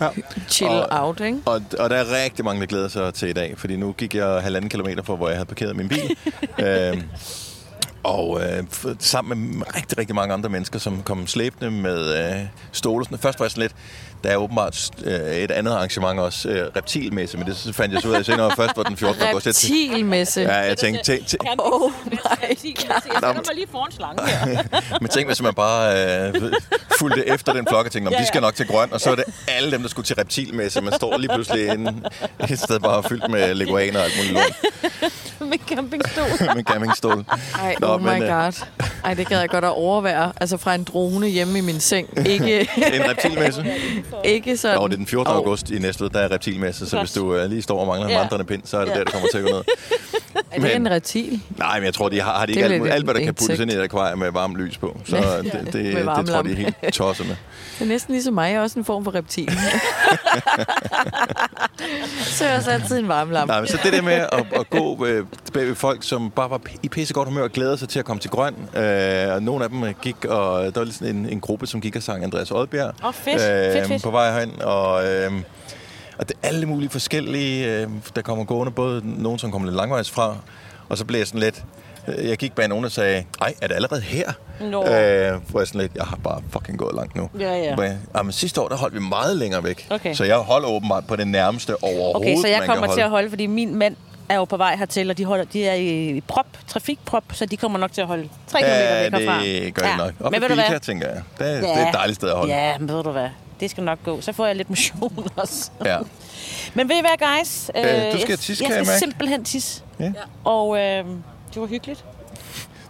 Ja. 0.00 0.08
chill 0.48 0.70
Og- 0.70 0.88
out, 0.90 1.20
ikke? 1.20 1.38
Og, 1.46 1.62
og 1.78 1.90
der 1.90 1.96
er 1.96 2.24
rigtig 2.24 2.44
mange, 2.44 2.60
der 2.60 2.66
glæder 2.66 2.88
sig 2.88 3.14
til 3.14 3.28
i 3.28 3.32
dag, 3.32 3.54
fordi 3.58 3.76
nu 3.76 3.92
gik 3.92 4.14
jeg 4.14 4.26
halvanden 4.42 4.70
kilometer 4.70 5.02
fra, 5.02 5.14
hvor 5.14 5.28
jeg 5.28 5.36
havde 5.36 5.46
parkeret 5.46 5.76
min 5.76 5.88
bil. 5.88 6.16
øhm, 6.66 7.02
Og 8.04 8.40
øh, 8.42 8.64
sammen 8.98 9.58
med 9.58 9.76
rigtig, 9.76 9.98
rigtig 9.98 10.14
mange 10.16 10.34
andre 10.34 10.48
mennesker, 10.48 10.78
som 10.78 11.02
kom 11.02 11.26
slæbende 11.26 11.70
med 11.70 12.30
øh, 12.34 12.40
stole. 12.72 13.04
Først 13.20 13.38
var 13.40 13.44
jeg 13.46 13.50
sådan 13.50 13.60
lidt, 13.62 13.74
der 14.24 14.30
er 14.30 14.36
åbenbart 14.36 14.90
øh, 15.04 15.36
et 15.36 15.50
andet 15.50 15.72
arrangement 15.72 16.20
også, 16.20 16.48
øh, 16.48 16.70
reptilmesse, 16.76 17.38
men 17.38 17.46
det 17.46 17.56
så 17.56 17.72
fandt 17.72 17.94
jeg 17.94 18.02
så 18.02 18.08
ud 18.08 18.14
af 18.14 18.24
senere. 18.24 18.50
Først 18.56 18.76
var 18.76 18.82
den 18.82 18.96
14. 18.96 19.22
august. 19.22 19.46
Jeg 19.46 19.54
Reptilmesse. 19.54 20.40
Ja, 20.40 20.54
jeg 20.56 20.76
tænkte, 20.78 21.02
tænk, 21.04 21.26
tænk, 21.26 21.42
Oh 21.58 21.90
my 22.06 22.18
Jeg 22.48 22.56
sætter 22.58 23.32
mig 23.32 23.42
lige 23.54 23.66
foran 23.70 23.92
slangen 23.92 24.28
her. 24.28 24.62
men 25.00 25.08
tænk, 25.08 25.26
hvis 25.28 25.42
man 25.42 25.54
bare 25.54 25.94
øh, 26.28 26.34
fulgte 26.98 27.28
efter 27.28 27.52
den 27.52 27.66
flok 27.68 27.86
og 27.86 27.92
tænkte, 27.92 28.08
om 28.08 28.14
de 28.20 28.26
skal 28.26 28.40
nok 28.40 28.54
til 28.54 28.66
grøn, 28.66 28.92
og 28.92 29.00
så 29.00 29.10
er 29.10 29.14
det 29.14 29.24
alle 29.48 29.70
dem, 29.70 29.82
der 29.82 29.88
skulle 29.88 30.06
til 30.06 30.16
reptilmesse. 30.16 30.80
Man 30.80 30.92
står 30.92 31.18
lige 31.18 31.30
pludselig 31.34 31.68
inde, 31.68 32.02
et 32.50 32.58
sted 32.58 32.80
bare 32.80 33.02
fyldt 33.02 33.30
med 33.30 33.54
leguaner 33.54 33.98
og 33.98 34.04
alt 34.04 34.14
muligt 34.16 34.32
lort 34.34 34.52
Med 35.50 35.58
campingstol. 35.68 36.54
med 36.56 36.64
campingstol. 36.64 37.24
Ej, 37.62 37.74
Nå, 37.80 37.86
oh 37.86 38.00
my 38.02 38.08
men, 38.08 38.22
øh, 38.22 38.28
god. 38.28 38.64
Ej, 39.04 39.14
det 39.14 39.28
gad 39.28 39.38
jeg 39.40 39.48
godt 39.48 39.64
at 39.64 39.70
overvære. 39.70 40.32
Altså 40.40 40.56
fra 40.56 40.74
en 40.74 40.84
drone 40.84 41.26
hjemme 41.26 41.58
i 41.58 41.60
min 41.60 41.80
seng. 41.80 42.08
Ikke, 42.26 42.60
En 42.60 43.10
reptilmesse? 43.10 43.66
Ikke 44.24 44.56
sådan... 44.56 44.78
Nå, 44.78 44.86
det 44.86 44.92
er 44.92 44.96
den 44.96 45.06
14. 45.06 45.30
Åh, 45.32 45.36
august 45.36 45.70
i 45.70 45.78
Næstved, 45.78 46.10
der 46.10 46.20
er 46.20 46.30
reptilmesse, 46.30 46.86
så 46.88 46.96
Godt. 46.96 47.08
hvis 47.08 47.12
du 47.12 47.34
uh, 47.44 47.50
lige 47.50 47.62
står 47.62 47.80
og 47.80 47.86
mangler 47.86 48.06
en 48.06 48.12
Ja. 48.12 48.18
vandrende 48.18 48.44
pind, 48.44 48.62
så 48.64 48.76
er 48.76 48.84
det 48.84 48.90
Ja. 48.90 48.98
der, 48.98 49.04
det 49.04 49.12
kommer 49.12 49.28
til 49.28 49.38
at 49.38 49.44
gå 49.44 49.50
ned. 49.50 49.62
Er 50.50 50.60
det 50.60 50.76
en 50.76 50.90
reptil? 50.90 51.40
Nej, 51.58 51.78
men 51.78 51.84
jeg 51.84 51.94
tror, 51.94 52.08
de 52.08 52.20
har, 52.20 52.32
har 52.38 52.46
de 52.46 52.52
ikke 52.52 52.64
alt, 52.64 52.88
alt, 52.92 53.04
hvad 53.04 53.14
der 53.14 53.20
kan 53.20 53.34
puttes 53.34 53.60
ind 53.60 53.70
i 53.70 53.74
et 53.74 53.80
akvarium 53.82 54.18
med 54.18 54.30
varmt 54.32 54.56
lys 54.56 54.78
på. 54.78 54.96
Så 55.04 55.16
Ja. 55.22 55.36
det, 55.38 55.52
det, 55.52 55.72
det, 55.72 55.94
det 56.16 56.26
tror 56.26 56.42
de 56.42 56.50
er 56.52 56.56
helt 56.56 56.76
tosset 56.92 57.26
med. 57.26 57.36
Det 57.78 57.84
er 57.84 57.88
næsten 57.88 58.12
ligesom 58.12 58.34
mig. 58.34 58.50
Jeg 58.50 58.56
er 58.58 58.60
også 58.62 58.78
en 58.78 58.84
form 58.84 59.04
for 59.04 59.14
reptil. 59.14 59.48
så 62.18 62.44
er 62.44 62.48
jeg 62.48 62.56
også 62.58 62.70
altid 62.70 62.98
en 62.98 63.08
varmlampe. 63.08 63.52
Nej, 63.52 63.60
men 63.60 63.68
så 63.68 63.78
det 63.84 63.92
der 63.92 64.02
med 64.02 64.12
at, 64.12 64.44
at 64.60 64.70
gå 64.70 65.06
øh, 65.06 65.26
bag 65.54 65.66
ved 65.66 65.74
folk, 65.74 65.98
som 66.02 66.30
bare 66.30 66.50
var 66.50 66.60
i 66.82 66.88
pissegodt 66.88 67.28
humør 67.28 67.42
og 67.42 67.50
glæder 67.50 67.76
sig 67.76 67.88
til 67.88 67.98
at 67.98 68.04
komme 68.04 68.20
til 68.20 68.30
grøn. 68.30 68.54
Øh, 68.76 69.34
og 69.34 69.42
nogle 69.42 69.64
af 69.64 69.70
dem 69.70 69.84
gik, 70.02 70.24
og 70.24 70.64
der 70.64 70.70
var 70.74 70.84
lige 70.84 70.94
sådan 70.94 71.16
en, 71.16 71.28
en 71.28 71.40
gruppe, 71.40 71.66
som 71.66 71.80
gik 71.80 71.96
og 71.96 72.02
sang 72.02 72.24
Andreas 72.24 72.50
Oddbjerg. 72.50 72.94
Åh, 73.04 73.12
fedt. 73.14 73.40
Fedt, 73.40 73.88
fedt. 73.88 74.01
På 74.02 74.10
vej 74.10 74.40
hen, 74.40 74.62
og... 74.62 75.06
Øh, 75.06 75.32
og 76.18 76.28
det 76.28 76.36
er 76.42 76.48
alle 76.48 76.66
mulige 76.66 76.90
forskellige, 76.90 77.66
øh, 77.80 77.88
der 78.16 78.22
kommer 78.22 78.44
gående, 78.44 78.72
både 78.72 79.02
nogen, 79.22 79.38
som 79.38 79.52
kommer 79.52 79.68
lidt 79.68 79.76
langvejs 79.76 80.10
fra, 80.10 80.36
og 80.88 80.98
så 80.98 81.04
blev 81.04 81.18
jeg 81.20 81.26
sådan 81.26 81.40
lidt... 81.40 81.64
øh, 82.08 82.28
Jeg 82.28 82.36
gik 82.36 82.52
bag 82.54 82.68
nogen, 82.68 82.84
der 82.84 82.90
sagde, 82.90 83.24
ej, 83.40 83.54
er 83.62 83.66
det 83.68 83.74
allerede 83.74 84.00
her? 84.00 84.32
Nå. 84.60 84.82
Øh, 84.86 85.40
hvor 85.48 85.60
jeg 85.60 85.66
sådan 85.68 85.80
lidt, 85.80 85.92
jeg 85.94 86.04
har 86.04 86.16
bare 86.24 86.42
fucking 86.50 86.78
gået 86.78 86.94
langt 86.94 87.16
nu. 87.16 87.30
Ja, 87.40 87.54
ja. 87.56 87.76
Men, 87.76 87.92
ah, 88.14 88.24
men 88.24 88.32
sidste 88.32 88.60
år, 88.60 88.68
der 88.68 88.76
holdt 88.76 88.94
vi 88.94 89.00
meget 89.00 89.36
længere 89.36 89.64
væk. 89.64 89.86
Okay. 89.90 90.14
Så 90.14 90.24
jeg 90.24 90.36
holder 90.36 90.68
åbenbart 90.68 91.06
på 91.06 91.16
det 91.16 91.26
nærmeste 91.28 91.84
overhovedet, 91.84 92.16
Okay, 92.16 92.36
så 92.40 92.48
jeg 92.48 92.62
kommer 92.66 92.94
til 92.94 93.00
at 93.00 93.10
holde. 93.10 93.28
fordi 93.30 93.46
min 93.46 93.74
mand 93.74 93.96
er 94.28 94.36
jo 94.36 94.44
på 94.44 94.56
vej 94.56 94.76
hertil, 94.76 95.10
og 95.10 95.18
de, 95.18 95.24
holder, 95.24 95.44
de 95.44 95.64
er 95.66 95.74
i 95.74 96.22
prop, 96.28 96.46
trafikprop, 96.68 97.24
så 97.32 97.46
de 97.46 97.56
kommer 97.56 97.78
nok 97.78 97.92
til 97.92 98.00
at 98.00 98.06
holde 98.06 98.28
3 98.46 98.58
km 98.60 98.66
Ja, 98.66 99.02
væk 99.02 99.12
herfra. 99.12 99.42
det 99.44 99.74
gør 99.74 99.86
ja. 99.86 99.96
nok. 99.96 100.12
Op 100.20 100.32
Men 100.32 100.40
ved 100.40 100.48
du 100.48 100.54
hvad? 100.54 100.80
Tænker 100.80 101.08
jeg. 101.08 101.22
Det, 101.38 101.46
er, 101.56 101.60
det 101.60 101.70
er 101.82 101.88
et 101.88 101.94
dejligt 101.94 102.16
sted 102.16 102.28
at 102.28 102.36
holde. 102.36 102.52
Ja, 102.54 102.78
men 102.78 102.88
ved 102.88 103.02
du 103.02 103.10
hvad? 103.10 103.28
Det 103.60 103.70
skal 103.70 103.84
nok 103.84 103.98
gå. 104.04 104.20
Så 104.20 104.32
får 104.32 104.46
jeg 104.46 104.56
lidt 104.56 104.68
motion 104.70 105.28
også. 105.36 105.70
Ja. 105.84 105.98
Men 106.74 106.88
ved 106.88 106.96
I 106.96 107.00
hvad, 107.00 107.28
guys? 107.38 107.70
Øh, 107.76 108.12
du 108.12 108.18
skal 108.18 108.30
jeg, 108.30 108.38
tisse, 108.38 108.64
jeg 108.64 108.70
kan 108.70 108.78
jeg 108.78 108.86
skal 108.86 108.98
simpelthen 108.98 109.44
tisse. 109.44 109.82
Ja. 110.00 110.12
Og 110.44 110.76
øh, 110.78 111.04
det 111.54 111.60
var 111.60 111.66
hyggeligt. 111.66 112.04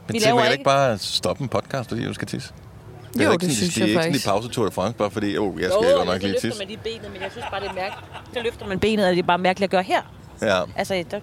Men 0.06 0.14
Vi 0.14 0.18
laver 0.18 0.40
ikke- 0.42 0.52
ikke 0.52 0.64
bare 0.64 0.98
stoppe 0.98 1.42
en 1.42 1.48
podcast, 1.48 1.88
fordi 1.88 2.04
du 2.04 2.14
skal 2.14 2.28
tisse? 2.28 2.52
Det 3.12 3.20
er 3.20 3.24
Jo, 3.26 3.32
ikke 3.32 3.46
det 3.46 3.54
sådan, 3.54 3.56
synes 3.56 3.74
det 3.74 3.80
jeg 3.80 3.84
er 3.84 3.88
ikke 3.88 4.00
faktisk. 4.02 4.24
sådan, 4.24 4.36
de 4.38 4.42
pause 4.42 4.54
Tour 4.54 4.66
de 4.66 4.72
France, 4.72 4.98
bare 4.98 5.10
fordi, 5.10 5.38
oh, 5.38 5.60
jeg 5.60 5.70
skal 5.80 5.94
godt 5.96 6.06
nok 6.08 6.22
lige 6.22 6.34
tisse. 6.40 6.58
man 6.58 6.66
lige 6.68 6.78
benet, 6.84 7.12
men 7.12 7.22
jeg 7.22 7.30
synes 7.32 7.46
bare, 7.50 7.60
det 7.60 7.68
er 7.68 7.74
mærkeligt. 7.74 8.06
Så 8.34 8.40
løfter 8.42 8.66
man 8.66 8.78
benet, 8.78 9.04
og 9.06 9.10
det 9.12 9.18
er 9.18 9.22
bare 9.22 9.38
mærkeligt 9.38 9.66
at 9.68 9.70
gøre 9.70 9.82
her. 9.82 10.02
Ja. 10.42 10.62
Altså, 10.76 11.04
der, 11.10 11.20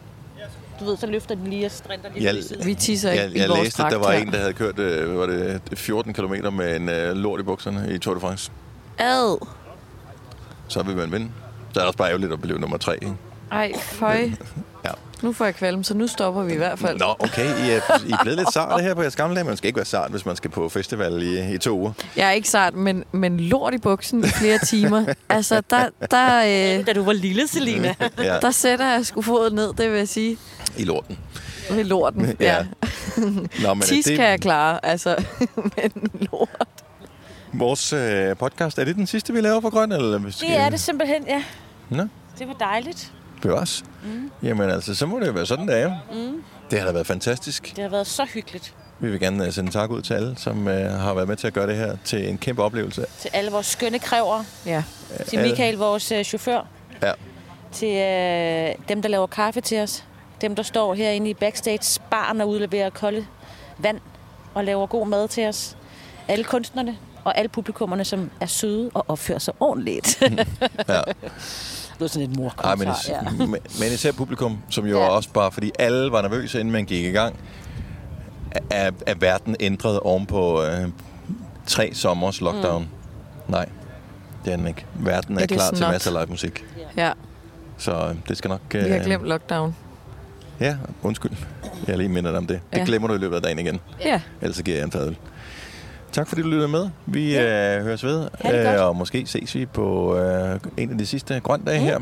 du 0.79 0.85
ved, 0.85 0.97
så 0.97 1.07
løfter 1.07 1.35
den 1.35 1.47
lige 1.47 1.65
og 1.65 1.71
strinter 1.71 2.09
lige 2.15 2.25
Jeg. 2.25 2.65
Vi 2.65 2.73
tisser 2.75 3.11
ikke 3.11 3.23
jeg, 3.23 3.35
i 3.35 3.39
jeg 3.39 3.49
vores 3.49 3.63
læste, 3.63 3.83
at 3.83 3.91
der 3.91 3.97
var 3.97 4.11
her. 4.11 4.19
en, 4.21 4.31
der 4.31 4.37
havde 4.39 4.53
kørt 4.53 4.79
øh, 4.79 5.19
var 5.19 5.25
det 5.25 5.61
14 5.73 6.13
km 6.13 6.33
med 6.51 6.75
en 6.75 6.89
øh, 6.89 7.11
lort 7.15 7.39
i 7.39 7.43
bukserne 7.43 7.93
i 7.93 7.97
Tour 7.97 8.13
de 8.15 8.21
France. 8.21 8.51
Ad. 8.99 9.47
Så 10.67 10.83
vil 10.83 10.95
man 10.97 11.11
vinde. 11.11 11.29
Så 11.73 11.79
er 11.79 11.81
det 11.83 11.87
også 11.87 11.97
bare 11.97 12.07
ærgerligt 12.09 12.33
at 12.33 12.41
blive 12.41 12.59
nummer 12.59 12.77
tre. 12.77 12.93
Ikke? 12.93 13.13
Ej, 13.51 13.71
føj. 13.79 14.29
Ja. 14.85 14.91
Nu 15.21 15.33
får 15.33 15.45
jeg 15.45 15.55
kvalm, 15.55 15.83
så 15.83 15.93
nu 15.93 16.07
stopper 16.07 16.43
vi 16.43 16.53
i 16.53 16.57
hvert 16.57 16.79
fald. 16.79 16.99
Nå, 16.99 17.05
okay. 17.19 17.45
I 17.45 17.69
er, 17.71 18.05
I 18.07 18.11
er 18.11 18.17
blevet 18.21 18.37
lidt 18.39 18.53
sarte 18.53 18.83
her 18.83 18.93
på 18.93 19.01
jeres 19.01 19.15
gamle 19.15 19.35
dage. 19.35 19.43
Man 19.45 19.57
skal 19.57 19.67
ikke 19.67 19.77
være 19.77 19.85
sart, 19.85 20.11
hvis 20.11 20.25
man 20.25 20.35
skal 20.35 20.49
på 20.51 20.69
festival 20.69 21.21
i, 21.23 21.53
i 21.53 21.57
to 21.57 21.79
uger. 21.79 21.91
Jeg 22.15 22.27
er 22.27 22.31
ikke 22.31 22.49
sart, 22.49 22.73
men, 22.73 23.03
men 23.11 23.39
lort 23.39 23.73
i 23.73 23.77
buksen 23.77 24.23
i 24.23 24.27
flere 24.27 24.57
timer. 24.57 25.05
Altså, 25.29 25.61
der, 25.69 25.89
der, 26.11 26.39
øh, 26.79 26.85
Da 26.87 26.93
du 26.93 27.03
var 27.03 27.13
lille, 27.13 27.47
Selina. 27.47 27.95
Ja, 28.17 28.39
der 28.39 28.51
sætter 28.51 28.91
jeg 28.91 29.05
sgu 29.05 29.21
foden 29.21 29.55
ned, 29.55 29.73
det 29.73 29.91
vil 29.91 29.97
jeg 29.97 30.07
sige. 30.09 30.37
i 30.77 30.83
lorten. 30.83 31.17
Ved 31.71 31.83
lorten. 31.83 32.35
Ja. 32.39 32.55
Ja. 32.55 32.65
Nå, 33.63 33.73
men 33.73 33.81
Tis 33.81 34.05
det, 34.05 34.15
kan 34.17 34.25
jeg 34.25 34.41
klare, 34.41 34.85
altså. 34.85 35.25
men 35.55 36.11
lort. 36.31 36.49
Vores 37.53 37.93
øh, 37.93 38.35
podcast, 38.35 38.79
er 38.79 38.83
det 38.83 38.95
den 38.95 39.07
sidste, 39.07 39.33
vi 39.33 39.41
laver 39.41 39.59
på 39.59 39.69
Grøn? 39.69 39.91
Eller 39.91 40.31
skal... 40.31 40.47
Det 40.49 40.57
er 40.57 40.69
det 40.69 40.79
simpelthen, 40.79 41.27
ja. 41.27 41.43
Nå, 41.89 42.03
Det 42.39 42.47
var 42.47 42.53
dejligt. 42.53 43.11
bevares. 43.41 43.83
Mm. 44.03 44.31
Jamen 44.43 44.69
altså, 44.69 44.95
så 44.95 45.05
må 45.05 45.19
det 45.19 45.27
jo 45.27 45.31
være 45.31 45.45
sådan, 45.45 45.67
det 45.67 45.81
er. 45.81 45.95
Mm. 46.13 46.43
Det 46.71 46.79
har 46.79 46.85
da 46.85 46.91
været 46.93 47.07
fantastisk. 47.07 47.73
Det 47.75 47.83
har 47.83 47.89
været 47.89 48.07
så 48.07 48.25
hyggeligt. 48.33 48.73
Vi 48.99 49.09
vil 49.11 49.19
gerne 49.19 49.45
øh, 49.45 49.51
sende 49.53 49.71
tak 49.71 49.89
ud 49.89 50.01
til 50.01 50.13
alle, 50.13 50.37
som 50.37 50.67
øh, 50.67 50.91
har 50.91 51.13
været 51.13 51.27
med 51.27 51.35
til 51.35 51.47
at 51.47 51.53
gøre 51.53 51.67
det 51.67 51.75
her 51.75 51.97
til 52.03 52.29
en 52.29 52.37
kæmpe 52.37 52.63
oplevelse. 52.63 53.05
Til 53.19 53.29
alle 53.33 53.51
vores 53.51 53.65
skønne 53.65 53.99
kræver. 53.99 54.43
Ja. 54.65 54.83
Til 55.27 55.39
Michael, 55.39 55.77
vores 55.77 56.11
øh, 56.11 56.23
chauffør. 56.23 56.67
Ja. 57.03 57.11
Til 57.71 57.87
øh, 57.95 58.75
dem, 58.89 59.01
der 59.01 59.09
laver 59.09 59.27
kaffe 59.27 59.61
til 59.61 59.79
os. 59.79 60.03
Dem, 60.41 60.55
der 60.55 60.63
står 60.63 60.93
herinde 60.93 61.29
i 61.29 61.33
backstage 61.33 62.01
baren 62.11 62.41
og 62.41 62.49
udleverer 62.49 62.89
kolde 62.89 63.25
vand 63.77 63.99
og 64.53 64.63
laver 64.63 64.85
god 64.87 65.07
mad 65.07 65.27
til 65.27 65.45
os. 65.47 65.77
Alle 66.27 66.43
kunstnerne 66.43 66.97
og 67.29 67.37
alle 67.37 67.49
publikummerne, 67.49 68.05
som 68.05 68.29
er 68.41 68.45
søde 68.45 68.89
og 68.93 69.05
opfører 69.07 69.39
sig 69.39 69.53
ordentligt. 69.59 70.19
Ja. 70.87 71.01
det 71.93 71.99
var 71.99 72.07
sådan 72.07 72.29
et 72.29 72.37
mor 72.37 72.53
Ej, 72.63 72.75
men, 72.75 72.87
is- 72.87 73.09
ja. 73.09 73.21
men, 73.79 73.91
især 73.93 74.11
publikum, 74.11 74.57
som 74.69 74.85
jo 74.85 74.99
Ja. 74.99 75.07
også 75.09 75.29
bare, 75.29 75.51
fordi 75.51 75.71
alle 75.79 76.11
var 76.11 76.21
nervøse, 76.21 76.59
inden 76.59 76.71
man 76.71 76.85
gik 76.85 77.05
i 77.05 77.09
gang, 77.11 77.35
er, 78.69 78.91
er 79.07 79.15
verden 79.15 79.55
ændret 79.59 79.99
oven 79.99 80.25
på 80.25 80.63
øh, 80.63 80.87
tre 81.67 81.89
sommers 81.93 82.41
lockdown. 82.41 82.81
Mm. 82.83 83.51
Nej, 83.51 83.69
det 84.45 84.53
er 84.53 84.57
den 84.57 84.67
ikke. 84.67 84.85
Verden 84.95 85.37
er 85.37 85.41
is 85.41 85.47
klar 85.47 85.71
til 85.71 85.85
masser 85.87 86.17
af 86.17 86.25
live 86.25 86.31
musik. 86.31 86.65
ja, 86.97 87.11
Så 87.77 87.91
øh, 87.91 88.15
det 88.27 88.37
skal 88.37 88.49
nok... 88.49 88.61
vi 88.71 88.79
har 88.79 88.99
glemt 89.03 89.23
lockdown. 89.23 89.75
Ja, 90.59 90.77
undskyld. 91.03 91.31
Jeg 91.87 91.93
er 91.93 91.97
lige 91.97 92.09
mindet 92.09 92.35
om 92.35 92.47
det. 92.47 92.61
Det 92.73 92.77
Ja. 92.79 92.85
glemmer 92.85 93.07
du 93.07 93.13
i 93.13 93.17
løbet 93.17 93.35
af 93.35 93.41
dagen 93.41 93.59
igen. 93.59 93.79
Ja, 94.05 94.21
Ellers 94.41 94.55
så 94.57 94.63
giver 94.63 94.77
jeg 94.77 94.85
en 94.85 94.91
fadøl. 94.91 95.17
Tak 96.11 96.27
fordi 96.27 96.41
du 96.41 96.47
lyttede 96.47 96.67
med. 96.67 96.89
Vi 97.05 97.31
ja. 97.33 97.77
øh, 97.77 97.83
høres 97.83 98.03
ved. 98.03 98.27
Øh, 98.45 98.85
og 98.85 98.95
måske 98.95 99.27
ses 99.27 99.55
vi 99.55 99.65
på 99.65 100.17
øh, 100.17 100.59
en 100.77 100.91
af 100.91 100.97
de 100.97 101.05
sidste 101.05 101.39
grøndage 101.39 101.79
mm. 101.79 101.85
her. 101.85 101.99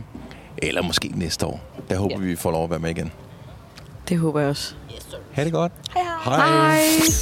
Eller 0.57 0.81
måske 0.81 1.11
næste 1.15 1.45
år. 1.45 1.59
Der 1.89 1.97
håber 1.97 2.15
Ja. 2.15 2.21
ja. 2.21 2.27
vi 2.27 2.35
får 2.35 2.51
lov 2.51 2.63
at 2.63 2.69
være 2.69 2.79
med 2.79 2.89
igen. 2.89 3.11
det 4.09 4.17
håber 4.19 4.39
jeg 4.39 4.49
også. 4.49 4.73
Ha' 5.33 5.43
det 5.43 5.51
godt. 5.53 5.71
Hej, 5.93 6.03
hej. 6.25 6.35
Hej. 6.35 6.79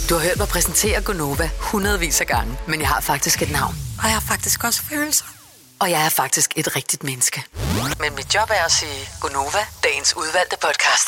Du 0.10 0.14
har 0.16 0.22
hørt 0.22 0.38
mig 0.38 0.48
præsentere 0.48 1.02
Gonova 1.02 1.50
hundredvis 1.60 2.22
af 2.22 2.28
gange, 2.28 2.58
men 2.68 2.80
jeg 2.80 2.88
har 2.88 3.02
faktisk 3.02 3.42
et 3.42 3.52
navn. 3.52 3.74
Og 4.00 4.04
jeg 4.04 4.14
har 4.14 4.20
faktisk 4.28 4.64
også 4.64 4.82
følelser. 4.82 5.26
Og 5.80 5.90
jeg 5.92 6.06
er 6.06 6.10
faktisk 6.10 6.54
et 6.56 6.76
rigtigt 6.76 7.04
menneske. 7.04 7.44
Men 8.00 8.16
mit 8.16 8.36
job 8.36 8.50
er 8.50 8.66
at 8.66 8.72
sige 8.72 9.10
Gonova, 9.22 9.64
dagens 9.84 10.18
udvalgte 10.18 10.56
podcast. 10.62 11.08